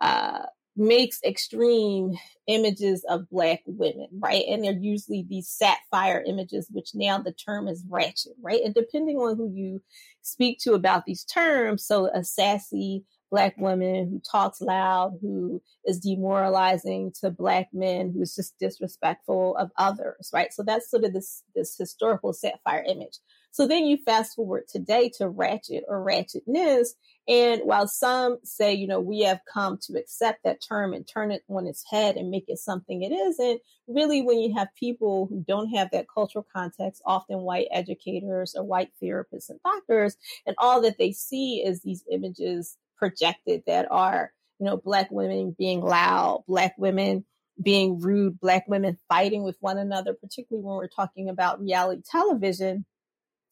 uh, 0.00 0.46
makes 0.76 1.20
extreme 1.24 2.12
images 2.46 3.04
of 3.08 3.28
black 3.30 3.62
women, 3.66 4.08
right? 4.18 4.44
And 4.48 4.62
they're 4.62 4.72
usually 4.72 5.26
these 5.28 5.48
sapphire 5.48 6.22
images, 6.26 6.68
which 6.70 6.90
now 6.94 7.18
the 7.18 7.32
term 7.32 7.68
is 7.68 7.84
ratchet, 7.88 8.34
right? 8.42 8.60
And 8.64 8.74
depending 8.74 9.16
on 9.16 9.36
who 9.36 9.50
you 9.52 9.82
speak 10.22 10.58
to 10.60 10.74
about 10.74 11.04
these 11.06 11.24
terms, 11.24 11.86
so 11.86 12.10
a 12.12 12.22
sassy 12.22 13.04
black 13.30 13.56
woman 13.58 14.08
who 14.08 14.20
talks 14.20 14.60
loud, 14.60 15.18
who 15.20 15.60
is 15.84 15.98
demoralizing 15.98 17.12
to 17.20 17.30
black 17.30 17.68
men, 17.72 18.12
who 18.12 18.22
is 18.22 18.34
just 18.34 18.58
disrespectful 18.58 19.56
of 19.56 19.70
others, 19.78 20.30
right? 20.32 20.52
So 20.52 20.62
that's 20.62 20.90
sort 20.90 21.04
of 21.04 21.12
this 21.12 21.42
this 21.54 21.76
historical 21.76 22.32
sapphire 22.32 22.84
image. 22.86 23.18
So 23.56 23.66
then 23.66 23.86
you 23.86 23.96
fast 23.96 24.36
forward 24.36 24.64
today 24.68 25.10
to 25.16 25.30
ratchet 25.30 25.84
or 25.88 26.04
ratchetness. 26.04 26.88
And 27.26 27.62
while 27.64 27.88
some 27.88 28.36
say, 28.44 28.74
you 28.74 28.86
know, 28.86 29.00
we 29.00 29.20
have 29.20 29.40
come 29.50 29.78
to 29.84 29.98
accept 29.98 30.44
that 30.44 30.60
term 30.60 30.92
and 30.92 31.08
turn 31.08 31.32
it 31.32 31.42
on 31.48 31.66
its 31.66 31.82
head 31.90 32.16
and 32.16 32.28
make 32.28 32.44
it 32.48 32.58
something 32.58 33.00
it 33.00 33.14
isn't, 33.14 33.62
really, 33.86 34.20
when 34.20 34.40
you 34.40 34.54
have 34.58 34.68
people 34.78 35.24
who 35.30 35.42
don't 35.48 35.70
have 35.70 35.90
that 35.92 36.04
cultural 36.06 36.46
context, 36.54 37.00
often 37.06 37.38
white 37.38 37.68
educators 37.72 38.54
or 38.54 38.62
white 38.62 38.90
therapists 39.02 39.48
and 39.48 39.58
doctors, 39.64 40.18
and 40.46 40.54
all 40.58 40.82
that 40.82 40.98
they 40.98 41.12
see 41.12 41.64
is 41.64 41.80
these 41.80 42.04
images 42.12 42.76
projected 42.98 43.62
that 43.66 43.90
are, 43.90 44.34
you 44.58 44.66
know, 44.66 44.76
Black 44.76 45.10
women 45.10 45.56
being 45.56 45.80
loud, 45.80 46.44
Black 46.46 46.74
women 46.76 47.24
being 47.62 48.00
rude, 48.00 48.38
Black 48.38 48.68
women 48.68 48.98
fighting 49.08 49.44
with 49.44 49.56
one 49.60 49.78
another, 49.78 50.12
particularly 50.12 50.62
when 50.62 50.76
we're 50.76 50.88
talking 50.88 51.30
about 51.30 51.58
reality 51.58 52.02
television 52.04 52.84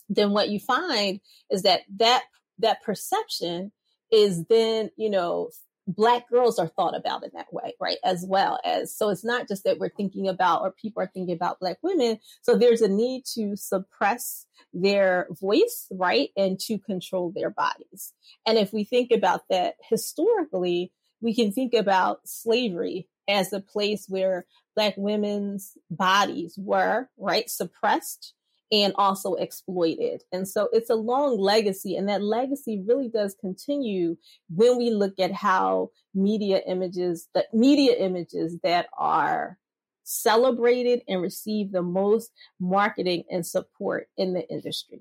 then 0.09 0.31
what 0.31 0.49
you 0.49 0.59
find 0.59 1.21
is 1.51 1.63
that 1.63 1.81
that 1.97 2.23
that 2.59 2.83
perception 2.83 3.73
is 4.11 4.45
then 4.47 4.91
you 4.97 5.11
know 5.11 5.51
black 5.87 6.29
girls 6.31 6.59
are 6.59 6.69
thought 6.69 6.97
about 6.97 7.25
in 7.25 7.31
that 7.35 7.53
way 7.53 7.75
right 7.81 7.99
as 8.05 8.25
well 8.27 8.59
as 8.65 8.97
so 8.97 9.11
it's 9.11 9.25
not 9.25 9.47
just 9.47 9.65
that 9.65 9.79
we're 9.79 9.91
thinking 9.91 10.29
about 10.29 10.63
or 10.63 10.73
people 10.73 11.03
are 11.03 11.11
thinking 11.13 11.35
about 11.35 11.61
black 11.61 11.77
women 11.83 12.19
so 12.41 12.57
there's 12.57 12.81
a 12.81 12.89
need 12.89 13.23
to 13.27 13.55
suppress 13.55 14.47
their 14.75 15.29
voice 15.31 15.87
right 15.91 16.31
and 16.37 16.59
to 16.59 16.79
control 16.79 17.33
their 17.35 17.51
bodies. 17.51 18.13
And 18.45 18.59
if 18.59 18.73
we 18.73 18.85
think 18.85 19.13
about 19.13 19.43
that 19.49 19.75
historically 19.89 20.93
we 21.21 21.35
can 21.35 21.53
think 21.53 21.73
about 21.73 22.21
slavery 22.27 23.09
as 23.29 23.53
a 23.53 23.61
place 23.61 24.07
where 24.09 24.47
black 24.75 24.95
women's 24.97 25.73
bodies 25.91 26.59
were 26.59 27.09
right 27.17 27.49
suppressed 27.49 28.35
and 28.73 28.93
also 28.97 29.35
exploited. 29.35 30.23
And 30.33 30.49
so 30.49 30.69
it's 30.73 30.91
a 30.91 30.95
long 30.95 31.39
legacy, 31.39 31.97
and 31.97 32.09
that 32.09 32.23
legacy 32.23 32.83
really 32.87 33.09
does 33.09 33.35
continue 33.41 34.17
when 34.49 34.79
we 34.79 34.91
look 34.91 35.19
at 35.19 35.33
how 35.33 35.91
media 36.15 36.61
images, 36.67 37.29
the 37.35 37.47
media 37.53 37.95
images 37.99 38.59
that 38.63 38.87
are 38.99 39.59
celebrated 40.05 41.03
and 41.09 41.23
receive 41.23 41.73
the 41.73 41.83
most 41.83 42.31
marketing 42.61 43.25
and 43.31 43.47
support 43.47 44.09
in 44.17 44.35
the 44.35 44.49
industry. 44.51 45.01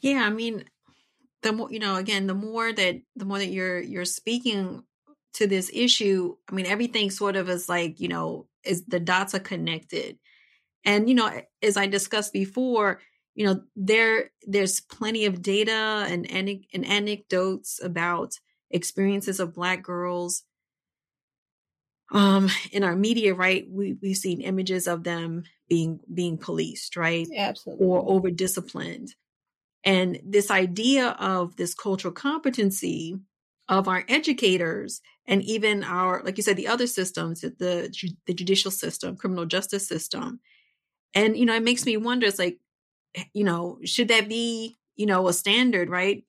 Yeah, 0.00 0.24
I 0.24 0.30
mean, 0.30 0.64
the 1.42 1.52
more 1.52 1.70
you 1.70 1.78
know, 1.78 1.96
again, 1.96 2.26
the 2.26 2.34
more 2.34 2.72
that 2.72 3.00
the 3.16 3.24
more 3.24 3.38
that 3.38 3.50
you're 3.50 3.80
you're 3.80 4.04
speaking 4.04 4.84
to 5.34 5.46
this 5.46 5.70
issue, 5.72 6.36
I 6.48 6.54
mean, 6.54 6.66
everything 6.66 7.10
sort 7.10 7.36
of 7.36 7.48
is 7.48 7.68
like, 7.68 8.00
you 8.00 8.08
know, 8.08 8.46
is 8.64 8.84
the 8.86 9.00
dots 9.00 9.34
are 9.34 9.40
connected 9.40 10.18
and 10.84 11.08
you 11.08 11.14
know, 11.14 11.30
as 11.62 11.76
I 11.76 11.86
discussed 11.86 12.32
before, 12.32 13.00
you 13.34 13.46
know, 13.46 13.62
there 13.76 14.30
there's 14.46 14.80
plenty 14.80 15.26
of 15.26 15.42
data 15.42 16.06
and 16.08 16.30
and, 16.30 16.64
anecdotes 16.86 17.80
about 17.82 18.34
experiences 18.70 19.40
of 19.40 19.54
black 19.54 19.82
girls 19.82 20.44
um 22.12 22.48
in 22.72 22.82
our 22.84 22.96
media 22.96 23.34
right? 23.34 23.66
We, 23.70 23.96
we've 24.02 24.16
seen 24.16 24.40
images 24.40 24.86
of 24.86 25.04
them 25.04 25.44
being 25.68 26.00
being 26.12 26.38
policed 26.38 26.96
right? 26.96 27.28
Absolutely. 27.36 27.86
Or 27.86 28.02
over 28.08 28.30
disciplined 28.30 29.14
and 29.84 30.20
this 30.24 30.50
idea 30.50 31.08
of 31.18 31.56
this 31.56 31.74
cultural 31.74 32.12
competency 32.12 33.16
of 33.68 33.88
our 33.88 34.04
educators 34.08 35.00
and 35.26 35.42
even 35.42 35.84
our 35.84 36.22
like 36.24 36.36
you 36.36 36.42
said 36.42 36.56
the 36.56 36.66
other 36.68 36.86
systems 36.86 37.40
the 37.40 38.10
the 38.26 38.34
judicial 38.34 38.70
system 38.70 39.16
criminal 39.16 39.46
justice 39.46 39.86
system 39.86 40.40
and, 41.14 41.36
you 41.36 41.44
know, 41.46 41.54
it 41.54 41.62
makes 41.62 41.86
me 41.86 41.96
wonder, 41.96 42.26
it's 42.26 42.38
like, 42.38 42.58
eh, 43.14 43.24
you 43.32 43.44
know, 43.44 43.78
should 43.84 44.08
that 44.08 44.28
be, 44.28 44.78
you 44.96 45.06
know, 45.06 45.28
a 45.28 45.32
standard, 45.32 45.88
right? 45.88 46.24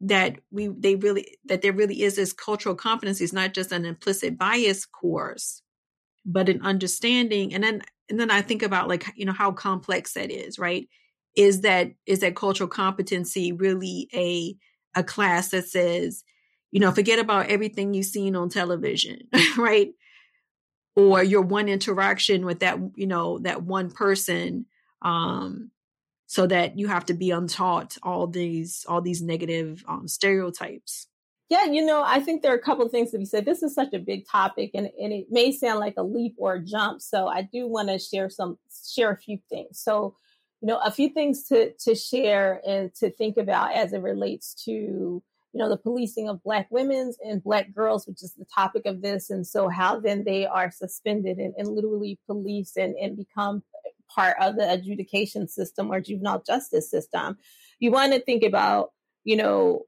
That 0.00 0.38
we, 0.50 0.68
they 0.68 0.96
really, 0.96 1.38
that 1.46 1.62
there 1.62 1.72
really 1.72 2.02
is 2.02 2.16
this 2.16 2.32
cultural 2.32 2.74
competency. 2.74 3.24
It's 3.24 3.32
not 3.32 3.54
just 3.54 3.72
an 3.72 3.84
implicit 3.84 4.36
bias 4.38 4.84
course, 4.84 5.62
but 6.24 6.48
an 6.48 6.60
understanding. 6.62 7.54
And 7.54 7.62
then, 7.62 7.82
and 8.08 8.20
then 8.20 8.30
I 8.30 8.42
think 8.42 8.62
about 8.62 8.88
like, 8.88 9.06
you 9.16 9.24
know, 9.24 9.32
how 9.32 9.52
complex 9.52 10.14
that 10.14 10.30
is, 10.30 10.58
right? 10.58 10.88
Is 11.36 11.62
that, 11.62 11.92
is 12.06 12.20
that 12.20 12.36
cultural 12.36 12.68
competency 12.68 13.52
really 13.52 14.08
a, 14.14 14.56
a 14.98 15.04
class 15.04 15.50
that 15.50 15.66
says, 15.68 16.24
you 16.72 16.80
know, 16.80 16.90
forget 16.90 17.18
about 17.18 17.46
everything 17.46 17.94
you've 17.94 18.06
seen 18.06 18.36
on 18.36 18.48
television, 18.48 19.20
right? 19.56 19.90
Or 20.96 21.22
your 21.22 21.42
one 21.42 21.68
interaction 21.68 22.46
with 22.46 22.60
that, 22.60 22.78
you 22.94 23.06
know, 23.06 23.38
that 23.40 23.62
one 23.62 23.90
person, 23.90 24.66
um, 25.02 25.70
so 26.26 26.46
that 26.46 26.78
you 26.78 26.88
have 26.88 27.06
to 27.06 27.14
be 27.14 27.30
untaught 27.30 27.96
all 28.02 28.26
these 28.26 28.84
all 28.88 29.00
these 29.00 29.22
negative 29.22 29.84
um, 29.86 30.08
stereotypes. 30.08 31.06
Yeah, 31.48 31.66
you 31.66 31.84
know, 31.84 32.02
I 32.04 32.18
think 32.18 32.42
there 32.42 32.52
are 32.52 32.56
a 32.56 32.62
couple 32.62 32.84
of 32.84 32.90
things 32.90 33.12
to 33.12 33.18
be 33.18 33.24
said. 33.24 33.44
This 33.44 33.62
is 33.62 33.72
such 33.74 33.92
a 33.94 34.00
big 34.00 34.26
topic 34.28 34.72
and, 34.74 34.90
and 35.00 35.12
it 35.12 35.26
may 35.30 35.52
sound 35.52 35.78
like 35.78 35.94
a 35.96 36.02
leap 36.02 36.34
or 36.38 36.54
a 36.54 36.64
jump. 36.64 37.00
So 37.00 37.28
I 37.28 37.42
do 37.42 37.68
want 37.68 37.88
to 37.88 38.00
share 38.00 38.28
some 38.28 38.58
share 38.92 39.12
a 39.12 39.16
few 39.16 39.38
things. 39.48 39.78
So, 39.78 40.16
you 40.60 40.66
know, 40.66 40.78
a 40.78 40.90
few 40.90 41.10
things 41.10 41.44
to 41.48 41.72
to 41.84 41.94
share 41.94 42.60
and 42.66 42.92
to 42.96 43.10
think 43.10 43.36
about 43.36 43.74
as 43.74 43.92
it 43.92 44.02
relates 44.02 44.54
to, 44.64 45.22
you 45.56 45.62
know, 45.62 45.70
the 45.70 45.78
policing 45.78 46.28
of 46.28 46.42
black 46.42 46.66
women's 46.68 47.16
and 47.24 47.42
black 47.42 47.72
girls, 47.72 48.06
which 48.06 48.22
is 48.22 48.34
the 48.34 48.44
topic 48.54 48.84
of 48.84 49.00
this. 49.00 49.30
And 49.30 49.46
so 49.46 49.70
how 49.70 49.98
then 49.98 50.22
they 50.22 50.44
are 50.44 50.70
suspended 50.70 51.38
and, 51.38 51.54
and 51.56 51.66
literally 51.66 52.18
policed 52.26 52.76
and, 52.76 52.94
and 52.96 53.16
become 53.16 53.62
part 54.14 54.36
of 54.38 54.56
the 54.56 54.70
adjudication 54.70 55.48
system 55.48 55.90
or 55.90 56.02
juvenile 56.02 56.42
justice 56.46 56.90
system. 56.90 57.38
You 57.78 57.90
want 57.90 58.12
to 58.12 58.20
think 58.20 58.42
about, 58.42 58.90
you 59.24 59.38
know, 59.38 59.86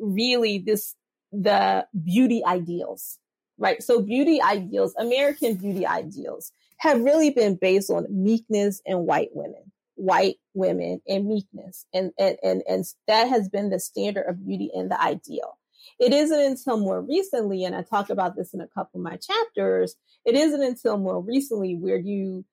really 0.00 0.58
this 0.58 0.96
the 1.30 1.86
beauty 2.02 2.42
ideals, 2.44 3.20
right? 3.56 3.84
So 3.84 4.02
beauty 4.02 4.42
ideals, 4.42 4.96
American 4.98 5.54
beauty 5.54 5.86
ideals 5.86 6.50
have 6.78 7.00
really 7.00 7.30
been 7.30 7.54
based 7.54 7.88
on 7.88 8.08
meekness 8.10 8.82
and 8.84 9.06
white 9.06 9.30
women, 9.32 9.70
white 9.94 10.36
women 10.54 11.00
and 11.08 11.26
meekness. 11.26 11.86
And, 11.92 12.12
and, 12.18 12.36
and, 12.42 12.62
and 12.68 12.84
that 13.06 13.28
has 13.28 13.48
been 13.48 13.70
the 13.70 13.80
standard 13.80 14.26
of 14.28 14.44
beauty 14.44 14.70
and 14.74 14.90
the 14.90 15.00
ideal. 15.00 15.58
It 16.00 16.12
isn't 16.12 16.40
until 16.40 16.78
more 16.78 17.02
recently, 17.02 17.64
and 17.64 17.74
I 17.74 17.82
talk 17.82 18.10
about 18.10 18.36
this 18.36 18.54
in 18.54 18.60
a 18.60 18.68
couple 18.68 19.00
of 19.00 19.04
my 19.04 19.16
chapters, 19.16 19.94
it 20.24 20.34
isn't 20.34 20.62
until 20.62 20.96
more 20.96 21.20
recently 21.20 21.76
where 21.76 21.98
you 21.98 22.44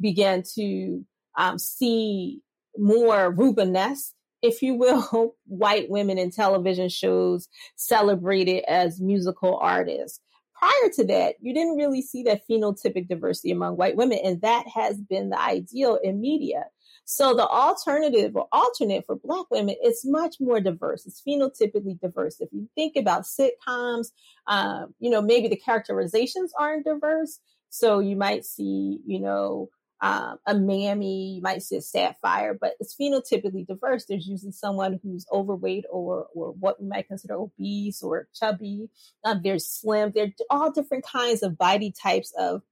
began 0.00 0.42
to 0.54 1.04
um, 1.36 1.58
see 1.58 2.40
more 2.78 3.34
Rubenesque 3.34 4.12
if 4.42 4.62
you 4.62 4.74
will, 4.74 5.34
white 5.46 5.90
women 5.90 6.18
in 6.18 6.30
television 6.30 6.88
shows 6.88 7.48
celebrated 7.76 8.64
as 8.68 9.00
musical 9.00 9.58
artists. 9.58 10.20
Prior 10.58 10.90
to 10.94 11.04
that, 11.06 11.34
you 11.40 11.52
didn't 11.52 11.76
really 11.76 12.00
see 12.00 12.22
that 12.22 12.42
phenotypic 12.48 13.08
diversity 13.08 13.50
among 13.50 13.76
white 13.76 13.96
women, 13.96 14.18
and 14.24 14.40
that 14.40 14.66
has 14.74 14.96
been 14.98 15.28
the 15.28 15.40
ideal 15.40 15.98
in 16.02 16.20
media. 16.20 16.64
So 17.08 17.34
the 17.34 17.46
alternative 17.46 18.34
or 18.34 18.48
alternate 18.50 19.06
for 19.06 19.14
Black 19.14 19.46
women 19.48 19.76
is 19.82 20.04
much 20.04 20.36
more 20.40 20.60
diverse. 20.60 21.06
It's 21.06 21.22
phenotypically 21.26 22.00
diverse. 22.00 22.40
If 22.40 22.48
you 22.52 22.68
think 22.74 22.96
about 22.96 23.22
sitcoms, 23.22 24.08
um, 24.48 24.92
you 24.98 25.10
know, 25.10 25.22
maybe 25.22 25.46
the 25.46 25.56
characterizations 25.56 26.52
aren't 26.58 26.84
diverse. 26.84 27.38
So 27.70 28.00
you 28.00 28.16
might 28.16 28.44
see, 28.44 28.98
you 29.06 29.20
know, 29.20 29.70
um, 30.00 30.38
a 30.46 30.54
mammy, 30.54 31.36
you 31.36 31.42
might 31.42 31.62
see 31.62 31.76
a 31.76 31.80
sapphire, 31.80 32.58
but 32.60 32.72
it's 32.80 32.96
phenotypically 33.00 33.68
diverse. 33.68 34.04
There's 34.04 34.26
usually 34.26 34.50
someone 34.50 34.98
who's 35.00 35.26
overweight 35.32 35.84
or, 35.88 36.26
or 36.34 36.52
what 36.58 36.82
we 36.82 36.88
might 36.88 37.06
consider 37.06 37.34
obese 37.34 38.02
or 38.02 38.26
chubby. 38.34 38.90
Um, 39.24 39.42
there's 39.44 39.64
slim. 39.64 40.10
They're 40.12 40.34
all 40.50 40.72
different 40.72 41.04
kinds 41.04 41.44
of 41.44 41.56
body 41.56 41.92
types 41.92 42.32
of 42.36 42.62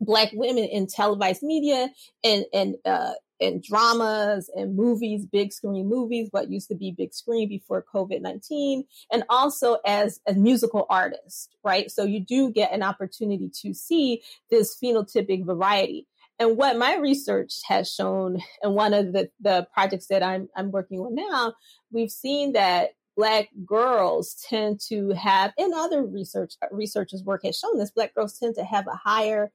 black 0.00 0.30
women 0.32 0.64
in 0.64 0.86
televised 0.86 1.42
media 1.42 1.88
and 2.24 2.44
and 2.52 2.76
uh, 2.84 3.12
and 3.40 3.62
dramas 3.62 4.50
and 4.54 4.76
movies, 4.76 5.24
big 5.26 5.52
screen 5.52 5.88
movies, 5.88 6.28
what 6.30 6.50
used 6.50 6.68
to 6.68 6.74
be 6.74 6.90
big 6.90 7.14
screen 7.14 7.48
before 7.48 7.84
COVID 7.94 8.20
19, 8.20 8.84
and 9.12 9.24
also 9.28 9.78
as 9.86 10.20
a 10.26 10.34
musical 10.34 10.86
artist, 10.90 11.56
right? 11.64 11.90
So 11.90 12.04
you 12.04 12.20
do 12.20 12.50
get 12.50 12.72
an 12.72 12.82
opportunity 12.82 13.50
to 13.62 13.74
see 13.74 14.22
this 14.50 14.76
phenotypic 14.82 15.44
variety. 15.44 16.06
And 16.40 16.56
what 16.56 16.78
my 16.78 16.96
research 16.96 17.54
has 17.66 17.92
shown, 17.92 18.40
and 18.62 18.74
one 18.74 18.94
of 18.94 19.12
the, 19.12 19.30
the 19.40 19.66
projects 19.74 20.06
that 20.06 20.22
I'm, 20.22 20.48
I'm 20.56 20.70
working 20.70 21.00
on 21.00 21.14
now, 21.14 21.54
we've 21.90 22.10
seen 22.10 22.52
that 22.52 22.90
black 23.16 23.48
girls 23.66 24.36
tend 24.48 24.78
to 24.88 25.10
have, 25.10 25.52
and 25.58 25.74
other 25.74 26.04
research 26.04 26.54
researchers' 26.70 27.24
work 27.24 27.42
has 27.44 27.58
shown 27.58 27.76
this, 27.76 27.90
black 27.90 28.14
girls 28.14 28.38
tend 28.38 28.54
to 28.54 28.64
have 28.64 28.86
a 28.86 28.94
higher 28.94 29.50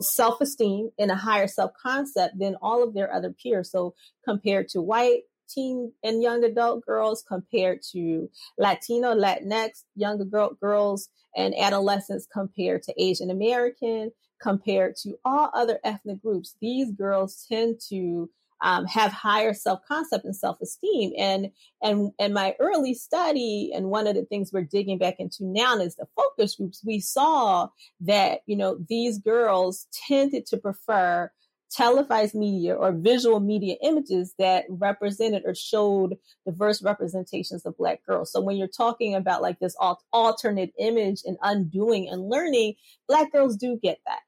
self-esteem 0.00 0.90
and 0.98 1.10
a 1.10 1.16
higher 1.16 1.48
self-concept 1.48 2.38
than 2.38 2.56
all 2.62 2.82
of 2.82 2.94
their 2.94 3.12
other 3.12 3.32
peers. 3.32 3.70
So 3.70 3.94
compared 4.24 4.68
to 4.70 4.80
white 4.80 5.22
teen 5.48 5.92
and 6.02 6.22
young 6.22 6.44
adult 6.44 6.84
girls, 6.84 7.24
compared 7.26 7.80
to 7.92 8.30
Latino, 8.58 9.14
Latinx 9.14 9.84
younger 9.96 10.24
girl, 10.24 10.56
girls 10.60 11.08
and 11.36 11.54
adolescents, 11.58 12.26
compared 12.32 12.82
to 12.84 13.02
Asian 13.02 13.30
American, 13.30 14.12
compared 14.40 14.94
to 14.96 15.18
all 15.24 15.50
other 15.54 15.80
ethnic 15.84 16.22
groups, 16.22 16.54
these 16.60 16.92
girls 16.92 17.44
tend 17.48 17.80
to 17.88 18.30
um, 18.62 18.86
have 18.86 19.12
higher 19.12 19.54
self-concept 19.54 20.24
and 20.24 20.36
self-esteem. 20.36 21.12
And 21.18 21.50
and 21.82 22.12
and 22.18 22.34
my 22.34 22.54
early 22.58 22.94
study, 22.94 23.72
and 23.74 23.90
one 23.90 24.06
of 24.06 24.14
the 24.14 24.24
things 24.24 24.52
we're 24.52 24.62
digging 24.62 24.98
back 24.98 25.16
into 25.18 25.44
now 25.44 25.76
is 25.76 25.96
the 25.96 26.06
focus 26.16 26.56
groups. 26.56 26.82
We 26.84 27.00
saw 27.00 27.68
that 28.00 28.40
you 28.46 28.56
know 28.56 28.78
these 28.88 29.18
girls 29.18 29.86
tended 30.08 30.46
to 30.46 30.56
prefer 30.56 31.30
televised 31.70 32.34
media 32.34 32.74
or 32.74 32.92
visual 32.92 33.40
media 33.40 33.76
images 33.82 34.34
that 34.38 34.64
represented 34.68 35.42
or 35.44 35.54
showed 35.54 36.16
diverse 36.46 36.82
representations 36.82 37.66
of 37.66 37.76
black 37.76 38.04
girls. 38.06 38.32
So 38.32 38.40
when 38.40 38.56
you're 38.56 38.68
talking 38.68 39.14
about 39.14 39.42
like 39.42 39.58
this 39.58 39.76
alternate 40.12 40.72
image 40.78 41.20
and 41.24 41.36
undoing 41.42 42.08
and 42.08 42.28
learning, 42.28 42.74
black 43.06 43.32
girls 43.32 43.56
do 43.56 43.78
get 43.82 43.98
that 44.06 44.20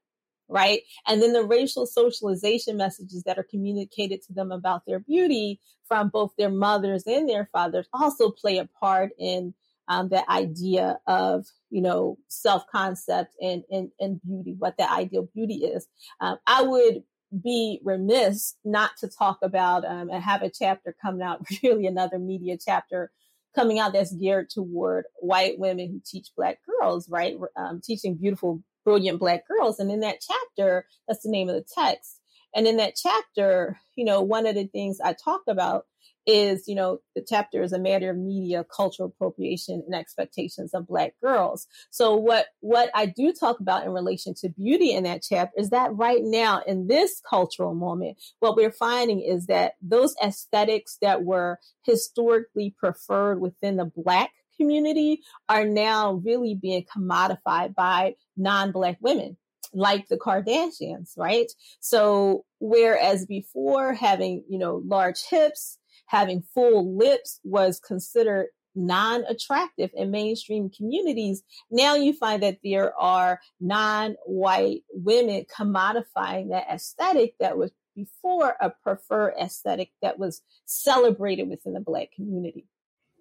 right? 0.51 0.81
And 1.07 1.21
then 1.21 1.33
the 1.33 1.43
racial 1.43 1.85
socialization 1.85 2.77
messages 2.77 3.23
that 3.23 3.39
are 3.39 3.47
communicated 3.49 4.21
to 4.23 4.33
them 4.33 4.51
about 4.51 4.83
their 4.85 4.99
beauty 4.99 5.59
from 5.87 6.09
both 6.09 6.31
their 6.37 6.51
mothers 6.51 7.03
and 7.07 7.27
their 7.27 7.49
fathers 7.51 7.87
also 7.93 8.29
play 8.29 8.57
a 8.57 8.69
part 8.79 9.11
in 9.17 9.53
um, 9.87 10.09
the 10.09 10.29
idea 10.29 10.99
of 11.07 11.45
you 11.69 11.81
know 11.81 12.17
self 12.27 12.63
concept 12.71 13.35
and, 13.41 13.63
and 13.71 13.89
and 13.99 14.21
beauty, 14.21 14.55
what 14.57 14.77
the 14.77 14.89
ideal 14.89 15.27
beauty 15.33 15.65
is. 15.65 15.87
Um, 16.19 16.37
I 16.45 16.61
would 16.61 17.03
be 17.43 17.79
remiss 17.83 18.55
not 18.63 18.91
to 18.99 19.07
talk 19.07 19.39
about 19.41 19.85
um, 19.85 20.09
and 20.09 20.23
have 20.23 20.43
a 20.43 20.49
chapter 20.49 20.95
coming 21.01 21.21
out, 21.21 21.45
really 21.63 21.87
another 21.87 22.19
media 22.19 22.57
chapter 22.63 23.11
coming 23.55 23.79
out 23.79 23.93
that's 23.93 24.13
geared 24.13 24.49
toward 24.49 25.05
white 25.19 25.59
women 25.59 25.89
who 25.89 26.01
teach 26.05 26.27
black 26.37 26.59
girls, 26.65 27.09
right? 27.09 27.35
Um, 27.57 27.81
teaching 27.83 28.15
beautiful 28.15 28.63
brilliant 28.83 29.19
black 29.19 29.47
girls. 29.47 29.79
And 29.79 29.91
in 29.91 30.01
that 30.01 30.17
chapter, 30.25 30.85
that's 31.07 31.23
the 31.23 31.31
name 31.31 31.49
of 31.49 31.55
the 31.55 31.65
text. 31.75 32.19
And 32.53 32.67
in 32.67 32.77
that 32.77 32.95
chapter, 32.95 33.79
you 33.95 34.05
know, 34.05 34.21
one 34.21 34.45
of 34.45 34.55
the 34.55 34.67
things 34.67 34.99
I 35.03 35.13
talk 35.13 35.41
about 35.47 35.85
is, 36.27 36.67
you 36.67 36.75
know, 36.75 36.99
the 37.15 37.25
chapter 37.27 37.63
is 37.63 37.73
a 37.73 37.79
matter 37.79 38.11
of 38.11 38.17
media, 38.17 38.63
cultural 38.63 39.09
appropriation, 39.09 39.83
and 39.85 39.95
expectations 39.95 40.73
of 40.73 40.87
black 40.87 41.13
girls. 41.21 41.67
So 41.89 42.15
what 42.15 42.47
what 42.59 42.89
I 42.93 43.07
do 43.07 43.33
talk 43.33 43.59
about 43.59 43.85
in 43.85 43.91
relation 43.91 44.33
to 44.35 44.49
beauty 44.49 44.91
in 44.93 45.03
that 45.05 45.23
chapter 45.27 45.59
is 45.59 45.71
that 45.71 45.95
right 45.95 46.21
now 46.21 46.61
in 46.67 46.87
this 46.87 47.21
cultural 47.27 47.73
moment, 47.73 48.17
what 48.39 48.55
we're 48.55 48.71
finding 48.71 49.21
is 49.21 49.47
that 49.47 49.73
those 49.81 50.15
aesthetics 50.23 50.97
that 51.01 51.23
were 51.23 51.59
historically 51.83 52.75
preferred 52.77 53.41
within 53.41 53.77
the 53.77 53.85
black 53.85 54.31
community 54.57 55.21
are 55.49 55.65
now 55.65 56.13
really 56.13 56.55
being 56.55 56.85
commodified 56.85 57.75
by 57.75 58.15
non-black 58.37 58.97
women 59.01 59.37
like 59.73 60.07
the 60.07 60.17
Kardashians, 60.17 61.17
right? 61.17 61.51
So 61.79 62.45
whereas 62.59 63.25
before 63.25 63.93
having, 63.93 64.43
you 64.49 64.59
know, 64.59 64.81
large 64.85 65.23
hips, 65.23 65.77
having 66.05 66.43
full 66.53 66.97
lips 66.97 67.39
was 67.43 67.79
considered 67.79 68.47
non-attractive 68.75 69.89
in 69.93 70.11
mainstream 70.11 70.69
communities, 70.69 71.43
now 71.69 71.95
you 71.95 72.13
find 72.13 72.43
that 72.43 72.59
there 72.63 72.97
are 72.97 73.39
non-white 73.59 74.83
women 74.93 75.45
commodifying 75.57 76.49
that 76.49 76.67
aesthetic 76.71 77.35
that 77.39 77.57
was 77.57 77.71
before 77.95 78.55
a 78.61 78.69
preferred 78.83 79.33
aesthetic 79.41 79.91
that 80.01 80.17
was 80.17 80.41
celebrated 80.65 81.49
within 81.49 81.73
the 81.73 81.81
black 81.81 82.11
community 82.13 82.65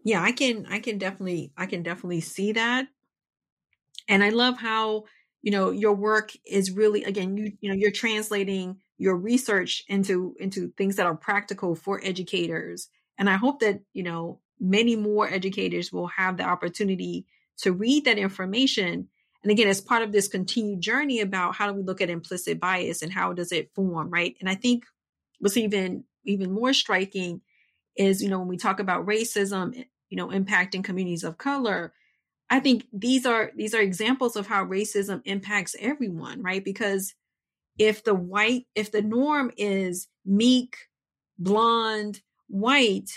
yeah 0.04 0.22
i 0.22 0.32
can 0.32 0.66
i 0.70 0.78
can 0.78 0.98
definitely 0.98 1.52
i 1.56 1.66
can 1.66 1.82
definitely 1.82 2.20
see 2.20 2.52
that. 2.52 2.86
And 4.08 4.24
i 4.24 4.30
love 4.30 4.58
how 4.58 5.04
you 5.42 5.50
know 5.50 5.70
your 5.70 5.94
work 5.94 6.32
is 6.46 6.70
really 6.70 7.04
again 7.04 7.36
you 7.36 7.52
you 7.60 7.68
know 7.68 7.76
you're 7.76 7.90
translating 7.90 8.78
your 8.98 9.16
research 9.16 9.82
into 9.88 10.34
into 10.38 10.72
things 10.76 10.96
that 10.96 11.06
are 11.06 11.16
practical 11.16 11.74
for 11.74 12.00
educators. 12.04 12.88
And 13.18 13.28
i 13.28 13.36
hope 13.36 13.60
that 13.60 13.80
you 13.92 14.02
know 14.02 14.40
many 14.58 14.96
more 14.96 15.28
educators 15.28 15.92
will 15.92 16.08
have 16.08 16.36
the 16.36 16.44
opportunity 16.44 17.26
to 17.58 17.72
read 17.72 18.04
that 18.04 18.18
information. 18.18 19.08
And 19.42 19.50
again 19.50 19.68
as 19.68 19.80
part 19.80 20.02
of 20.02 20.12
this 20.12 20.28
continued 20.28 20.80
journey 20.80 21.20
about 21.20 21.54
how 21.54 21.66
do 21.66 21.72
we 21.74 21.82
look 21.82 22.00
at 22.00 22.10
implicit 22.10 22.60
bias 22.60 23.02
and 23.02 23.12
how 23.12 23.32
does 23.32 23.52
it 23.52 23.74
form 23.74 24.10
right? 24.10 24.36
And 24.40 24.48
i 24.48 24.54
think 24.54 24.84
what's 25.38 25.56
even 25.56 26.04
even 26.24 26.52
more 26.52 26.72
striking 26.72 27.40
is 28.00 28.22
you 28.22 28.28
know 28.28 28.38
when 28.38 28.48
we 28.48 28.56
talk 28.56 28.80
about 28.80 29.06
racism 29.06 29.84
you 30.10 30.16
know, 30.16 30.28
impacting 30.28 30.84
communities 30.84 31.24
of 31.24 31.38
color. 31.38 31.94
I 32.50 32.60
think 32.60 32.86
these 32.92 33.24
are 33.24 33.52
these 33.56 33.74
are 33.74 33.80
examples 33.80 34.36
of 34.36 34.48
how 34.48 34.64
racism 34.64 35.22
impacts 35.24 35.76
everyone, 35.78 36.42
right? 36.42 36.64
Because 36.64 37.14
if 37.78 38.04
the 38.04 38.14
white 38.14 38.66
if 38.74 38.90
the 38.90 39.02
norm 39.02 39.52
is 39.56 40.08
meek, 40.26 40.76
blonde, 41.38 42.20
white, 42.48 43.10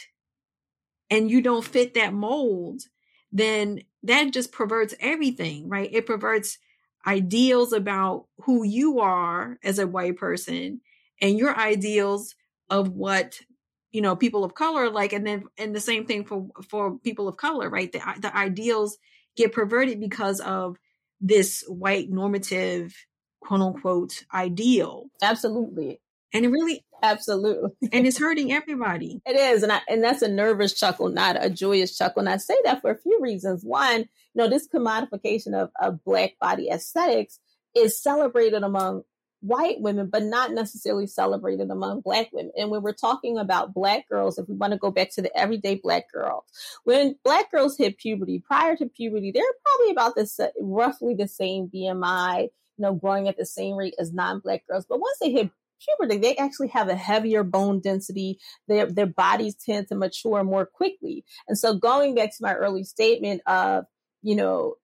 and 1.10 1.30
you 1.30 1.42
don't 1.42 1.66
fit 1.66 1.96
that 1.96 2.14
mold, 2.14 2.84
then 3.32 3.82
that 4.04 4.32
just 4.32 4.52
perverts 4.52 4.94
everything, 5.00 5.68
right? 5.68 5.90
It 5.92 6.06
perverts 6.06 6.60
ideals 7.08 7.74
about 7.74 8.28
who 8.44 8.64
you 8.64 9.00
are 9.00 9.58
as 9.64 9.80
a 9.80 9.88
white 9.88 10.18
person 10.18 10.80
and 11.20 11.38
your 11.38 11.58
ideals 11.58 12.36
of 12.70 12.90
what 12.90 13.40
you 13.94 14.02
know 14.02 14.16
people 14.16 14.44
of 14.44 14.56
color 14.56 14.90
like 14.90 15.14
and 15.14 15.26
then 15.26 15.46
and 15.58 15.74
the 15.74 15.80
same 15.80 16.06
thing 16.06 16.26
for 16.26 16.48
for 16.68 16.98
people 16.98 17.30
of 17.30 17.38
color 17.38 17.70
right? 17.70 17.92
The, 17.92 18.02
the 18.20 18.36
ideals 18.36 18.98
get 19.38 19.54
perverted 19.54 20.00
because 20.00 20.42
of 20.42 20.78
this 21.22 21.64
white 21.68 22.10
normative 22.10 22.94
quote 23.40 23.62
unquote 23.62 24.26
ideal. 24.34 25.06
Absolutely. 25.22 26.02
And 26.34 26.44
it 26.44 26.50
really 26.50 26.84
absolutely. 27.04 27.70
and 27.94 28.08
it's 28.08 28.18
hurting 28.18 28.52
everybody. 28.52 29.22
It 29.26 29.36
is 29.36 29.64
and 29.64 29.72
I, 29.72 29.82
and 29.88 30.04
that's 30.04 30.24
a 30.24 30.28
nervous 30.28 30.74
chuckle 30.74 31.10
not 31.10 31.38
a 31.40 31.50
joyous 31.50 31.96
chuckle 31.96 32.22
and 32.22 32.30
i 32.30 32.38
say 32.38 32.56
that 32.66 32.82
for 32.82 32.92
a 32.92 32.98
few 32.98 33.20
reasons. 33.22 33.64
One 33.64 34.00
you 34.00 34.08
know 34.36 34.50
this 34.50 34.68
commodification 34.68 35.54
of, 35.54 35.70
of 35.80 36.04
black 36.04 36.34
body 36.42 36.70
aesthetics 36.70 37.40
is 37.76 38.02
celebrated 38.02 38.64
among 38.64 39.04
white 39.44 39.82
women, 39.82 40.08
but 40.08 40.24
not 40.24 40.52
necessarily 40.52 41.06
celebrated 41.06 41.70
among 41.70 42.00
black 42.00 42.30
women. 42.32 42.52
And 42.58 42.72
when 42.72 42.82
we're 42.82 42.94
talking 42.94 43.38
about 43.38 43.74
black 43.74 44.08
girls, 44.08 44.38
if 44.38 44.48
we 44.48 44.56
want 44.56 44.72
to 44.72 44.80
go 44.80 44.90
back 44.90 45.12
to 45.12 45.22
the 45.22 45.38
everyday 45.38 45.76
black 45.76 46.12
girl, 46.12 46.46
when 46.86 47.16
black 47.26 47.52
girls 47.52 47.78
hit 47.78 47.98
puberty, 47.98 48.40
prior 48.40 48.78
to 48.78 48.86
puberty, 48.86 49.32
they're 49.32 49.44
probably 49.66 49.92
about 49.92 50.16
this 50.16 50.40
roughly 50.60 51.14
the 51.14 51.28
same 51.28 51.68
BMI, 51.68 52.44
you 52.44 52.50
know, 52.78 52.94
growing 52.94 53.28
at 53.28 53.38
the 53.38 53.46
same 53.46 53.76
rate 53.76 53.96
as 54.00 54.14
non-black 54.14 54.66
girls. 54.66 54.86
But 54.88 55.02
once 55.02 55.18
they 55.20 55.32
hit 55.32 55.52
puberty, 56.00 56.18
they 56.20 56.38
actually 56.38 56.70
have 56.70 56.88
a 56.88 56.96
heavier 56.96 57.44
bone 57.44 57.82
density. 57.82 58.40
Their 58.70 58.86
their 58.86 59.08
bodies 59.08 59.56
tend 59.56 59.90
to 59.90 59.96
mature 59.96 60.44
more 60.46 60.66
quickly. 60.66 61.26
And 61.50 61.58
so 61.58 61.74
going 61.76 62.16
back 62.16 62.30
to 62.30 62.44
my 62.44 62.54
early 62.54 62.86
statement 62.86 63.42
of, 63.46 63.86
you 64.22 64.36
know, 64.36 64.76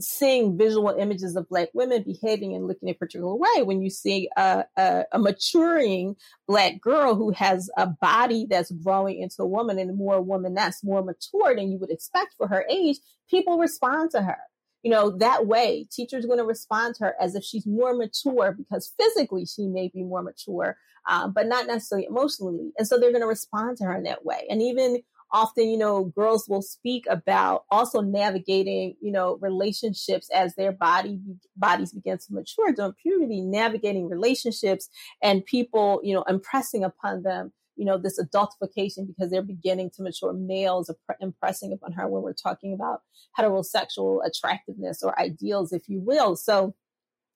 seeing 0.00 0.58
visual 0.58 0.94
images 0.98 1.36
of 1.36 1.48
black 1.48 1.68
women 1.72 2.02
behaving 2.02 2.54
and 2.54 2.66
looking 2.66 2.88
a 2.88 2.94
particular 2.94 3.34
way 3.34 3.62
when 3.62 3.80
you 3.80 3.90
see 3.90 4.28
a, 4.36 4.64
a, 4.76 5.04
a, 5.12 5.18
maturing 5.18 6.16
black 6.48 6.80
girl 6.80 7.14
who 7.14 7.30
has 7.30 7.70
a 7.76 7.86
body 7.86 8.46
that's 8.48 8.72
growing 8.72 9.20
into 9.20 9.36
a 9.40 9.46
woman 9.46 9.78
and 9.78 9.96
more 9.96 10.20
woman 10.20 10.54
that's 10.54 10.82
more 10.82 11.02
mature 11.02 11.54
than 11.54 11.70
you 11.70 11.78
would 11.78 11.90
expect 11.90 12.34
for 12.36 12.48
her 12.48 12.64
age 12.68 12.98
people 13.30 13.58
respond 13.58 14.10
to 14.10 14.22
her. 14.22 14.38
You 14.82 14.90
know 14.90 15.16
that 15.18 15.46
way 15.46 15.86
teachers 15.90 16.26
going 16.26 16.38
to 16.38 16.44
respond 16.44 16.96
to 16.96 17.04
her 17.04 17.14
as 17.20 17.34
if 17.34 17.42
she's 17.42 17.66
more 17.66 17.94
mature 17.94 18.52
because 18.52 18.92
physically 18.98 19.46
she 19.46 19.66
may 19.66 19.88
be 19.88 20.02
more 20.02 20.22
mature 20.22 20.76
um, 21.08 21.32
but 21.32 21.46
not 21.46 21.66
necessarily 21.66 22.06
emotionally. 22.06 22.72
And 22.78 22.86
so 22.86 22.98
they're 22.98 23.10
going 23.10 23.22
to 23.22 23.28
respond 23.28 23.78
to 23.78 23.84
her 23.84 23.94
in 23.94 24.04
that 24.04 24.24
way. 24.24 24.46
And 24.48 24.62
even 24.62 25.02
often, 25.34 25.68
you 25.68 25.76
know, 25.76 26.04
girls 26.04 26.48
will 26.48 26.62
speak 26.62 27.06
about 27.10 27.64
also 27.68 28.00
navigating, 28.00 28.94
you 29.00 29.10
know, 29.10 29.36
relationships 29.40 30.30
as 30.30 30.54
their 30.54 30.70
body 30.70 31.20
bodies 31.56 31.92
begin 31.92 32.16
to 32.16 32.32
mature 32.32 32.72
during 32.72 32.92
puberty, 32.92 33.40
navigating 33.40 34.08
relationships 34.08 34.88
and 35.20 35.44
people, 35.44 36.00
you 36.04 36.14
know, 36.14 36.22
impressing 36.28 36.84
upon 36.84 37.24
them, 37.24 37.52
you 37.74 37.84
know, 37.84 37.98
this 37.98 38.20
adultification 38.20 39.08
because 39.08 39.28
they're 39.28 39.42
beginning 39.42 39.90
to 39.90 40.02
mature. 40.02 40.32
Males 40.32 40.88
impressing 41.20 41.72
upon 41.72 41.90
her 41.92 42.06
when 42.06 42.22
we're 42.22 42.32
talking 42.32 42.72
about 42.72 43.02
heterosexual 43.36 44.24
attractiveness 44.24 45.02
or 45.02 45.18
ideals, 45.18 45.72
if 45.72 45.88
you 45.88 45.98
will. 46.00 46.36
So, 46.36 46.76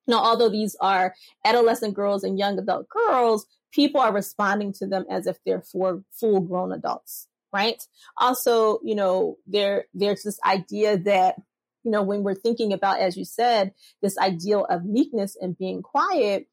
you 0.07 0.15
know, 0.15 0.21
although 0.21 0.49
these 0.49 0.77
are 0.81 1.17
adolescent 1.45 1.95
girls 1.95 2.23
and 2.23 2.39
young 2.39 2.61
adult 2.61 2.89
girls, 2.89 3.45
people 3.73 4.01
are 4.01 4.13
responding 4.13 4.73
to 4.75 4.87
them 4.87 5.05
as 5.11 5.27
if 5.27 5.39
they're 5.45 5.63
for 5.63 6.05
full 6.13 6.41
grown 6.41 6.71
adults 6.71 7.27
right? 7.53 7.83
Also, 8.17 8.81
you 8.83 8.95
know, 8.95 9.37
there 9.47 9.87
there's 9.95 10.23
this 10.23 10.39
idea 10.45 10.99
that 10.99 11.37
you 11.83 11.91
know 11.91 12.03
when 12.03 12.23
we're 12.23 12.35
thinking 12.35 12.73
about, 12.73 13.01
as 13.01 13.17
you 13.17 13.25
said, 13.25 13.73
this 14.03 14.19
ideal 14.19 14.67
of 14.69 14.85
meekness 14.85 15.37
and 15.41 15.59
being 15.59 15.83
quiet. 15.83 16.47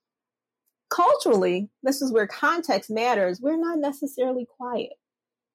Culturally, 0.89 1.69
this 1.83 2.01
is 2.01 2.11
where 2.11 2.27
context 2.27 2.89
matters. 2.89 3.41
We're 3.41 3.57
not 3.57 3.79
necessarily 3.79 4.45
quiet, 4.57 4.93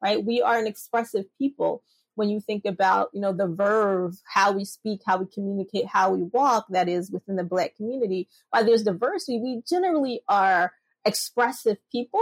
right? 0.02 0.22
We 0.22 0.42
are 0.42 0.58
an 0.58 0.66
expressive 0.66 1.26
people. 1.38 1.82
When 2.16 2.28
you 2.28 2.40
think 2.40 2.64
about, 2.66 3.10
you 3.14 3.20
know, 3.20 3.32
the 3.32 3.46
verve, 3.46 4.20
how 4.26 4.52
we 4.52 4.64
speak, 4.64 5.00
how 5.06 5.18
we 5.18 5.26
communicate, 5.32 5.86
how 5.86 6.10
we 6.12 6.24
walk, 6.24 6.66
that 6.70 6.88
is 6.88 7.10
within 7.10 7.36
the 7.36 7.44
Black 7.44 7.76
community. 7.76 8.28
While 8.50 8.64
there's 8.64 8.82
diversity, 8.82 9.38
we 9.38 9.62
generally 9.66 10.20
are 10.28 10.72
expressive 11.06 11.78
people 11.90 12.20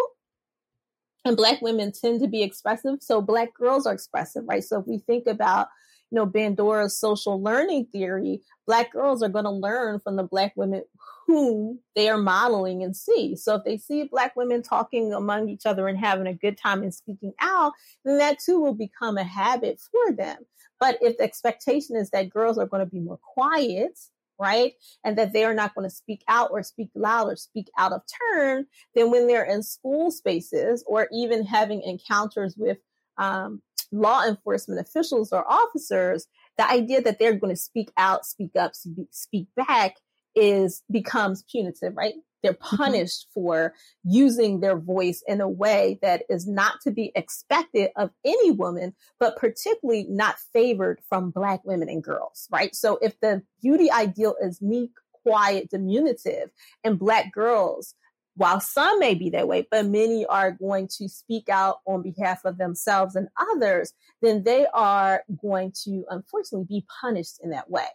and 1.29 1.37
black 1.37 1.61
women 1.63 1.93
tend 1.93 2.21
to 2.21 2.27
be 2.27 2.43
expressive 2.43 2.97
so 3.01 3.21
black 3.21 3.55
girls 3.55 3.87
are 3.87 3.95
expressive 3.95 4.45
right? 4.47 4.65
So 4.65 4.81
if 4.81 4.87
we 4.87 4.99
think 4.99 5.27
about 5.27 5.69
you 6.11 6.17
know 6.17 6.27
Bandura's 6.27 6.99
social 6.99 7.41
learning 7.41 7.87
theory 7.93 8.41
black 8.67 8.93
girls 8.93 9.23
are 9.23 9.29
going 9.29 9.45
to 9.45 9.51
learn 9.51 10.01
from 10.01 10.17
the 10.17 10.23
black 10.25 10.53
women 10.57 10.83
whom 11.27 11.79
they 11.95 12.09
are 12.09 12.17
modeling 12.17 12.83
and 12.83 12.97
see. 12.97 13.37
So 13.37 13.57
if 13.57 13.65
they 13.65 13.77
see 13.77 14.05
black 14.05 14.35
women 14.35 14.63
talking 14.63 15.13
among 15.13 15.51
each 15.51 15.67
other 15.67 15.87
and 15.87 15.99
having 15.99 16.27
a 16.27 16.35
good 16.35 16.57
time 16.57 16.83
and 16.83 16.95
speaking 16.95 17.35
out 17.41 17.73
then 18.05 18.19
that 18.19 18.39
too 18.41 18.59
will 18.59 18.75
become 18.75 19.19
a 19.19 19.25
habit 19.25 19.81
for 19.93 20.15
them. 20.15 20.39
But 20.81 20.99
if 21.03 21.19
the 21.19 21.25
expectation 21.25 21.97
is 21.97 22.11
that 22.11 22.31
girls 22.31 22.57
are 22.57 22.67
going 22.67 22.85
to 22.85 22.91
be 22.91 23.01
more 23.01 23.19
quiet 23.19 23.99
right? 24.39 24.73
And 25.05 25.19
that 25.19 25.33
they 25.33 25.45
are 25.45 25.55
not 25.55 25.75
going 25.75 25.89
to 25.89 25.95
speak 25.95 26.23
out 26.29 26.51
or 26.53 26.63
speak 26.63 26.91
loud 26.95 27.29
or 27.29 27.37
speak 27.37 27.69
out 27.79 27.93
of 27.93 28.03
turn, 28.33 28.67
then 28.95 29.11
when 29.11 29.27
they're 29.27 29.45
in 29.45 29.63
school 29.63 30.11
spaces 30.11 30.85
or 30.87 31.09
even 31.13 31.45
having 31.45 31.83
encounters 31.83 32.55
with 32.57 32.79
um, 33.19 33.63
law 33.91 34.25
enforcement 34.25 34.81
officials 34.81 35.33
or 35.33 35.51
officers, 35.51 36.27
the 36.57 36.71
idea 36.71 37.01
that 37.03 37.19
they're 37.19 37.35
going 37.35 37.55
to 37.55 37.61
speak 37.61 37.91
out, 37.97 38.25
speak 38.27 38.51
up, 38.57 38.75
speak, 38.75 39.09
speak 39.11 39.47
back 39.57 39.97
is 40.39 40.83
becomes 40.91 41.43
punitive, 41.51 41.97
right? 41.97 42.15
They're 42.43 42.53
mm-hmm. 42.53 42.77
punished 42.77 43.27
mm-hmm. 43.29 43.41
for 43.41 43.75
using 44.05 44.61
their 44.61 44.79
voice 44.79 45.23
in 45.27 45.41
a 45.41 45.49
way 45.49 45.99
that 46.03 46.23
is 46.29 46.47
not 46.47 46.81
to 46.83 46.91
be 46.91 47.13
expected 47.15 47.91
of 47.97 48.11
any 48.25 48.51
woman, 48.53 48.95
but 49.19 49.37
particularly 49.37 50.07
not 50.09 50.37
favored 50.53 51.01
from 51.09 51.31
Black 51.31 51.65
women 51.65 51.89
and 51.89 52.03
girls, 52.03 52.49
right? 52.51 52.75
So 52.75 52.99
if 53.03 53.19
the 53.21 53.43
beauty 53.61 53.91
ideal 53.91 54.35
is 54.41 54.63
meek, 54.63 54.91
quiet, 55.13 55.71
diminutive, 55.71 56.51
and 56.85 56.99
Black 56.99 57.33
girls, 57.33 57.95
while 58.37 58.61
some 58.61 59.01
may 59.01 59.15
be 59.15 59.31
that 59.31 59.49
way, 59.49 59.67
but 59.69 59.87
many 59.87 60.25
are 60.27 60.53
going 60.53 60.89
to 60.99 61.09
speak 61.09 61.49
out 61.49 61.81
on 61.87 62.03
behalf 62.03 62.45
of 62.45 62.57
themselves 62.57 63.17
and 63.17 63.27
others, 63.37 63.93
then 64.23 64.45
they 64.45 64.65
are 64.73 65.25
going 65.43 65.73
to 65.85 66.05
unfortunately 66.09 66.67
be 66.69 66.87
punished 67.01 67.41
in 67.43 67.51
that 67.51 67.69
way. 67.69 67.89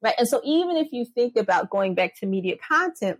Right. 0.00 0.14
And 0.16 0.28
so 0.28 0.40
even 0.44 0.76
if 0.76 0.88
you 0.92 1.04
think 1.04 1.36
about 1.36 1.70
going 1.70 1.94
back 1.94 2.18
to 2.20 2.26
media 2.26 2.56
content, 2.56 3.18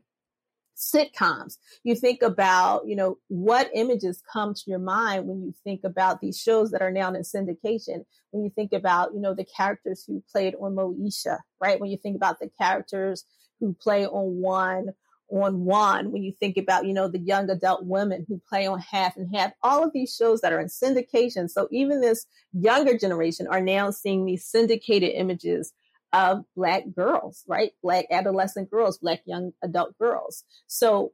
sitcoms. 0.78 1.56
You 1.82 1.94
think 1.94 2.22
about, 2.22 2.86
you 2.86 2.96
know, 2.96 3.18
what 3.28 3.68
images 3.74 4.22
come 4.32 4.54
to 4.54 4.62
your 4.66 4.78
mind 4.78 5.26
when 5.26 5.42
you 5.42 5.52
think 5.64 5.80
about 5.84 6.20
these 6.20 6.38
shows 6.38 6.70
that 6.70 6.82
are 6.82 6.90
now 6.90 7.08
in 7.08 7.22
syndication. 7.22 8.04
When 8.30 8.44
you 8.44 8.50
think 8.50 8.72
about, 8.72 9.12
you 9.12 9.20
know, 9.20 9.34
the 9.34 9.44
characters 9.44 10.04
who 10.06 10.22
played 10.30 10.54
on 10.60 10.76
Moesha, 10.76 11.38
right? 11.60 11.80
When 11.80 11.90
you 11.90 11.98
think 11.98 12.16
about 12.16 12.38
the 12.38 12.50
characters 12.60 13.24
who 13.60 13.74
play 13.74 14.06
on 14.06 14.40
one 14.40 14.90
on 15.30 15.66
one 15.66 16.10
when 16.10 16.22
you 16.22 16.32
think 16.40 16.56
about 16.56 16.86
you 16.86 16.94
know 16.94 17.06
the 17.06 17.18
young 17.18 17.50
adult 17.50 17.84
women 17.84 18.24
who 18.26 18.40
play 18.48 18.66
on 18.66 18.80
half 18.80 19.14
and 19.14 19.28
half 19.36 19.52
all 19.62 19.84
of 19.84 19.92
these 19.92 20.14
shows 20.14 20.40
that 20.40 20.54
are 20.54 20.60
in 20.60 20.68
syndication 20.68 21.50
so 21.50 21.68
even 21.70 22.00
this 22.00 22.24
younger 22.54 22.96
generation 22.96 23.46
are 23.46 23.60
now 23.60 23.90
seeing 23.90 24.24
these 24.24 24.46
syndicated 24.46 25.10
images 25.14 25.74
of 26.12 26.44
black 26.56 26.84
girls, 26.94 27.44
right? 27.46 27.72
Black 27.82 28.06
adolescent 28.10 28.70
girls, 28.70 28.98
black 28.98 29.20
young 29.26 29.52
adult 29.62 29.96
girls. 29.98 30.44
So, 30.66 31.12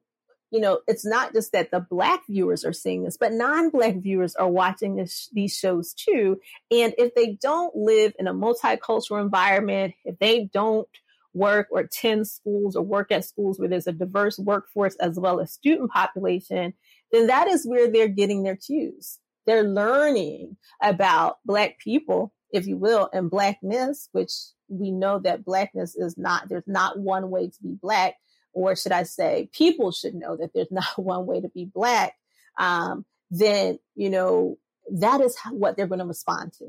you 0.51 0.61
know, 0.61 0.81
it's 0.87 1.05
not 1.05 1.33
just 1.33 1.53
that 1.53 1.71
the 1.71 1.81
black 1.81 2.21
viewers 2.29 2.65
are 2.65 2.73
seeing 2.73 3.03
this, 3.03 3.17
but 3.17 3.33
non-black 3.33 3.97
viewers 3.97 4.37
are 4.37 4.49
watching 4.49 4.97
this, 4.97 5.29
these 5.33 5.57
shows 5.57 5.93
too. 5.95 6.39
And 6.71 6.95
if 6.97 7.15
they 7.15 7.39
don't 7.43 7.75
live 7.75 8.13
in 8.19 8.29
a 8.29 8.35
multicultural 8.35 9.21
environment, 9.21 9.95
if 10.05 10.19
they 10.19 10.49
don't 10.53 10.89
work 11.33 11.67
or 11.73 11.81
attend 11.81 12.29
schools 12.29 12.77
or 12.77 12.83
work 12.83 13.11
at 13.11 13.25
schools 13.25 13.59
where 13.59 13.69
there's 13.69 13.89
a 13.89 13.93
diverse 13.93 14.39
workforce 14.39 14.95
as 14.97 15.19
well 15.19 15.41
as 15.41 15.53
student 15.53 15.91
population, 15.91 16.73
then 17.11 17.27
that 17.27 17.49
is 17.49 17.67
where 17.67 17.91
they're 17.91 18.07
getting 18.07 18.45
their 18.45 18.57
cues. 18.57 19.19
They're 19.47 19.65
learning 19.65 20.57
about 20.81 21.39
black 21.45 21.79
people, 21.79 22.33
if 22.55 22.69
you 22.69 22.77
will, 22.77 23.11
and 23.13 23.29
blackness, 23.29 24.09
which 24.13 24.31
we 24.69 24.93
know 24.93 25.19
that 25.19 25.45
blackness 25.45 25.97
is 25.97 26.17
not, 26.17 26.49
there's 26.49 26.69
not 26.69 26.99
one 26.99 27.29
way 27.29 27.49
to 27.49 27.63
be 27.63 27.77
black, 27.83 28.15
or 28.53 28.77
should 28.77 28.93
I 28.93 29.03
say, 29.03 29.51
people 29.53 29.91
should 29.91 30.15
know 30.15 30.37
that 30.37 30.53
there's 30.55 30.69
not 30.71 30.97
one 30.97 31.27
way 31.27 31.41
to 31.41 31.49
be 31.49 31.65
black, 31.65 32.15
um, 32.57 33.05
then, 33.29 33.81
you 33.97 34.09
know, 34.09 34.57
that 34.89 35.21
is 35.21 35.37
how, 35.37 35.53
what 35.53 35.77
they're 35.77 35.89
going 35.89 35.99
to 35.99 36.07
respond 36.07 36.53
to, 36.59 36.67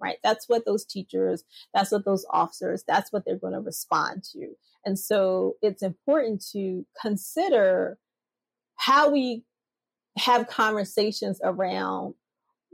right? 0.00 0.16
That's 0.24 0.48
what 0.48 0.64
those 0.66 0.84
teachers, 0.84 1.44
that's 1.72 1.92
what 1.92 2.04
those 2.04 2.26
officers, 2.30 2.82
that's 2.86 3.12
what 3.12 3.24
they're 3.24 3.38
going 3.38 3.52
to 3.52 3.60
respond 3.60 4.24
to. 4.32 4.48
And 4.84 4.98
so 4.98 5.54
it's 5.62 5.84
important 5.84 6.44
to 6.52 6.84
consider 7.00 7.96
how 8.74 9.10
we 9.10 9.44
have 10.16 10.48
conversations 10.48 11.40
around 11.44 12.14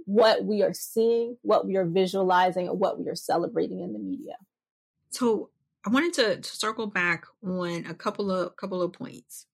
what 0.07 0.45
we 0.45 0.63
are 0.63 0.75
seeing, 0.75 1.37
what 1.43 1.67
we 1.67 1.77
are 1.77 1.85
visualizing, 1.85 2.69
and 2.69 2.79
what 2.79 2.99
we 2.99 3.09
are 3.09 3.15
celebrating 3.15 3.81
in 3.81 3.93
the 3.93 3.99
media. 3.99 4.35
So 5.11 5.51
I 5.87 5.91
wanted 5.91 6.15
to, 6.15 6.37
to 6.41 6.57
circle 6.57 6.87
back 6.87 7.25
on 7.43 7.87
a 7.87 7.95
couple 7.95 8.31
of 8.31 8.57
couple 8.57 8.83
of 8.83 8.93
points. 8.93 9.47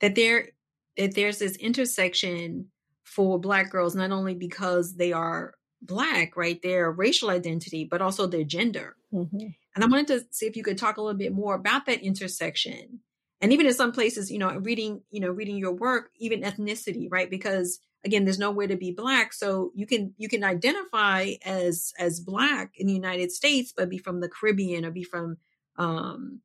That 0.00 0.14
there 0.14 0.48
that 0.96 1.14
there's 1.14 1.38
this 1.38 1.56
intersection 1.56 2.66
for 3.04 3.38
black 3.38 3.70
girls, 3.70 3.94
not 3.94 4.12
only 4.12 4.34
because 4.34 4.96
they 4.96 5.12
are 5.12 5.54
black, 5.82 6.36
right, 6.36 6.60
their 6.62 6.90
racial 6.90 7.30
identity, 7.30 7.84
but 7.90 8.02
also 8.02 8.26
their 8.26 8.44
gender. 8.44 8.96
Mm-hmm. 9.12 9.48
And 9.74 9.84
I 9.84 9.86
wanted 9.86 10.08
to 10.08 10.26
see 10.30 10.46
if 10.46 10.56
you 10.56 10.62
could 10.62 10.78
talk 10.78 10.96
a 10.96 11.02
little 11.02 11.18
bit 11.18 11.32
more 11.32 11.54
about 11.54 11.86
that 11.86 12.02
intersection. 12.02 13.00
And 13.40 13.52
even 13.52 13.66
in 13.66 13.72
some 13.72 13.92
places, 13.92 14.30
you 14.30 14.38
know, 14.38 14.50
reading, 14.58 15.02
you 15.10 15.20
know, 15.20 15.30
reading 15.30 15.56
your 15.56 15.72
work, 15.72 16.10
even 16.18 16.42
ethnicity, 16.42 17.08
right? 17.10 17.30
Because 17.30 17.80
again, 18.04 18.24
there's 18.24 18.38
nowhere 18.38 18.66
to 18.66 18.76
be 18.76 18.92
black. 18.92 19.32
So 19.32 19.72
you 19.74 19.86
can 19.86 20.14
you 20.18 20.28
can 20.28 20.44
identify 20.44 21.34
as 21.44 21.92
as 21.98 22.20
black 22.20 22.72
in 22.76 22.86
the 22.86 22.92
United 22.92 23.32
States, 23.32 23.72
but 23.76 23.88
be 23.88 23.98
from 23.98 24.20
the 24.20 24.28
Caribbean 24.28 24.84
or 24.84 24.90
be 24.90 25.04
from 25.04 25.38
um 25.76 26.40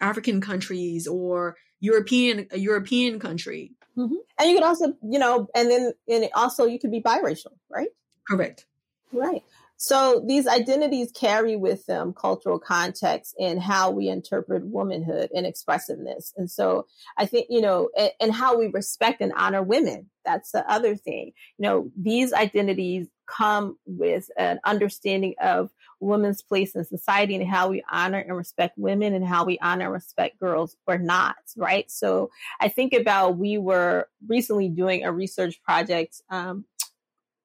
African 0.00 0.40
countries 0.40 1.06
or 1.06 1.56
European 1.80 2.46
a 2.50 2.58
European 2.58 3.18
country. 3.18 3.72
Mm-hmm. 3.96 4.14
And 4.38 4.48
you 4.48 4.56
could 4.56 4.64
also, 4.64 4.94
you 5.02 5.18
know, 5.18 5.48
and 5.54 5.70
then 5.70 5.92
and 6.08 6.28
also 6.34 6.66
you 6.66 6.78
could 6.78 6.90
be 6.90 7.02
biracial, 7.02 7.52
right? 7.68 7.88
Correct. 8.26 8.66
Right. 9.12 9.42
So 9.82 10.22
these 10.26 10.46
identities 10.46 11.10
carry 11.10 11.56
with 11.56 11.86
them 11.86 12.12
cultural 12.12 12.58
context 12.58 13.34
and 13.40 13.58
how 13.58 13.90
we 13.90 14.08
interpret 14.08 14.66
womanhood 14.66 15.30
and 15.34 15.46
expressiveness. 15.46 16.34
And 16.36 16.50
so 16.50 16.86
I 17.16 17.24
think, 17.24 17.46
you 17.48 17.62
know, 17.62 17.88
and, 17.96 18.10
and, 18.20 18.30
how 18.30 18.58
we 18.58 18.66
respect 18.66 19.22
and 19.22 19.32
honor 19.34 19.62
women. 19.62 20.10
That's 20.22 20.52
the 20.52 20.70
other 20.70 20.96
thing. 20.96 21.32
You 21.56 21.62
know, 21.62 21.90
these 21.96 22.34
identities 22.34 23.08
come 23.26 23.78
with 23.86 24.28
an 24.36 24.60
understanding 24.64 25.34
of 25.40 25.70
women's 25.98 26.42
place 26.42 26.74
in 26.74 26.84
society 26.84 27.34
and 27.36 27.48
how 27.48 27.70
we 27.70 27.82
honor 27.90 28.18
and 28.18 28.36
respect 28.36 28.76
women 28.76 29.14
and 29.14 29.26
how 29.26 29.46
we 29.46 29.58
honor 29.60 29.86
and 29.86 29.94
respect 29.94 30.38
girls 30.38 30.76
or 30.86 30.98
not, 30.98 31.36
right? 31.56 31.90
So 31.90 32.30
I 32.60 32.68
think 32.68 32.92
about 32.92 33.38
we 33.38 33.56
were 33.56 34.08
recently 34.28 34.68
doing 34.68 35.04
a 35.04 35.12
research 35.12 35.62
project 35.62 36.20
um, 36.28 36.66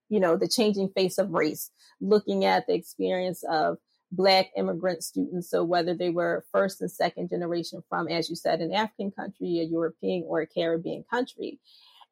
you 0.10 0.20
know, 0.20 0.38
the 0.38 0.48
changing 0.48 0.90
face 0.90 1.18
of 1.18 1.32
race, 1.32 1.72
looking 2.02 2.46
at 2.46 2.68
the 2.68 2.74
experience 2.74 3.44
of 3.50 3.78
Black 4.12 4.52
immigrant 4.56 5.04
students. 5.04 5.50
So 5.50 5.64
whether 5.64 5.94
they 5.94 6.10
were 6.10 6.46
first 6.52 6.82
and 6.82 6.92
second 6.92 7.30
generation 7.30 7.84
from, 7.90 8.08
as 8.08 8.30
you 8.30 8.36
said, 8.36 8.62
an 8.62 8.74
African 8.74 9.12
country, 9.12 9.60
a 9.60 9.64
European 9.64 10.24
or 10.28 10.42
a 10.42 10.48
Caribbean 10.48 11.04
country. 11.10 11.60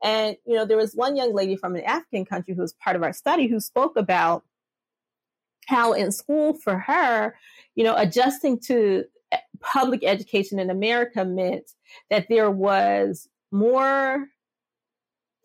And, 0.04 0.36
you 0.46 0.56
know, 0.56 0.66
there 0.66 0.78
was 0.78 0.94
one 0.94 1.16
young 1.16 1.34
lady 1.34 1.56
from 1.56 1.76
an 1.76 1.84
African 1.84 2.26
country 2.26 2.56
who 2.56 2.62
was 2.62 2.74
part 2.74 2.96
of 2.96 3.04
our 3.04 3.14
study 3.14 3.48
who 3.48 3.60
spoke 3.60 3.96
about 3.96 4.44
how 5.68 5.94
in 5.94 6.12
school 6.12 6.54
for 6.54 6.78
her, 6.78 7.36
you 7.76 7.84
know, 7.84 7.96
adjusting 7.96 8.60
to 8.60 9.06
eh, 9.32 9.38
public 9.62 10.04
education 10.04 10.60
in 10.60 10.70
America 10.70 11.24
meant 11.24 11.72
that 12.10 12.28
there 12.28 12.52
was 12.52 13.30
more 13.52 14.28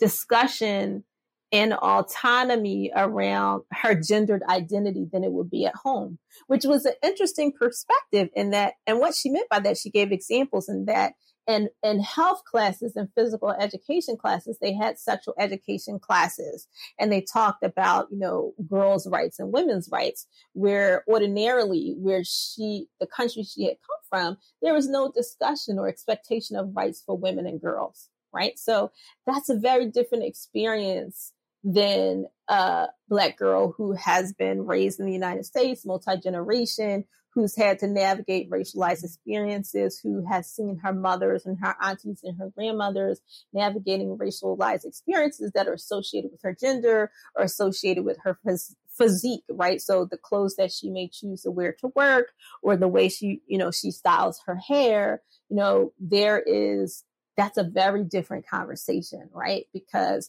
discussion 0.01 1.05
and 1.53 1.73
autonomy 1.73 2.91
around 2.95 3.63
her 3.73 3.95
gendered 3.95 4.43
identity 4.49 5.07
than 5.11 5.25
it 5.25 5.33
would 5.33 5.51
be 5.51 5.65
at 5.65 5.75
home, 5.75 6.19
which 6.47 6.65
was 6.65 6.85
an 6.85 6.95
interesting 7.03 7.53
perspective 7.53 8.29
in 8.35 8.51
that. 8.51 8.75
And 8.87 8.99
what 8.99 9.15
she 9.15 9.31
meant 9.31 9.49
by 9.49 9.61
that, 9.61 9.79
she 9.79 9.91
gave 9.91 10.13
examples 10.13 10.69
in 10.69 10.85
that 10.87 11.15
and 11.49 11.71
in 11.83 12.01
health 12.01 12.43
classes 12.45 12.95
and 12.95 13.09
physical 13.15 13.51
education 13.51 14.19
classes, 14.19 14.59
they 14.61 14.75
had 14.75 14.99
sexual 14.99 15.35
education 15.39 15.99
classes 15.99 16.69
and 17.01 17.11
they 17.11 17.23
talked 17.23 17.65
about, 17.65 18.09
you 18.11 18.19
know, 18.19 18.53
girls' 18.69 19.09
rights 19.09 19.39
and 19.39 19.51
women's 19.51 19.89
rights, 19.91 20.27
where 20.53 21.05
ordinarily, 21.09 21.95
where 21.97 22.23
she, 22.23 22.89
the 23.01 23.07
country 23.07 23.45
she 23.45 23.65
had 23.65 23.77
come 23.81 24.03
from, 24.11 24.37
there 24.61 24.75
was 24.75 24.91
no 24.91 25.11
discussion 25.11 25.79
or 25.79 25.89
expectation 25.89 26.55
of 26.55 26.77
rights 26.77 27.03
for 27.05 27.17
women 27.17 27.47
and 27.47 27.63
girls. 27.63 28.11
Right. 28.31 28.59
So 28.59 28.93
that's 29.27 29.49
a 29.49 29.57
very 29.57 29.87
different 29.87 30.25
experience 30.25 31.33
than 31.65 32.27
a 32.49 32.89
black 33.09 33.37
girl 33.37 33.73
who 33.77 33.93
has 33.93 34.33
been 34.33 34.67
raised 34.67 35.01
in 35.01 35.07
the 35.07 35.13
United 35.13 35.45
States, 35.45 35.85
multi-generation, 35.85 37.05
who's 37.35 37.55
had 37.57 37.79
to 37.79 37.87
navigate 37.87 38.51
racialized 38.51 39.05
experiences, 39.05 40.01
who 40.03 40.25
has 40.29 40.51
seen 40.51 40.79
her 40.83 40.93
mothers 40.93 41.47
and 41.47 41.59
her 41.61 41.77
aunties 41.81 42.21
and 42.25 42.39
her 42.39 42.51
grandmothers 42.51 43.21
navigating 43.53 44.17
racialized 44.17 44.85
experiences 44.85 45.53
that 45.55 45.69
are 45.69 45.75
associated 45.75 46.31
with 46.31 46.43
her 46.43 46.57
gender 46.59 47.11
or 47.37 47.45
associated 47.45 48.05
with 48.05 48.19
her 48.23 48.39
phys- 48.47 48.75
physique, 48.89 49.45
right? 49.49 49.81
So 49.81 50.05
the 50.05 50.17
clothes 50.17 50.57
that 50.57 50.73
she 50.73 50.91
may 50.91 51.09
choose 51.09 51.43
to 51.43 51.51
wear 51.51 51.73
to 51.81 51.93
work 51.95 52.33
or 52.63 52.77
the 52.77 52.89
way 52.89 53.09
she, 53.09 53.41
you 53.47 53.59
know, 53.59 53.71
she 53.71 53.91
styles 53.91 54.41
her 54.47 54.57
hair, 54.57 55.23
you 55.49 55.57
know, 55.57 55.93
there 56.01 56.43
is 56.45 57.05
that's 57.37 57.57
a 57.57 57.63
very 57.63 58.03
different 58.03 58.49
conversation, 58.49 59.31
right? 59.33 59.67
Because 59.73 60.29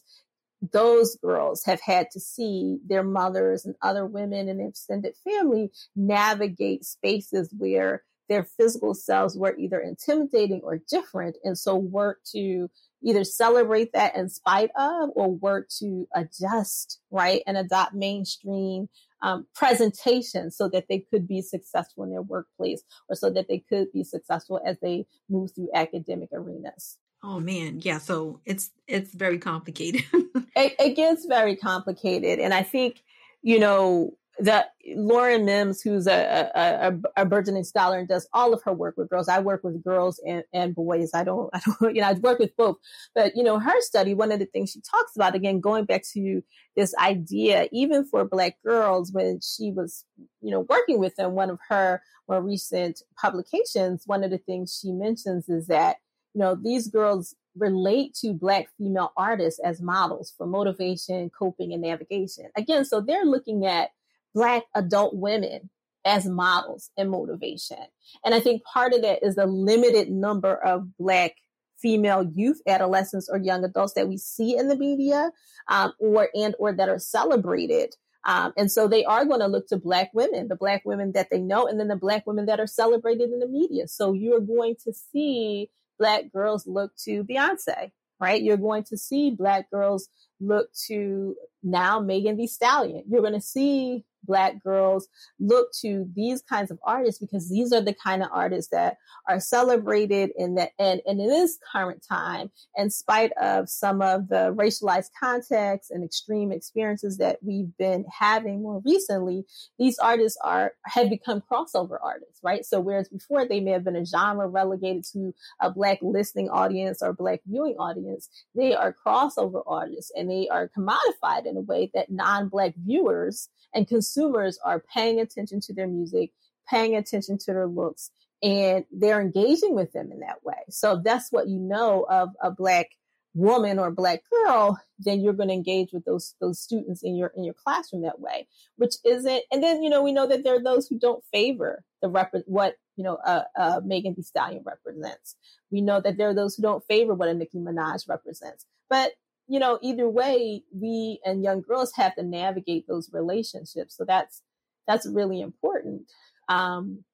those 0.62 1.16
girls 1.16 1.64
have 1.64 1.80
had 1.80 2.10
to 2.12 2.20
see 2.20 2.78
their 2.86 3.02
mothers 3.02 3.64
and 3.64 3.74
other 3.82 4.06
women 4.06 4.48
in 4.48 4.60
extended 4.60 5.14
family 5.24 5.70
navigate 5.96 6.84
spaces 6.84 7.52
where 7.56 8.02
their 8.28 8.44
physical 8.44 8.94
selves 8.94 9.36
were 9.36 9.56
either 9.56 9.80
intimidating 9.80 10.60
or 10.62 10.80
different 10.88 11.36
and 11.42 11.58
so 11.58 11.74
work 11.74 12.18
to 12.24 12.70
either 13.02 13.24
celebrate 13.24 13.92
that 13.92 14.14
in 14.14 14.28
spite 14.28 14.70
of 14.76 15.10
or 15.14 15.32
work 15.32 15.68
to 15.68 16.06
adjust 16.14 17.00
right 17.10 17.42
and 17.46 17.56
adopt 17.56 17.94
mainstream 17.94 18.88
um, 19.22 19.46
presentation 19.54 20.50
so 20.50 20.68
that 20.68 20.86
they 20.88 21.04
could 21.10 21.26
be 21.26 21.42
successful 21.42 22.04
in 22.04 22.10
their 22.10 22.22
workplace 22.22 22.82
or 23.08 23.16
so 23.16 23.30
that 23.30 23.48
they 23.48 23.58
could 23.68 23.92
be 23.92 24.04
successful 24.04 24.60
as 24.64 24.78
they 24.80 25.06
move 25.28 25.50
through 25.54 25.68
academic 25.74 26.28
arenas 26.32 26.98
Oh 27.22 27.38
man, 27.40 27.80
yeah. 27.82 27.98
So 27.98 28.40
it's 28.44 28.70
it's 28.86 29.12
very 29.12 29.38
complicated. 29.38 30.02
it, 30.12 30.74
it 30.78 30.96
gets 30.96 31.26
very 31.26 31.56
complicated, 31.56 32.38
and 32.38 32.54
I 32.54 32.62
think 32.62 33.02
you 33.42 33.58
know 33.58 34.14
that 34.40 34.72
Lauren 34.94 35.44
Mims, 35.44 35.82
who's 35.82 36.06
a, 36.06 36.50
a, 36.54 36.98
a, 37.16 37.26
burgeoning 37.26 37.64
scholar 37.64 37.98
and 37.98 38.08
does 38.08 38.26
all 38.32 38.54
of 38.54 38.62
her 38.62 38.72
work 38.72 38.96
with 38.96 39.10
girls. 39.10 39.28
I 39.28 39.38
work 39.40 39.62
with 39.62 39.84
girls 39.84 40.20
and, 40.26 40.44
and 40.52 40.74
boys. 40.74 41.10
I 41.14 41.24
don't, 41.24 41.50
I 41.54 41.60
don't, 41.60 41.94
you 41.94 42.00
know, 42.00 42.08
I 42.08 42.12
work 42.14 42.38
with 42.38 42.56
both. 42.56 42.76
But, 43.14 43.36
you 43.36 43.42
know, 43.42 43.58
her 43.58 43.80
study, 43.80 44.14
one 44.14 44.32
of 44.32 44.38
the 44.38 44.46
things 44.46 44.70
she 44.70 44.80
talks 44.80 45.14
about, 45.14 45.34
again, 45.34 45.60
going 45.60 45.84
back 45.84 46.04
to 46.14 46.42
this 46.74 46.94
idea, 46.96 47.68
even 47.70 48.04
for 48.04 48.24
Black 48.24 48.56
girls, 48.64 49.12
when 49.12 49.40
she 49.42 49.72
was, 49.72 50.04
you 50.40 50.50
know, 50.50 50.60
working 50.60 50.98
with 50.98 51.16
them, 51.16 51.32
one 51.32 51.50
of 51.50 51.58
her 51.68 52.02
more 52.28 52.40
recent 52.40 53.02
publications, 53.20 54.04
one 54.06 54.24
of 54.24 54.30
the 54.30 54.38
things 54.38 54.78
she 54.80 54.92
mentions 54.92 55.48
is 55.48 55.66
that 55.66 55.96
you 56.34 56.40
know, 56.40 56.54
these 56.54 56.88
girls 56.88 57.34
relate 57.56 58.14
to 58.14 58.32
Black 58.32 58.68
female 58.78 59.12
artists 59.16 59.60
as 59.60 59.80
models 59.80 60.32
for 60.36 60.46
motivation, 60.46 61.30
coping, 61.30 61.72
and 61.72 61.82
navigation. 61.82 62.46
Again, 62.56 62.84
so 62.84 63.00
they're 63.00 63.24
looking 63.24 63.66
at 63.66 63.90
Black 64.34 64.64
adult 64.74 65.14
women 65.14 65.70
as 66.04 66.26
models 66.26 66.90
and 66.96 67.10
motivation. 67.10 67.78
And 68.24 68.34
I 68.34 68.40
think 68.40 68.62
part 68.64 68.92
of 68.92 69.02
that 69.02 69.22
is 69.22 69.34
the 69.34 69.46
limited 69.46 70.10
number 70.10 70.54
of 70.54 70.96
Black 70.96 71.34
female 71.80 72.30
youth, 72.34 72.60
adolescents, 72.66 73.28
or 73.28 73.38
young 73.38 73.64
adults 73.64 73.94
that 73.94 74.08
we 74.08 74.16
see 74.16 74.56
in 74.56 74.68
the 74.68 74.76
media, 74.76 75.32
um, 75.68 75.92
or 75.98 76.28
and 76.34 76.54
or 76.58 76.72
that 76.72 76.88
are 76.88 76.98
celebrated. 76.98 77.94
Um, 78.24 78.52
and 78.56 78.70
so 78.70 78.86
they 78.86 79.04
are 79.04 79.24
going 79.24 79.40
to 79.40 79.46
look 79.46 79.68
to 79.68 79.78
black 79.78 80.10
women, 80.12 80.48
the 80.48 80.56
black 80.56 80.82
women 80.84 81.12
that 81.12 81.28
they 81.30 81.40
know, 81.40 81.66
and 81.66 81.80
then 81.80 81.88
the 81.88 81.96
black 81.96 82.26
women 82.26 82.44
that 82.46 82.60
are 82.60 82.66
celebrated 82.66 83.30
in 83.30 83.40
the 83.40 83.48
media. 83.48 83.88
So 83.88 84.12
you're 84.12 84.40
going 84.40 84.76
to 84.84 84.92
see 84.92 85.70
black 86.00 86.32
girls 86.32 86.66
look 86.66 86.96
to 87.04 87.22
Beyonce, 87.22 87.92
right? 88.18 88.42
You're 88.42 88.56
going 88.56 88.84
to 88.84 88.98
see 88.98 89.30
black 89.30 89.70
girls 89.70 90.08
look 90.40 90.72
to 90.86 91.36
now 91.62 92.00
Megan 92.00 92.36
Thee 92.36 92.46
Stallion. 92.46 93.04
You're 93.08 93.20
going 93.22 93.34
to 93.34 93.40
see 93.40 94.04
black 94.24 94.62
girls 94.62 95.08
look 95.38 95.72
to 95.72 96.08
these 96.14 96.42
kinds 96.42 96.70
of 96.70 96.78
artists 96.82 97.20
because 97.20 97.48
these 97.48 97.72
are 97.72 97.80
the 97.80 97.94
kind 97.94 98.22
of 98.22 98.28
artists 98.32 98.70
that 98.70 98.96
are 99.28 99.40
celebrated 99.40 100.30
in 100.36 100.54
the 100.54 100.68
and, 100.78 101.00
and 101.06 101.20
in 101.20 101.28
this 101.28 101.58
current 101.72 102.04
time 102.06 102.50
in 102.76 102.90
spite 102.90 103.32
of 103.40 103.68
some 103.68 104.02
of 104.02 104.28
the 104.28 104.54
racialized 104.56 105.10
context 105.18 105.90
and 105.90 106.04
extreme 106.04 106.52
experiences 106.52 107.18
that 107.18 107.38
we've 107.42 107.76
been 107.78 108.04
having 108.18 108.62
more 108.62 108.82
recently 108.84 109.44
these 109.78 109.98
artists 109.98 110.38
are 110.44 110.72
have 110.84 111.08
become 111.08 111.42
crossover 111.50 111.98
artists 112.02 112.40
right 112.42 112.64
so 112.64 112.80
whereas 112.80 113.08
before 113.08 113.46
they 113.46 113.60
may 113.60 113.70
have 113.70 113.84
been 113.84 113.96
a 113.96 114.04
genre 114.04 114.46
relegated 114.46 115.04
to 115.04 115.34
a 115.60 115.70
black 115.70 115.98
listening 116.02 116.48
audience 116.50 117.02
or 117.02 117.12
black 117.12 117.40
viewing 117.46 117.74
audience 117.78 118.28
they 118.54 118.74
are 118.74 118.94
crossover 119.04 119.62
artists 119.66 120.12
and 120.14 120.29
are 120.50 120.70
commodified 120.76 121.46
in 121.46 121.56
a 121.56 121.60
way 121.60 121.90
that 121.94 122.10
non-black 122.10 122.74
viewers 122.76 123.48
and 123.74 123.88
consumers 123.88 124.58
are 124.64 124.84
paying 124.94 125.20
attention 125.20 125.60
to 125.60 125.72
their 125.72 125.86
music, 125.86 126.32
paying 126.68 126.96
attention 126.96 127.38
to 127.38 127.52
their 127.52 127.66
looks, 127.66 128.10
and 128.42 128.84
they're 128.90 129.20
engaging 129.20 129.74
with 129.74 129.92
them 129.92 130.10
in 130.12 130.20
that 130.20 130.44
way. 130.44 130.62
So 130.70 131.00
that's 131.04 131.30
what 131.30 131.48
you 131.48 131.58
know 131.58 132.06
of 132.08 132.30
a 132.42 132.50
black 132.50 132.88
woman 133.34 133.78
or 133.78 133.90
black 133.90 134.22
girl, 134.30 134.80
then 134.98 135.20
you're 135.20 135.32
going 135.32 135.48
to 135.48 135.54
engage 135.54 135.92
with 135.92 136.04
those 136.04 136.34
those 136.40 136.60
students 136.60 137.02
in 137.02 137.16
your 137.16 137.32
in 137.36 137.44
your 137.44 137.54
classroom 137.54 138.02
that 138.02 138.20
way, 138.20 138.48
which 138.76 138.94
isn't. 139.04 139.42
And 139.52 139.62
then 139.62 139.82
you 139.82 139.90
know 139.90 140.02
we 140.02 140.12
know 140.12 140.26
that 140.26 140.44
there 140.44 140.56
are 140.56 140.62
those 140.62 140.88
who 140.88 140.98
don't 140.98 141.24
favor 141.32 141.84
the 142.02 142.08
rep 142.08 142.32
what 142.46 142.76
you 142.96 143.04
know 143.04 143.16
uh, 143.24 143.44
uh, 143.58 143.80
Megan 143.84 144.14
Thee 144.14 144.22
Stallion 144.22 144.62
represents. 144.64 145.36
We 145.70 145.80
know 145.80 146.00
that 146.00 146.16
there 146.16 146.28
are 146.28 146.34
those 146.34 146.56
who 146.56 146.62
don't 146.62 146.84
favor 146.86 147.14
what 147.14 147.28
a 147.28 147.34
Nicki 147.34 147.58
Minaj 147.58 148.08
represents. 148.08 148.66
But 148.88 149.12
you 149.50 149.58
know, 149.58 149.80
either 149.82 150.08
way, 150.08 150.62
we 150.72 151.20
and 151.24 151.42
young 151.42 151.60
girls 151.60 151.92
have 151.96 152.14
to 152.14 152.22
navigate 152.22 152.86
those 152.86 153.10
relationships. 153.12 153.96
So 153.96 154.04
that's 154.04 154.42
that's 154.86 155.08
really 155.08 155.40
important. 155.40 156.02
Um, 156.48 157.04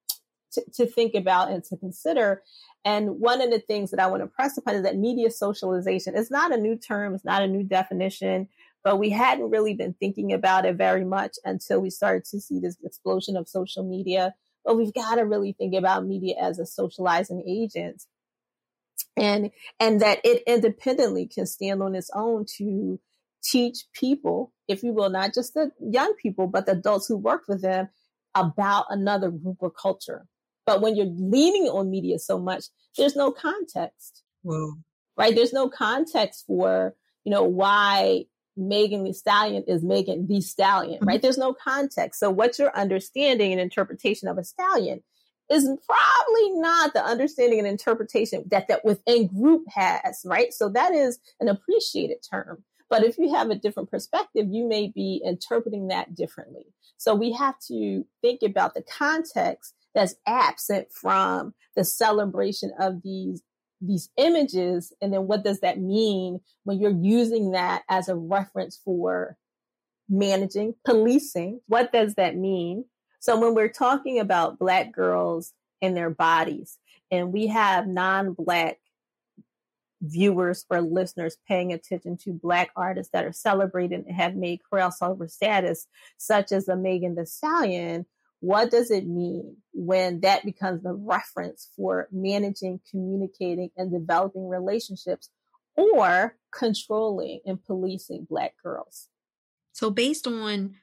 to, 0.53 0.63
to 0.75 0.85
think 0.85 1.13
about 1.13 1.51
and 1.51 1.63
to 1.65 1.77
consider. 1.77 2.41
And 2.85 3.19
one 3.19 3.41
of 3.41 3.51
the 3.51 3.59
things 3.59 3.91
that 3.91 3.99
I 3.99 4.07
want 4.07 4.23
to 4.23 4.27
press 4.27 4.57
upon 4.57 4.75
is 4.75 4.83
that 4.83 4.97
media 4.97 5.29
socialization 5.29 6.15
is 6.15 6.31
not 6.31 6.53
a 6.53 6.57
new 6.57 6.77
term, 6.77 7.13
it's 7.13 7.25
not 7.25 7.43
a 7.43 7.47
new 7.47 7.63
definition, 7.63 8.47
but 8.83 8.97
we 8.97 9.09
hadn't 9.09 9.49
really 9.49 9.73
been 9.73 9.93
thinking 9.93 10.31
about 10.31 10.65
it 10.65 10.75
very 10.75 11.03
much 11.03 11.35
until 11.43 11.81
we 11.81 11.89
started 11.89 12.23
to 12.25 12.39
see 12.39 12.59
this 12.59 12.77
explosion 12.83 13.35
of 13.35 13.49
social 13.49 13.83
media. 13.83 14.33
But 14.63 14.77
we've 14.77 14.93
got 14.93 15.15
to 15.15 15.23
really 15.23 15.53
think 15.53 15.75
about 15.75 16.05
media 16.05 16.35
as 16.41 16.59
a 16.59 16.65
socializing 16.65 17.43
agent 17.47 18.03
and 19.17 19.51
and 19.79 20.01
that 20.01 20.19
it 20.23 20.43
independently 20.47 21.27
can 21.27 21.45
stand 21.45 21.81
on 21.81 21.95
its 21.95 22.09
own 22.13 22.45
to 22.57 22.99
teach 23.43 23.85
people, 23.93 24.53
if 24.67 24.83
you 24.83 24.93
will, 24.93 25.09
not 25.09 25.33
just 25.33 25.53
the 25.53 25.71
young 25.79 26.13
people, 26.21 26.47
but 26.47 26.65
the 26.65 26.73
adults 26.73 27.07
who 27.07 27.17
work 27.17 27.43
with 27.47 27.61
them 27.61 27.89
about 28.35 28.85
another 28.89 29.31
group 29.31 29.57
or 29.59 29.71
culture. 29.71 30.25
But 30.65 30.81
when 30.81 30.95
you're 30.95 31.05
leaning 31.05 31.69
on 31.69 31.89
media 31.89 32.19
so 32.19 32.39
much, 32.39 32.65
there's 32.97 33.15
no 33.15 33.31
context. 33.31 34.23
Whoa. 34.43 34.73
Right? 35.15 35.33
There's 35.33 35.53
no 35.53 35.69
context 35.69 36.43
for, 36.45 36.93
you 37.23 37.31
know, 37.31 37.43
why 37.43 38.25
Megan 38.57 39.03
Thee 39.03 39.13
Stallion 39.13 39.63
is 39.67 39.83
Megan 39.83 40.27
Thee 40.27 40.41
Stallion, 40.41 40.99
right? 41.01 41.15
Mm-hmm. 41.15 41.21
There's 41.21 41.37
no 41.37 41.53
context. 41.53 42.19
So 42.19 42.29
what's 42.29 42.59
your 42.59 42.75
understanding 42.75 43.51
and 43.51 43.61
interpretation 43.61 44.27
of 44.27 44.37
a 44.37 44.43
stallion 44.43 45.03
is 45.49 45.69
probably 45.85 46.51
not 46.59 46.93
the 46.93 47.03
understanding 47.03 47.59
and 47.59 47.67
interpretation 47.67 48.43
that 48.51 48.67
that 48.67 48.83
within 48.83 49.27
group 49.27 49.63
has, 49.69 50.21
right? 50.25 50.53
So 50.53 50.69
that 50.69 50.93
is 50.93 51.19
an 51.39 51.47
appreciated 51.47 52.17
term. 52.29 52.63
But 52.89 53.03
if 53.03 53.17
you 53.17 53.33
have 53.33 53.49
a 53.49 53.55
different 53.55 53.91
perspective, 53.91 54.47
you 54.49 54.67
may 54.67 54.87
be 54.87 55.21
interpreting 55.23 55.87
that 55.89 56.15
differently. 56.15 56.65
So 56.97 57.15
we 57.15 57.33
have 57.33 57.55
to 57.67 58.05
think 58.21 58.41
about 58.43 58.73
the 58.73 58.81
context 58.83 59.73
that's 59.93 60.15
absent 60.25 60.91
from 60.91 61.53
the 61.75 61.83
celebration 61.83 62.71
of 62.79 63.01
these 63.03 63.41
these 63.79 64.09
images 64.17 64.91
and 65.01 65.13
then 65.13 65.27
what 65.27 65.43
does 65.43 65.59
that 65.59 65.79
mean 65.79 66.39
when 66.63 66.79
you're 66.79 66.89
using 66.89 67.51
that 67.51 67.83
as 67.87 68.09
a 68.09 68.15
reference 68.15 68.79
for 68.83 69.37
managing 70.09 70.73
policing 70.83 71.61
what 71.67 71.91
does 71.91 72.15
that 72.15 72.35
mean 72.35 72.85
so 73.19 73.39
when 73.39 73.55
we're 73.55 73.67
talking 73.67 74.19
about 74.19 74.59
black 74.59 74.91
girls 74.91 75.53
and 75.81 75.95
their 75.95 76.09
bodies 76.09 76.77
and 77.11 77.31
we 77.31 77.47
have 77.47 77.87
non-black 77.87 78.79
viewers 80.01 80.65
or 80.69 80.81
listeners 80.81 81.37
paying 81.47 81.73
attention 81.73 82.17
to 82.17 82.31
black 82.31 82.69
artists 82.75 83.11
that 83.11 83.25
are 83.25 83.33
celebrated 83.33 84.05
and 84.05 84.15
have 84.15 84.35
made 84.35 84.61
crossover 84.71 85.29
status 85.29 85.87
such 86.17 86.51
as 86.51 86.67
a 86.67 86.75
megan 86.75 87.15
thee 87.15 87.25
stallion 87.25 88.05
what 88.39 88.69
does 88.69 88.91
it 88.91 89.07
mean 89.07 89.57
when 89.73 90.21
that 90.21 90.45
becomes 90.45 90.83
the 90.83 90.93
reference 90.93 91.69
for 91.75 92.07
managing, 92.11 92.79
communicating, 92.89 93.71
and 93.75 93.91
developing 93.91 94.47
relationships 94.47 95.29
or 95.75 96.35
controlling 96.51 97.39
and 97.45 97.63
policing 97.63 98.27
Black 98.29 98.53
girls? 98.61 99.07
So, 99.73 99.89
based 99.89 100.27
on 100.27 100.75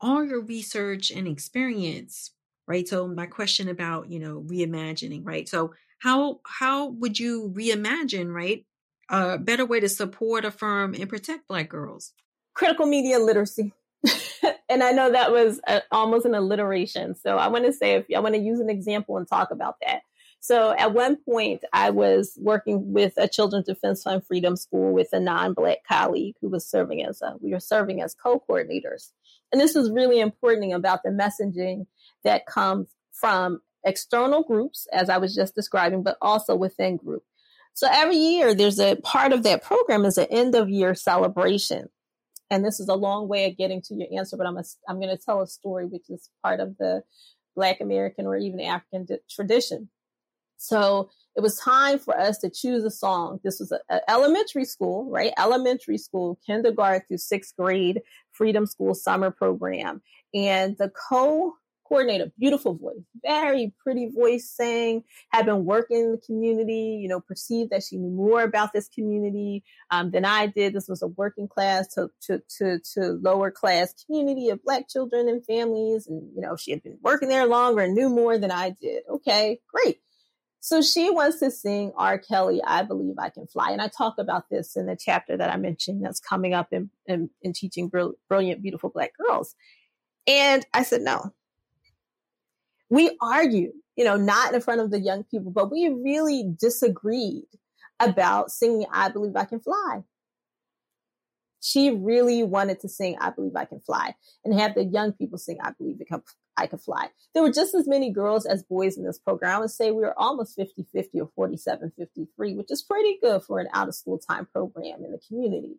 all 0.00 0.24
your 0.24 0.40
research 0.40 1.10
and 1.10 1.26
experience, 1.26 2.32
right? 2.66 2.86
So, 2.86 3.06
my 3.08 3.26
question 3.26 3.68
about, 3.68 4.10
you 4.10 4.18
know, 4.18 4.44
reimagining, 4.46 5.22
right? 5.24 5.48
So, 5.48 5.74
how 5.98 6.40
how 6.46 6.88
would 6.88 7.18
you 7.18 7.52
reimagine, 7.54 8.32
right? 8.32 8.64
A 9.10 9.38
better 9.38 9.64
way 9.64 9.80
to 9.80 9.88
support, 9.88 10.44
affirm, 10.44 10.94
and 10.94 11.08
protect 11.08 11.48
Black 11.48 11.68
girls? 11.68 12.12
Critical 12.54 12.86
media 12.86 13.18
literacy. 13.18 13.72
and 14.68 14.82
I 14.82 14.92
know 14.92 15.10
that 15.10 15.32
was 15.32 15.60
a, 15.66 15.82
almost 15.90 16.26
an 16.26 16.34
alliteration. 16.34 17.14
So 17.14 17.36
I 17.36 17.48
want 17.48 17.64
to 17.64 17.72
say, 17.72 17.94
if 17.94 18.06
I 18.14 18.20
want 18.20 18.34
to 18.34 18.40
use 18.40 18.60
an 18.60 18.70
example 18.70 19.16
and 19.16 19.26
talk 19.26 19.50
about 19.50 19.76
that. 19.84 20.02
So 20.40 20.72
at 20.78 20.94
one 20.94 21.16
point, 21.16 21.64
I 21.72 21.90
was 21.90 22.38
working 22.40 22.92
with 22.92 23.14
a 23.16 23.26
Children's 23.26 23.66
Defense 23.66 24.04
Fund 24.04 24.24
Freedom 24.24 24.56
School 24.56 24.92
with 24.92 25.08
a 25.12 25.18
non-black 25.18 25.78
colleague 25.86 26.36
who 26.40 26.48
was 26.48 26.64
serving 26.66 27.04
as 27.04 27.20
a, 27.22 27.34
we 27.40 27.52
were 27.52 27.60
serving 27.60 28.00
as 28.02 28.14
co-coordinators. 28.14 29.10
And 29.52 29.60
this 29.60 29.76
is 29.76 29.90
really 29.90 30.20
important 30.20 30.74
about 30.74 31.02
the 31.02 31.10
messaging 31.10 31.86
that 32.24 32.46
comes 32.46 32.88
from 33.12 33.60
external 33.84 34.42
groups, 34.42 34.86
as 34.92 35.08
I 35.08 35.18
was 35.18 35.34
just 35.34 35.54
describing, 35.54 36.02
but 36.02 36.18
also 36.20 36.54
within 36.54 36.96
group. 36.96 37.24
So 37.74 37.88
every 37.90 38.16
year, 38.16 38.54
there's 38.54 38.80
a 38.80 38.96
part 38.96 39.32
of 39.32 39.44
that 39.44 39.62
program 39.62 40.04
is 40.04 40.18
an 40.18 40.26
end 40.30 40.54
of 40.54 40.68
year 40.68 40.94
celebration 40.94 41.88
and 42.50 42.64
this 42.64 42.80
is 42.80 42.88
a 42.88 42.94
long 42.94 43.28
way 43.28 43.46
of 43.46 43.56
getting 43.56 43.82
to 43.82 43.94
your 43.94 44.08
answer, 44.18 44.36
but 44.36 44.46
I'm 44.46 44.58
I'm 44.88 45.00
going 45.00 45.14
to 45.14 45.22
tell 45.22 45.42
a 45.42 45.46
story 45.46 45.84
which 45.84 46.08
is 46.08 46.30
part 46.42 46.60
of 46.60 46.76
the 46.78 47.02
Black 47.54 47.80
American 47.80 48.26
or 48.26 48.36
even 48.36 48.60
African 48.60 49.06
tradition. 49.28 49.90
So 50.56 51.10
it 51.38 51.40
was 51.40 51.56
time 51.56 52.00
for 52.00 52.18
us 52.18 52.38
to 52.38 52.50
choose 52.50 52.82
a 52.82 52.90
song. 52.90 53.38
This 53.44 53.60
was 53.60 53.70
an 53.70 54.00
elementary 54.08 54.64
school, 54.64 55.08
right? 55.08 55.32
Elementary 55.38 55.96
school, 55.96 56.36
kindergarten 56.44 57.02
through 57.06 57.18
sixth 57.18 57.54
grade, 57.56 58.02
Freedom 58.32 58.66
School 58.66 58.92
summer 58.92 59.30
program. 59.30 60.02
And 60.34 60.76
the 60.78 60.90
co 60.90 61.54
coordinator, 61.84 62.32
beautiful 62.36 62.74
voice, 62.74 62.96
very 63.22 63.72
pretty 63.80 64.10
voice, 64.10 64.50
sang, 64.50 65.04
had 65.30 65.46
been 65.46 65.64
working 65.64 65.98
in 65.98 66.10
the 66.10 66.18
community, 66.18 66.98
you 67.00 67.06
know, 67.06 67.20
perceived 67.20 67.70
that 67.70 67.84
she 67.84 67.98
knew 67.98 68.10
more 68.10 68.42
about 68.42 68.72
this 68.72 68.88
community 68.88 69.62
um, 69.92 70.10
than 70.10 70.24
I 70.24 70.46
did. 70.46 70.72
This 70.72 70.88
was 70.88 71.02
a 71.02 71.06
working 71.06 71.46
class 71.46 71.86
to, 71.94 72.10
to, 72.22 72.42
to, 72.58 72.80
to 72.94 73.12
lower 73.22 73.52
class 73.52 73.94
community 74.04 74.48
of 74.48 74.64
black 74.64 74.88
children 74.88 75.28
and 75.28 75.46
families. 75.46 76.08
And, 76.08 76.30
you 76.34 76.40
know, 76.40 76.56
she 76.56 76.72
had 76.72 76.82
been 76.82 76.98
working 77.00 77.28
there 77.28 77.46
longer 77.46 77.82
and 77.82 77.94
knew 77.94 78.08
more 78.08 78.38
than 78.38 78.50
I 78.50 78.70
did. 78.70 79.04
Okay, 79.08 79.60
great. 79.72 80.00
So 80.60 80.82
she 80.82 81.10
wants 81.10 81.38
to 81.38 81.50
sing 81.50 81.92
R. 81.96 82.18
Kelly, 82.18 82.60
I 82.66 82.82
Believe 82.82 83.14
I 83.18 83.30
Can 83.30 83.46
Fly. 83.46 83.70
And 83.70 83.80
I 83.80 83.88
talk 83.88 84.14
about 84.18 84.50
this 84.50 84.76
in 84.76 84.86
the 84.86 84.96
chapter 84.96 85.36
that 85.36 85.50
I 85.50 85.56
mentioned 85.56 86.04
that's 86.04 86.20
coming 86.20 86.52
up 86.52 86.68
in, 86.72 86.90
in, 87.06 87.30
in 87.42 87.52
teaching 87.52 87.88
brilliant, 87.88 88.62
beautiful 88.62 88.90
black 88.90 89.12
girls. 89.16 89.54
And 90.26 90.66
I 90.74 90.82
said, 90.82 91.02
no, 91.02 91.32
we 92.90 93.16
argued, 93.22 93.72
you 93.96 94.04
know, 94.04 94.16
not 94.16 94.52
in 94.52 94.60
front 94.60 94.80
of 94.80 94.90
the 94.90 95.00
young 95.00 95.24
people, 95.24 95.50
but 95.52 95.70
we 95.70 95.88
really 95.88 96.52
disagreed 96.58 97.46
about 98.00 98.50
singing 98.50 98.86
I 98.92 99.10
Believe 99.10 99.36
I 99.36 99.44
Can 99.44 99.60
Fly. 99.60 100.02
She 101.60 101.90
really 101.90 102.44
wanted 102.44 102.80
to 102.80 102.88
sing 102.88 103.16
I 103.20 103.30
Believe 103.30 103.56
I 103.56 103.64
Can 103.64 103.80
Fly 103.80 104.14
and 104.44 104.58
have 104.58 104.74
the 104.74 104.84
young 104.84 105.12
people 105.12 105.38
sing 105.38 105.58
I 105.62 105.72
Believe 105.78 105.96
I 106.00 106.04
Can 106.04 106.22
I 106.58 106.66
could 106.66 106.80
fly. 106.80 107.08
There 107.32 107.42
were 107.42 107.52
just 107.52 107.74
as 107.74 107.88
many 107.88 108.10
girls 108.10 108.44
as 108.44 108.62
boys 108.62 108.96
in 108.96 109.04
this 109.04 109.18
program. 109.18 109.56
I 109.56 109.60
would 109.60 109.70
say 109.70 109.90
we 109.90 110.02
were 110.02 110.18
almost 110.18 110.56
50 110.56 110.86
50 110.92 111.20
or 111.20 111.30
47 111.34 111.92
53, 111.96 112.54
which 112.54 112.70
is 112.70 112.82
pretty 112.82 113.18
good 113.22 113.42
for 113.42 113.60
an 113.60 113.68
out 113.72 113.88
of 113.88 113.94
school 113.94 114.18
time 114.18 114.46
program 114.52 115.04
in 115.04 115.12
the 115.12 115.20
community. 115.28 115.76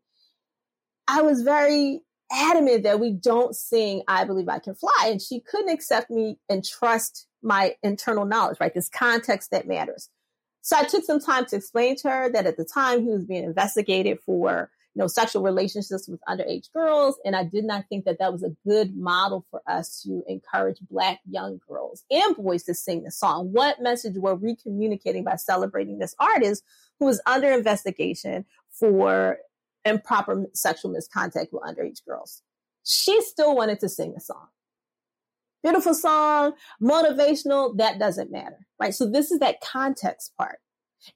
I 1.07 1.21
was 1.21 1.41
very 1.41 2.01
adamant 2.31 2.83
that 2.83 2.99
we 2.99 3.11
don't 3.11 3.55
sing 3.55 4.03
I 4.07 4.23
Believe 4.25 4.47
I 4.47 4.59
Can 4.59 4.75
Fly. 4.75 5.07
And 5.07 5.21
she 5.21 5.39
couldn't 5.39 5.73
accept 5.73 6.09
me 6.09 6.37
and 6.47 6.63
trust 6.63 7.27
my 7.41 7.75
internal 7.83 8.25
knowledge, 8.25 8.57
right? 8.59 8.73
This 8.73 8.89
context 8.89 9.51
that 9.51 9.67
matters. 9.67 10.09
So 10.61 10.77
I 10.77 10.83
took 10.83 11.03
some 11.03 11.19
time 11.19 11.45
to 11.47 11.55
explain 11.55 11.95
to 11.97 12.09
her 12.09 12.31
that 12.31 12.45
at 12.45 12.57
the 12.57 12.65
time 12.65 13.03
he 13.03 13.09
was 13.09 13.25
being 13.25 13.43
investigated 13.43 14.19
for, 14.25 14.69
know, 14.99 15.07
sexual 15.07 15.41
relationships 15.41 16.07
with 16.07 16.19
underage 16.27 16.71
girls. 16.71 17.17
And 17.25 17.35
I 17.35 17.43
did 17.43 17.65
not 17.65 17.85
think 17.89 18.05
that 18.05 18.19
that 18.19 18.31
was 18.31 18.43
a 18.43 18.55
good 18.67 18.95
model 18.95 19.45
for 19.49 19.61
us 19.67 20.01
to 20.03 20.23
encourage 20.27 20.77
Black 20.89 21.19
young 21.29 21.59
girls 21.67 22.03
and 22.11 22.35
boys 22.35 22.63
to 22.63 22.73
sing 22.73 23.03
the 23.03 23.11
song. 23.11 23.51
What 23.51 23.81
message 23.81 24.15
were 24.17 24.35
we 24.35 24.55
communicating 24.55 25.23
by 25.23 25.35
celebrating 25.37 25.99
this 25.99 26.15
artist 26.19 26.63
who 26.99 27.05
was 27.05 27.21
under 27.25 27.49
investigation 27.49 28.45
for 28.71 29.39
improper 29.85 30.45
sexual 30.53 30.91
misconduct 30.91 31.51
with 31.51 31.63
underage 31.63 32.05
girls. 32.05 32.41
She 32.83 33.21
still 33.21 33.55
wanted 33.55 33.79
to 33.81 33.89
sing 33.89 34.13
the 34.13 34.21
song. 34.21 34.47
Beautiful 35.61 35.93
song, 35.93 36.53
motivational, 36.81 37.77
that 37.77 37.99
doesn't 37.99 38.31
matter, 38.31 38.65
right? 38.79 38.95
So 38.95 39.09
this 39.09 39.29
is 39.29 39.39
that 39.39 39.59
context 39.61 40.31
part. 40.37 40.59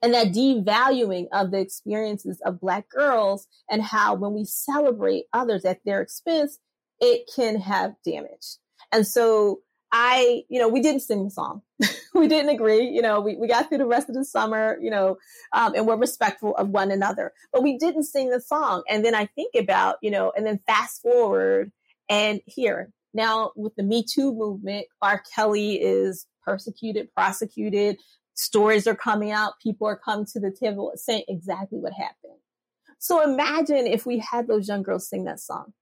And 0.02 0.14
that 0.14 0.28
devaluing 0.28 1.28
of 1.32 1.52
the 1.52 1.60
experiences 1.60 2.42
of 2.46 2.60
Black 2.60 2.90
girls 2.90 3.48
and 3.70 3.82
how 3.82 4.16
when 4.16 4.34
we 4.34 4.46
celebrate 4.46 5.26
others 5.34 5.66
at 5.66 5.80
their 5.86 6.02
expense, 6.02 6.60
it 7.00 7.30
can 7.36 7.60
have 7.60 7.94
damage. 8.06 8.58
And 8.92 9.06
so 9.06 9.60
I, 9.92 10.44
you 10.50 10.60
know, 10.60 10.68
we 10.68 10.82
didn't 10.82 11.02
sing 11.02 11.24
the 11.24 11.30
song. 11.30 11.62
we 12.16 12.28
didn't 12.28 12.50
agree. 12.50 12.88
You 12.88 13.02
know, 13.02 13.20
we, 13.22 13.36
we 13.36 13.48
got 13.48 13.70
through 13.70 13.78
the 13.78 13.86
rest 13.86 14.10
of 14.10 14.16
the 14.16 14.26
summer, 14.26 14.78
you 14.82 14.90
know, 14.90 15.18
um, 15.54 15.76
and 15.76 15.86
we're 15.86 15.98
respectful 15.98 16.56
of 16.56 16.70
one 16.70 16.90
another, 16.90 17.32
but 17.52 17.62
we 17.62 17.78
didn't 17.78 18.04
sing 18.04 18.30
the 18.30 18.42
song. 18.42 18.84
And 18.90 19.06
then 19.06 19.14
I 19.14 19.28
think 19.28 19.54
about, 19.56 19.98
you 20.02 20.10
know, 20.10 20.34
and 20.36 20.48
then 20.48 20.60
fast 20.66 21.02
forward 21.04 21.72
and 22.10 22.42
here 22.48 22.92
now 23.14 23.52
with 23.56 23.76
the 23.76 23.84
Me 23.84 24.04
Too 24.04 24.34
movement, 24.34 24.88
R. 25.02 25.22
Kelly 25.36 25.76
is 25.76 26.26
persecuted, 26.44 27.14
prosecuted, 27.14 27.98
stories 28.36 28.88
are 28.88 28.96
coming 28.96 29.32
out, 29.32 29.54
people 29.62 29.88
are 29.88 30.00
coming 30.04 30.26
to 30.34 30.40
the 30.40 30.52
table 30.52 30.92
saying 30.96 31.24
exactly 31.28 31.80
what 31.80 31.94
happened. 31.94 32.40
So 33.00 33.22
imagine 33.22 33.86
if 33.86 34.06
we 34.06 34.20
had 34.20 34.48
those 34.48 34.68
young 34.68 34.84
girls 34.84 35.10
sing 35.10 35.26
that 35.26 35.40
song. 35.40 35.74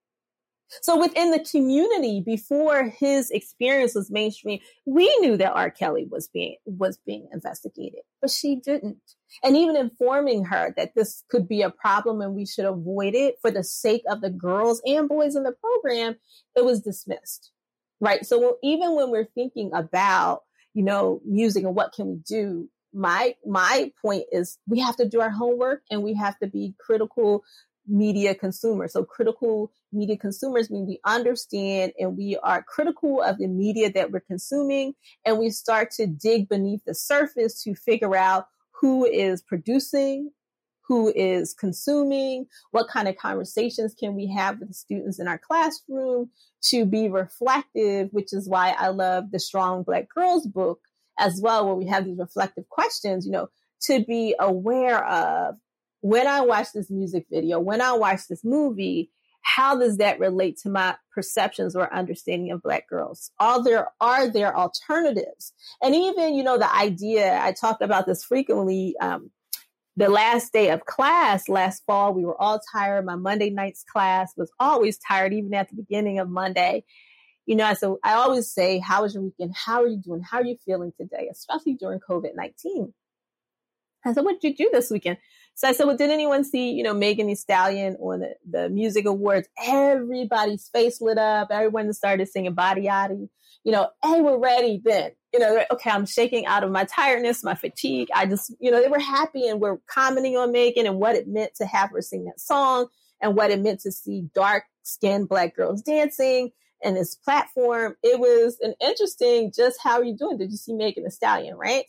So 0.80 0.98
within 0.98 1.30
the 1.30 1.44
community, 1.44 2.22
before 2.24 2.84
his 2.84 3.30
experience 3.30 3.94
was 3.94 4.10
mainstream, 4.10 4.60
we 4.86 5.14
knew 5.18 5.36
that 5.36 5.52
R. 5.52 5.70
Kelly 5.70 6.06
was 6.10 6.28
being 6.28 6.56
was 6.64 6.98
being 7.04 7.28
investigated, 7.32 8.00
but 8.22 8.30
she 8.30 8.56
didn't. 8.56 8.98
And 9.44 9.56
even 9.56 9.76
informing 9.76 10.46
her 10.46 10.72
that 10.76 10.94
this 10.94 11.24
could 11.28 11.46
be 11.46 11.60
a 11.60 11.70
problem 11.70 12.22
and 12.22 12.34
we 12.34 12.46
should 12.46 12.64
avoid 12.64 13.14
it 13.14 13.36
for 13.42 13.50
the 13.50 13.62
sake 13.62 14.02
of 14.08 14.22
the 14.22 14.30
girls 14.30 14.80
and 14.86 15.08
boys 15.08 15.36
in 15.36 15.42
the 15.42 15.52
program, 15.52 16.16
it 16.56 16.64
was 16.64 16.80
dismissed. 16.80 17.50
Right. 18.00 18.24
So 18.24 18.56
even 18.62 18.96
when 18.96 19.10
we're 19.10 19.28
thinking 19.34 19.70
about 19.74 20.42
you 20.74 20.82
know, 20.82 21.20
music 21.24 21.64
and 21.64 21.74
what 21.74 21.92
can 21.92 22.08
we 22.08 22.16
do? 22.26 22.68
My, 22.94 23.34
my 23.46 23.92
point 24.00 24.24
is 24.32 24.58
we 24.66 24.80
have 24.80 24.96
to 24.96 25.08
do 25.08 25.20
our 25.20 25.30
homework 25.30 25.82
and 25.90 26.02
we 26.02 26.14
have 26.14 26.38
to 26.40 26.46
be 26.46 26.74
critical 26.78 27.42
media 27.86 28.34
consumers. 28.34 28.92
So 28.92 29.04
critical 29.04 29.72
media 29.92 30.16
consumers 30.16 30.70
mean 30.70 30.86
we 30.86 31.00
understand 31.04 31.92
and 31.98 32.16
we 32.16 32.36
are 32.42 32.62
critical 32.62 33.22
of 33.22 33.38
the 33.38 33.48
media 33.48 33.90
that 33.92 34.10
we're 34.10 34.20
consuming 34.20 34.94
and 35.24 35.38
we 35.38 35.50
start 35.50 35.90
to 35.92 36.06
dig 36.06 36.48
beneath 36.48 36.84
the 36.84 36.94
surface 36.94 37.62
to 37.64 37.74
figure 37.74 38.16
out 38.16 38.46
who 38.70 39.04
is 39.04 39.42
producing, 39.42 40.30
who 40.92 41.10
is 41.16 41.54
consuming, 41.54 42.44
what 42.70 42.86
kind 42.86 43.08
of 43.08 43.16
conversations 43.16 43.94
can 43.98 44.14
we 44.14 44.26
have 44.26 44.58
with 44.58 44.68
the 44.68 44.74
students 44.74 45.18
in 45.18 45.26
our 45.26 45.38
classroom 45.38 46.28
to 46.60 46.84
be 46.84 47.08
reflective, 47.08 48.10
which 48.12 48.34
is 48.34 48.46
why 48.46 48.74
I 48.78 48.88
love 48.88 49.30
the 49.30 49.40
Strong 49.40 49.84
Black 49.84 50.06
Girls 50.14 50.46
book 50.46 50.80
as 51.18 51.40
well, 51.42 51.64
where 51.64 51.74
we 51.74 51.86
have 51.86 52.04
these 52.04 52.18
reflective 52.18 52.68
questions, 52.68 53.24
you 53.24 53.32
know, 53.32 53.48
to 53.84 54.04
be 54.04 54.34
aware 54.38 55.02
of 55.02 55.54
when 56.02 56.26
I 56.26 56.42
watch 56.42 56.68
this 56.74 56.90
music 56.90 57.24
video, 57.30 57.58
when 57.58 57.80
I 57.80 57.92
watch 57.92 58.28
this 58.28 58.44
movie, 58.44 59.10
how 59.40 59.78
does 59.78 59.96
that 59.96 60.20
relate 60.20 60.58
to 60.58 60.68
my 60.68 60.94
perceptions 61.14 61.74
or 61.74 61.90
understanding 61.94 62.52
of 62.52 62.62
black 62.62 62.86
girls? 62.86 63.30
Are 63.40 63.64
there 63.64 63.88
are 63.98 64.28
there 64.28 64.54
alternatives? 64.54 65.54
And 65.82 65.94
even, 65.94 66.34
you 66.34 66.42
know, 66.42 66.58
the 66.58 66.70
idea, 66.70 67.40
I 67.42 67.52
talk 67.52 67.80
about 67.80 68.04
this 68.04 68.22
frequently, 68.22 68.94
um, 69.00 69.30
the 69.96 70.08
last 70.08 70.52
day 70.52 70.70
of 70.70 70.84
class 70.86 71.48
last 71.48 71.82
fall, 71.86 72.14
we 72.14 72.24
were 72.24 72.40
all 72.40 72.60
tired. 72.72 73.04
My 73.04 73.16
Monday 73.16 73.50
night's 73.50 73.84
class 73.84 74.32
was 74.36 74.50
always 74.58 74.98
tired, 74.98 75.34
even 75.34 75.52
at 75.54 75.68
the 75.68 75.76
beginning 75.76 76.18
of 76.18 76.28
Monday. 76.28 76.84
You 77.44 77.56
know, 77.56 77.74
so 77.74 77.98
I 78.02 78.14
always 78.14 78.50
say, 78.50 78.78
How 78.78 79.02
was 79.02 79.14
your 79.14 79.24
weekend? 79.24 79.54
How 79.54 79.82
are 79.82 79.88
you 79.88 79.98
doing? 79.98 80.22
How 80.22 80.38
are 80.38 80.44
you 80.44 80.56
feeling 80.64 80.92
today? 80.96 81.28
Especially 81.30 81.74
during 81.74 82.00
COVID 82.00 82.34
19. 82.34 82.94
I 84.04 84.12
said, 84.12 84.24
What 84.24 84.40
did 84.40 84.48
you 84.48 84.66
do 84.66 84.70
this 84.72 84.90
weekend? 84.90 85.18
So 85.54 85.68
I 85.68 85.72
said, 85.72 85.86
Well, 85.86 85.96
did 85.96 86.10
anyone 86.10 86.44
see, 86.44 86.72
you 86.72 86.84
know, 86.84 86.94
Megan 86.94 87.26
Thee 87.26 87.34
Stallion 87.34 87.96
on 87.96 88.20
the, 88.20 88.34
the 88.48 88.68
music 88.70 89.06
awards? 89.06 89.48
Everybody's 89.62 90.68
face 90.68 91.00
lit 91.00 91.18
up. 91.18 91.48
Everyone 91.50 91.92
started 91.92 92.28
singing 92.28 92.54
Body 92.54 92.82
Yaddy. 92.82 93.28
You 93.64 93.72
know, 93.72 93.90
hey, 94.02 94.20
we're 94.20 94.38
ready 94.38 94.80
then 94.82 95.12
you 95.32 95.38
know, 95.38 95.64
okay, 95.70 95.90
I'm 95.90 96.06
shaking 96.06 96.46
out 96.46 96.62
of 96.62 96.70
my 96.70 96.84
tiredness, 96.84 97.42
my 97.42 97.54
fatigue. 97.54 98.08
I 98.14 98.26
just, 98.26 98.54
you 98.60 98.70
know, 98.70 98.82
they 98.82 98.88
were 98.88 98.98
happy 98.98 99.48
and 99.48 99.60
were 99.60 99.80
commenting 99.86 100.36
on 100.36 100.52
Megan 100.52 100.86
and 100.86 100.98
what 100.98 101.16
it 101.16 101.26
meant 101.26 101.54
to 101.56 101.66
have 101.66 101.90
her 101.90 102.02
sing 102.02 102.24
that 102.24 102.40
song 102.40 102.88
and 103.20 103.34
what 103.34 103.50
it 103.50 103.60
meant 103.60 103.80
to 103.80 103.92
see 103.92 104.28
dark 104.34 104.64
skinned 104.82 105.28
black 105.28 105.56
girls 105.56 105.82
dancing 105.82 106.50
and 106.82 106.96
this 106.96 107.14
platform. 107.14 107.96
It 108.02 108.18
was 108.18 108.58
an 108.60 108.74
interesting 108.80 109.52
just 109.54 109.78
how 109.82 109.94
are 109.94 110.04
you 110.04 110.16
doing? 110.16 110.36
Did 110.36 110.50
you 110.50 110.56
see 110.56 110.74
Megan 110.74 111.04
Thee 111.04 111.10
Stallion, 111.10 111.56
right? 111.56 111.86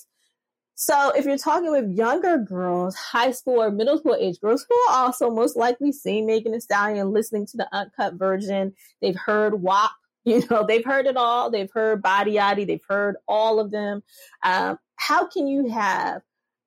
So 0.76 1.12
if 1.16 1.26
you're 1.26 1.38
talking 1.38 1.72
with 1.72 1.92
younger 1.92 2.38
girls, 2.38 2.96
high 2.96 3.32
school 3.32 3.62
or 3.62 3.72
middle 3.72 3.98
school 4.00 4.18
age 4.20 4.40
girls 4.40 4.66
who 4.68 4.76
are 4.90 5.06
also 5.06 5.30
most 5.30 5.56
likely 5.56 5.92
seeing 5.92 6.26
Megan 6.26 6.54
Thee 6.54 6.60
Stallion, 6.60 7.12
listening 7.12 7.46
to 7.48 7.58
the 7.58 7.68
uncut 7.72 8.16
version, 8.16 8.74
they've 9.02 9.16
heard 9.16 9.62
WAP 9.62 9.92
You 10.26 10.42
know, 10.50 10.66
they've 10.66 10.86
heard 10.86 11.06
it 11.06 11.18
all. 11.18 11.52
They've 11.52 11.72
heard 11.72 12.02
Body 12.02 12.36
Yaddy. 12.36 12.66
They've 12.66 12.86
heard 12.88 13.18
all 13.28 13.60
of 13.60 13.72
them. 13.72 14.04
Um, 14.44 14.80
how 14.96 15.28
can 15.28 15.48
you 15.48 15.70
have 15.70 16.22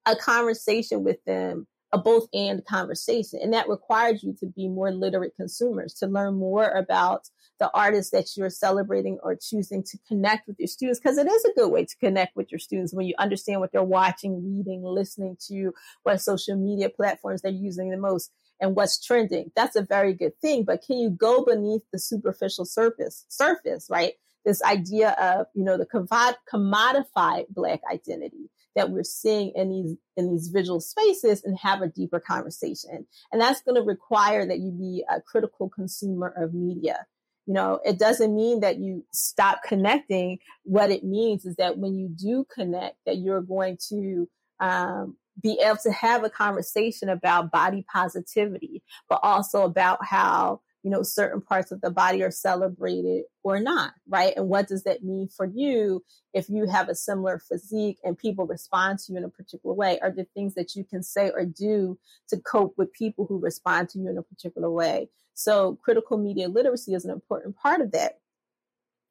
a 0.05 0.15
conversation 0.15 1.05
with 1.05 1.25
them, 1.25 1.67
a 1.91 1.97
both 1.99 2.29
and 2.35 2.63
conversation? 2.67 3.41
And 3.43 3.55
that 3.55 3.69
requires 3.69 4.23
you 4.23 4.35
to 4.41 4.47
be 4.47 4.69
more 4.69 4.91
literate 4.93 5.35
consumers, 5.37 5.95
to 5.95 6.07
learn 6.07 6.35
more 6.35 6.69
about 6.69 7.31
the 7.59 7.71
artists 7.73 8.11
that 8.11 8.37
you're 8.37 8.51
celebrating 8.51 9.19
or 9.23 9.35
choosing 9.35 9.83
to 9.85 9.99
connect 10.07 10.47
with 10.47 10.57
your 10.59 10.69
students, 10.69 11.01
because 11.01 11.17
it 11.17 11.27
is 11.27 11.45
a 11.47 11.55
good 11.55 11.73
way 11.73 11.87
to 11.87 11.97
connect 11.97 12.37
with 12.37 12.53
your 12.53 12.59
students 12.59 12.93
when 12.93 13.07
you 13.07 13.15
understand 13.19 13.61
what 13.61 13.73
they're 13.73 13.83
watching, 13.83 14.45
reading, 14.45 14.83
listening 14.85 15.39
to, 15.49 15.73
what 16.03 16.21
social 16.21 16.57
media 16.57 16.91
platforms 16.91 17.41
they're 17.41 17.51
using 17.51 17.89
the 17.89 17.97
most 17.97 18.31
and 18.61 18.75
what's 18.75 19.05
trending. 19.05 19.53
That's 19.55 19.77
a 19.77 19.83
very 19.83 20.15
good 20.15 20.39
thing. 20.41 20.65
But 20.65 20.83
can 20.83 20.99
you 20.99 21.11
go 21.11 21.45
beneath 21.45 21.83
the 21.93 21.99
superficial 21.99 22.65
surface, 22.65 23.25
surface, 23.29 23.89
right? 23.91 24.15
This 24.45 24.63
idea 24.63 25.11
of, 25.21 25.47
you 25.55 25.65
know, 25.65 25.77
the 25.77 25.87
commodified 25.87 27.47
black 27.51 27.81
identity 27.93 28.51
that 28.77 28.91
we're 28.91 29.03
seeing 29.03 29.53
in 29.57 29.71
these 29.71 29.97
in 30.17 30.31
these 30.31 30.49
visual 30.49 30.81
spaces 30.81 31.43
and 31.45 31.59
have 31.59 31.83
a 31.83 31.89
deeper 31.89 32.21
conversation. 32.21 33.07
And 33.33 33.41
that's 33.41 33.63
going 33.63 33.75
to 33.75 33.83
require 33.83 34.47
that 34.47 34.59
you 34.59 34.71
be 34.71 35.05
a 35.11 35.21
critical 35.21 35.69
consumer 35.69 36.33
of 36.37 36.55
media. 36.55 37.07
You 37.47 37.55
know, 37.55 37.81
it 37.85 37.99
doesn't 37.99 38.35
mean 38.35 38.61
that 38.61 38.79
you 38.79 39.05
stop 39.13 39.63
connecting. 39.65 40.39
What 40.65 40.91
it 40.91 41.05
means 41.05 41.45
is 41.45 41.57
that 41.57 41.79
when 41.79 41.95
you 41.95 42.09
do 42.09 42.47
connect, 42.53 42.97
that 43.07 43.19
you're 43.19 43.41
going 43.41 43.79
to 43.89 44.29
um, 44.61 45.17
be 45.41 45.61
able 45.61 45.76
to 45.78 45.93
have 45.93 46.24
a 46.24 46.30
conversation 46.30 47.09
about 47.09 47.51
body 47.51 47.84
positivity, 47.93 48.82
but 49.09 49.20
also 49.22 49.62
about 49.62 50.05
how, 50.05 50.61
you 50.82 50.91
know, 50.91 51.03
certain 51.03 51.41
parts 51.41 51.72
of 51.72 51.80
the 51.80 51.91
body 51.91 52.22
are 52.22 52.30
celebrated 52.30 53.24
or 53.43 53.61
not, 53.61 53.93
right? 54.09 54.34
And 54.37 54.49
what 54.49 54.68
does 54.68 54.84
that 54.84 55.05
mean 55.05 55.28
for 55.28 55.47
you 55.47 56.05
if 56.32 56.49
you 56.49 56.66
have 56.66 56.89
a 56.89 56.95
similar 56.95 57.39
physique 57.39 57.99
and 58.05 58.16
people 58.16 58.47
respond 58.47 59.01
to 59.01 59.12
you 59.12 59.18
in 59.18 59.24
a 59.24 59.28
particular 59.28 59.74
way? 59.74 59.99
Are 60.01 60.11
there 60.11 60.26
things 60.34 60.55
that 60.55 60.74
you 60.74 60.84
can 60.84 61.03
say 61.03 61.30
or 61.30 61.45
do 61.45 61.99
to 62.28 62.39
cope 62.39 62.74
with 62.76 62.93
people 62.93 63.26
who 63.26 63.39
respond 63.39 63.89
to 63.91 63.99
you 63.99 64.09
in 64.09 64.18
a 64.18 64.22
particular 64.22 64.70
way? 64.70 65.11
So 65.34 65.78
critical 65.82 66.16
media 66.16 66.49
literacy 66.49 66.95
is 66.95 67.05
an 67.05 67.11
important 67.11 67.57
part 67.57 67.82
of 67.82 67.93
that. 67.93 68.20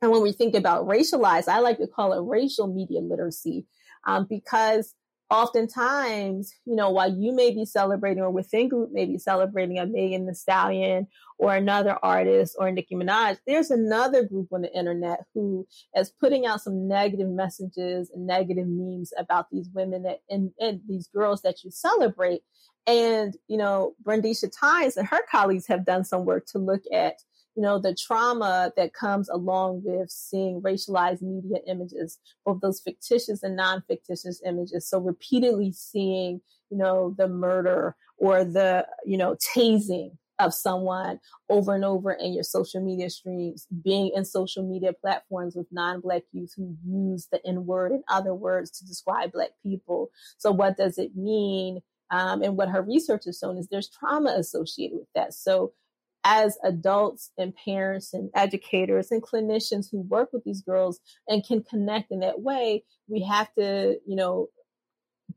And 0.01 0.11
when 0.11 0.23
we 0.23 0.32
think 0.32 0.55
about 0.55 0.88
racialized, 0.88 1.47
I 1.47 1.59
like 1.59 1.78
to 1.78 1.88
call 1.88 2.13
it 2.13 2.28
racial 2.28 2.67
media 2.67 2.99
literacy 2.99 3.65
um, 4.05 4.26
because 4.30 4.93
oftentimes, 5.30 6.53
you 6.65 6.76
know, 6.76 6.91
while 6.91 7.11
you 7.11 7.34
may 7.34 7.51
be 7.51 7.65
celebrating 7.65 8.21
or 8.21 8.30
within 8.30 8.69
group 8.69 8.91
may 8.91 9.05
be 9.05 9.17
celebrating 9.17 9.80
a 9.80 9.86
Megan 9.86 10.28
Thee 10.28 10.34
Stallion 10.34 11.07
or 11.39 11.55
another 11.55 11.97
artist 12.03 12.55
or 12.59 12.71
Nicki 12.71 12.95
Minaj, 12.95 13.38
there's 13.47 13.71
another 13.71 14.23
group 14.23 14.49
on 14.51 14.61
the 14.61 14.73
internet 14.78 15.21
who 15.34 15.67
is 15.95 16.09
putting 16.09 16.45
out 16.45 16.61
some 16.61 16.88
negative 16.88 17.30
messages 17.30 18.11
and 18.13 18.28
negative 18.28 18.67
memes 18.67 19.11
about 19.17 19.49
these 19.51 19.69
women 19.73 20.03
that 20.03 20.19
and, 20.30 20.51
and 20.59 20.82
these 20.88 21.07
girls 21.07 21.41
that 21.41 21.63
you 21.63 21.71
celebrate. 21.71 22.41
And, 22.88 23.36
you 23.47 23.57
know, 23.57 23.95
Brendesha 24.03 24.51
Tynes 24.57 24.95
and 24.95 25.07
her 25.07 25.21
colleagues 25.32 25.65
have 25.67 25.86
done 25.86 26.03
some 26.03 26.26
work 26.26 26.45
to 26.47 26.59
look 26.59 26.84
at 26.93 27.15
you 27.56 27.62
know, 27.62 27.80
the 27.80 27.95
trauma 27.95 28.72
that 28.76 28.93
comes 28.93 29.30
along 29.30 29.82
with 29.86 30.10
seeing 30.10 30.62
racialized 30.62 31.22
media 31.22 31.60
images, 31.68 32.20
both 32.45 32.60
those 32.62 32.82
fictitious 32.82 33.43
and 33.43 33.56
non-fictitious 33.56 34.41
images. 34.45 34.89
So 34.89 34.99
repeatedly 34.99 35.72
seeing, 35.72 36.41
you 36.70 36.78
know, 36.78 37.16
the 37.18 37.28
murder 37.28 37.95
or 38.18 38.43
the, 38.43 38.86
you 39.06 39.18
know, 39.18 39.38
tasing 39.56 40.12
of 40.39 40.53
someone 40.53 41.18
over 41.49 41.74
and 41.74 41.86
over 41.86 42.12
in 42.12 42.34
your 42.34 42.43
social 42.43 42.84
media 42.84 43.10
streams, 43.10 43.68
being 43.84 44.12
in 44.14 44.26
social 44.26 44.68
media 44.68 44.91
platforms 44.91 45.56
with 45.56 45.66
non-black 45.72 46.24
youth 46.34 46.51
who 46.58 46.76
use 46.86 47.30
the 47.32 47.39
N 47.47 47.66
word 47.66 47.93
and 47.93 48.03
other 48.10 48.34
words 48.34 48.70
to 48.72 48.86
describe 48.86 49.32
black 49.32 49.51
people. 49.64 50.10
So 50.38 50.51
what 50.51 50.76
does 50.76 50.97
it 50.97 51.16
mean? 51.16 51.82
Um, 52.12 52.43
and 52.43 52.58
what 52.58 52.70
her 52.70 52.82
research 52.82 53.24
has 53.26 53.39
shown 53.39 53.58
is 53.58 53.68
there's 53.70 53.89
trauma 53.89 54.36
associated 54.38 54.97
with 54.97 55.08
that. 55.16 55.34
So 55.34 55.72
as 56.26 56.57
adults 56.63 57.32
and 57.38 57.55
parents 57.55 58.13
and 58.13 58.32
educators 58.34 59.11
and 59.11 59.21
clinicians 59.21 59.89
who 59.89 60.01
work 60.01 60.34
with 60.34 60.43
these 60.43 60.61
girls 60.61 60.99
and 61.28 61.45
can 61.45 61.63
connect 61.63 62.11
in 62.11 62.19
that 62.19 62.41
way, 62.41 62.84
we 63.07 63.21
have 63.21 63.53
to, 63.53 63.99
you 64.07 64.15
know, 64.15 64.47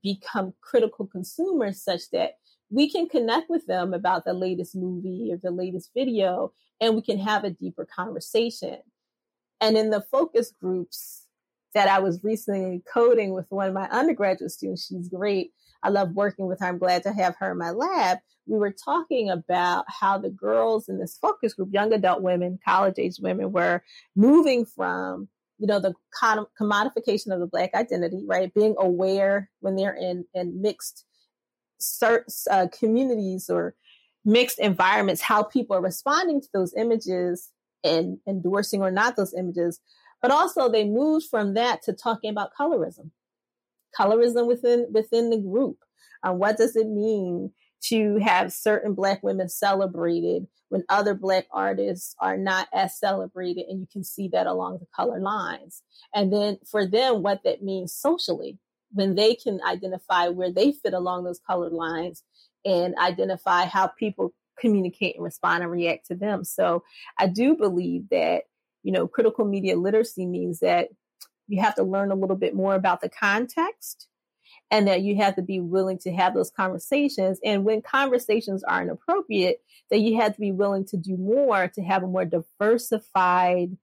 become 0.03 0.55
critical 0.63 1.07
consumers 1.07 1.83
such 1.83 2.11
that 2.13 2.33
we 2.71 2.91
can 2.91 3.07
connect 3.07 3.51
with 3.51 3.67
them 3.67 3.93
about 3.93 4.25
the 4.25 4.33
latest 4.33 4.75
movie 4.75 5.31
or 5.31 5.37
the 5.37 5.51
latest 5.51 5.91
video 5.95 6.53
and 6.81 6.95
we 6.95 7.03
can 7.03 7.19
have 7.19 7.45
a 7.45 7.51
deeper 7.51 7.87
conversation. 7.87 8.79
And 9.61 9.77
in 9.77 9.91
the 9.91 10.01
focus 10.01 10.53
groups 10.59 11.27
that 11.75 11.89
I 11.89 11.99
was 11.99 12.25
recently 12.25 12.83
coding 12.93 13.35
with 13.35 13.47
one 13.51 13.69
of 13.69 13.75
my 13.75 13.89
undergraduate 13.89 14.53
students, 14.53 14.87
she's 14.87 15.09
great. 15.09 15.53
I 15.89 15.91
love 15.91 16.13
working 16.13 16.47
with 16.47 16.61
her. 16.61 16.67
I'm 16.67 16.77
glad 16.77 17.03
to 17.05 17.13
have 17.15 17.37
her 17.39 17.53
in 17.53 17.59
my 17.59 17.71
lab. 17.71 18.19
We 18.47 18.59
were 18.59 18.73
talking 18.73 19.31
about 19.31 19.87
how 19.89 20.19
the 20.19 20.29
girls 20.29 20.87
in 20.87 20.99
this 20.99 21.17
focus 21.17 21.55
group, 21.55 21.71
young 21.73 21.95
adult 21.95 22.21
women, 22.21 22.59
college 22.63 22.97
age 22.99 23.17
women, 23.19 23.53
were 23.53 23.83
moving 24.15 24.67
from 24.67 25.29
you 25.57 25.67
know 25.67 25.81
the 25.81 25.95
commodification 26.61 27.33
of 27.33 27.41
the 27.41 27.49
black 27.51 27.75
identity 27.75 28.23
right 28.27 28.55
being 28.55 28.77
aware 28.79 29.51
when 29.61 29.77
they're 29.77 29.97
in 29.97 30.25
in 30.35 30.61
mixed 30.63 31.05
uh, 32.03 32.67
communities 32.79 33.51
or 33.51 33.75
mixed 34.25 34.61
environments 34.61 35.21
how 35.21 35.43
people 35.43 35.75
are 35.75 35.83
responding 35.83 36.41
to 36.41 36.49
those 36.55 36.75
images 36.75 37.51
and 37.83 38.19
endorsing 38.29 38.83
or 38.83 38.93
not 38.93 39.17
those 39.17 39.35
images 39.35 39.81
but 40.23 40.31
also 40.31 40.69
they 40.69 40.85
moved 40.85 41.27
from 41.29 41.55
that 41.55 41.83
to 41.83 41.93
talking 41.93 42.31
about 42.31 42.53
colorism 42.57 43.11
colorism 43.99 44.47
within 44.47 44.87
within 44.91 45.31
the 45.31 45.39
group. 45.39 45.79
Um, 46.23 46.39
what 46.39 46.57
does 46.57 46.77
it 46.77 46.89
mean 46.89 47.53
to 47.85 48.19
have 48.19 48.53
certain 48.53 48.95
black 48.95 49.23
women 49.23 49.49
celebrated 49.49 50.47
when 50.69 50.85
other 50.89 51.15
black 51.15 51.47
artists 51.53 52.15
are 52.19 52.37
not 52.37 52.69
as 52.75 52.99
celebrated 52.99 53.67
and 53.69 53.81
you 53.81 53.87
can 53.91 54.03
see 54.03 54.29
that 54.29 54.47
along 54.47 54.79
the 54.81 54.87
color 54.95 55.21
lines? 55.21 55.83
And 56.15 56.33
then 56.33 56.59
for 56.69 56.87
them 56.87 57.23
what 57.23 57.43
that 57.45 57.63
means 57.63 57.95
socially 57.95 58.59
when 58.93 59.15
they 59.15 59.35
can 59.35 59.61
identify 59.67 60.29
where 60.29 60.53
they 60.53 60.73
fit 60.73 60.95
along 60.95 61.25
those 61.25 61.41
color 61.47 61.71
lines 61.71 62.23
and 62.65 62.95
identify 62.99 63.67
how 63.67 63.87
people 63.87 64.35
communicate 64.59 65.15
and 65.15 65.25
respond 65.25 65.63
and 65.63 65.71
react 65.71 66.07
to 66.07 66.17
them. 66.17 66.45
So 66.45 66.83
i 67.19 67.27
do 67.27 67.57
believe 67.57 68.09
that 68.11 68.45
you 68.83 68.93
know 68.93 69.07
critical 69.07 69.45
media 69.45 69.77
literacy 69.77 70.27
means 70.27 70.61
that 70.61 70.89
you 71.49 71.61
have 71.61 71.75
to 71.77 71.83
learn 71.83 72.13
a 72.13 72.15
little 72.15 72.37
bit 72.37 72.55
more 72.55 72.75
about 72.75 73.01
the 73.01 73.09
context 73.09 74.07
and 74.71 74.87
that 74.87 75.01
you 75.01 75.17
have 75.17 75.37
to 75.37 75.43
be 75.43 75.61
willing 75.61 75.99
to 75.99 76.13
have 76.13 76.35
those 76.35 76.51
conversations. 76.51 77.41
And 77.45 77.65
when 77.65 77.83
conversations 77.83 78.63
are 78.63 78.83
inappropriate, 78.83 79.61
that 79.91 80.01
you 80.01 80.21
have 80.21 80.35
to 80.35 80.41
be 80.41 80.53
willing 80.53 80.85
to 80.87 80.97
do 80.97 81.17
more 81.17 81.69
to 81.69 81.83
have 81.83 82.03
a 82.03 82.07
more 82.07 82.27
diversified 82.27 83.77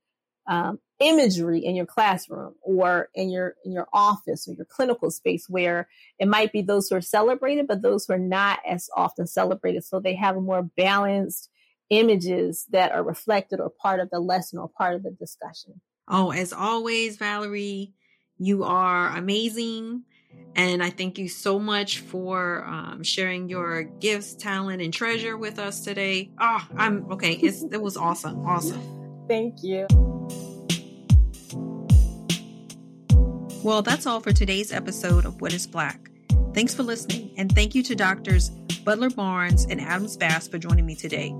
um, 0.47 0.80
imagery 0.99 1.59
in 1.59 1.76
your 1.76 1.86
classroom 1.86 2.53
or 2.61 3.09
in 3.16 3.30
your 3.30 3.55
in 3.66 3.74
your 3.74 3.88
office 3.91 4.47
or 4.47 4.53
your 4.53 4.66
clinical 4.66 5.11
space 5.11 5.49
where 5.49 5.89
it 6.20 6.28
might 6.28 6.53
be 6.53 6.61
those 6.61 6.88
who 6.88 6.95
are 6.95 7.01
celebrated 7.01 7.68
but 7.68 7.82
those 7.82 8.05
who 8.05 8.13
are 8.13 8.20
not 8.20 8.59
as 8.66 8.89
often 8.95 9.28
celebrated 9.28 9.84
so 9.84 9.99
they 9.99 10.16
have 10.16 10.38
more 10.38 10.61
balanced 10.78 11.49
images 11.89 12.66
that 12.70 12.93
are 12.93 13.03
reflected 13.03 13.59
or 13.59 13.70
part 13.70 13.99
of 13.99 14.09
the 14.09 14.20
lesson 14.20 14.57
or 14.57 14.70
part 14.70 14.95
of 14.95 15.03
the 15.03 15.11
discussion 15.11 15.82
oh 16.07 16.31
as 16.31 16.53
always 16.53 17.17
valerie 17.17 17.93
you 18.37 18.63
are 18.63 19.15
amazing 19.15 20.03
and 20.55 20.81
I 20.81 20.89
thank 20.89 21.17
you 21.17 21.27
so 21.27 21.59
much 21.59 21.99
for 21.99 22.63
um, 22.65 23.03
sharing 23.03 23.49
your 23.49 23.83
gifts, 23.83 24.35
talent, 24.35 24.81
and 24.81 24.93
treasure 24.93 25.37
with 25.37 25.59
us 25.59 25.81
today. 25.81 26.31
Oh, 26.39 26.65
I'm 26.77 27.11
okay. 27.11 27.33
It's, 27.33 27.63
it 27.63 27.81
was 27.81 27.97
awesome. 27.97 28.45
Awesome. 28.45 29.25
Thank 29.27 29.63
you. 29.63 29.87
Well, 33.63 33.81
that's 33.81 34.05
all 34.05 34.19
for 34.19 34.31
today's 34.31 34.71
episode 34.71 35.25
of 35.25 35.41
What 35.41 35.51
is 35.51 35.65
Black. 35.65 36.11
Thanks 36.53 36.75
for 36.75 36.83
listening, 36.83 37.33
and 37.37 37.51
thank 37.51 37.73
you 37.73 37.81
to 37.83 37.95
doctors 37.95 38.49
Butler 38.85 39.09
Barnes 39.09 39.65
and 39.65 39.81
Adams 39.81 40.15
Bass 40.15 40.47
for 40.47 40.59
joining 40.59 40.85
me 40.85 40.95
today. 40.95 41.35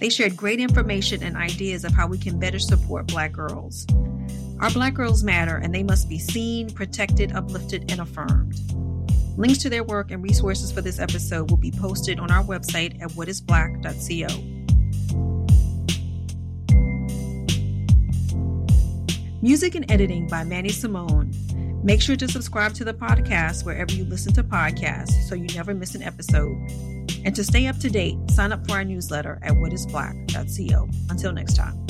They 0.00 0.10
shared 0.10 0.36
great 0.36 0.60
information 0.60 1.22
and 1.22 1.36
ideas 1.36 1.84
of 1.84 1.92
how 1.92 2.06
we 2.06 2.18
can 2.18 2.38
better 2.38 2.58
support 2.58 3.06
Black 3.06 3.32
girls. 3.32 3.86
Our 4.60 4.70
Black 4.70 4.94
girls 4.94 5.22
matter, 5.22 5.56
and 5.56 5.74
they 5.74 5.82
must 5.82 6.08
be 6.08 6.18
seen, 6.18 6.70
protected, 6.70 7.32
uplifted, 7.32 7.90
and 7.90 8.00
affirmed. 8.00 8.58
Links 9.36 9.58
to 9.58 9.68
their 9.68 9.84
work 9.84 10.10
and 10.10 10.22
resources 10.22 10.70
for 10.70 10.80
this 10.80 10.98
episode 11.00 11.50
will 11.50 11.56
be 11.56 11.72
posted 11.72 12.18
on 12.20 12.30
our 12.30 12.44
website 12.44 13.02
at 13.02 13.10
whatisblack.co. 13.10 14.54
Music 19.42 19.74
and 19.74 19.90
editing 19.90 20.26
by 20.28 20.44
Manny 20.44 20.70
Simone. 20.70 21.30
Make 21.84 22.00
sure 22.00 22.16
to 22.16 22.26
subscribe 22.26 22.72
to 22.74 22.84
the 22.84 22.94
podcast 22.94 23.66
wherever 23.66 23.92
you 23.92 24.06
listen 24.06 24.32
to 24.32 24.42
podcasts 24.42 25.28
so 25.28 25.34
you 25.34 25.46
never 25.54 25.74
miss 25.74 25.94
an 25.94 26.02
episode. 26.02 26.56
And 27.26 27.36
to 27.36 27.44
stay 27.44 27.66
up 27.66 27.78
to 27.80 27.90
date, 27.90 28.16
sign 28.30 28.52
up 28.52 28.66
for 28.66 28.72
our 28.72 28.84
newsletter 28.84 29.38
at 29.42 29.52
whatisblack.co. 29.52 30.88
Until 31.10 31.32
next 31.32 31.56
time. 31.56 31.86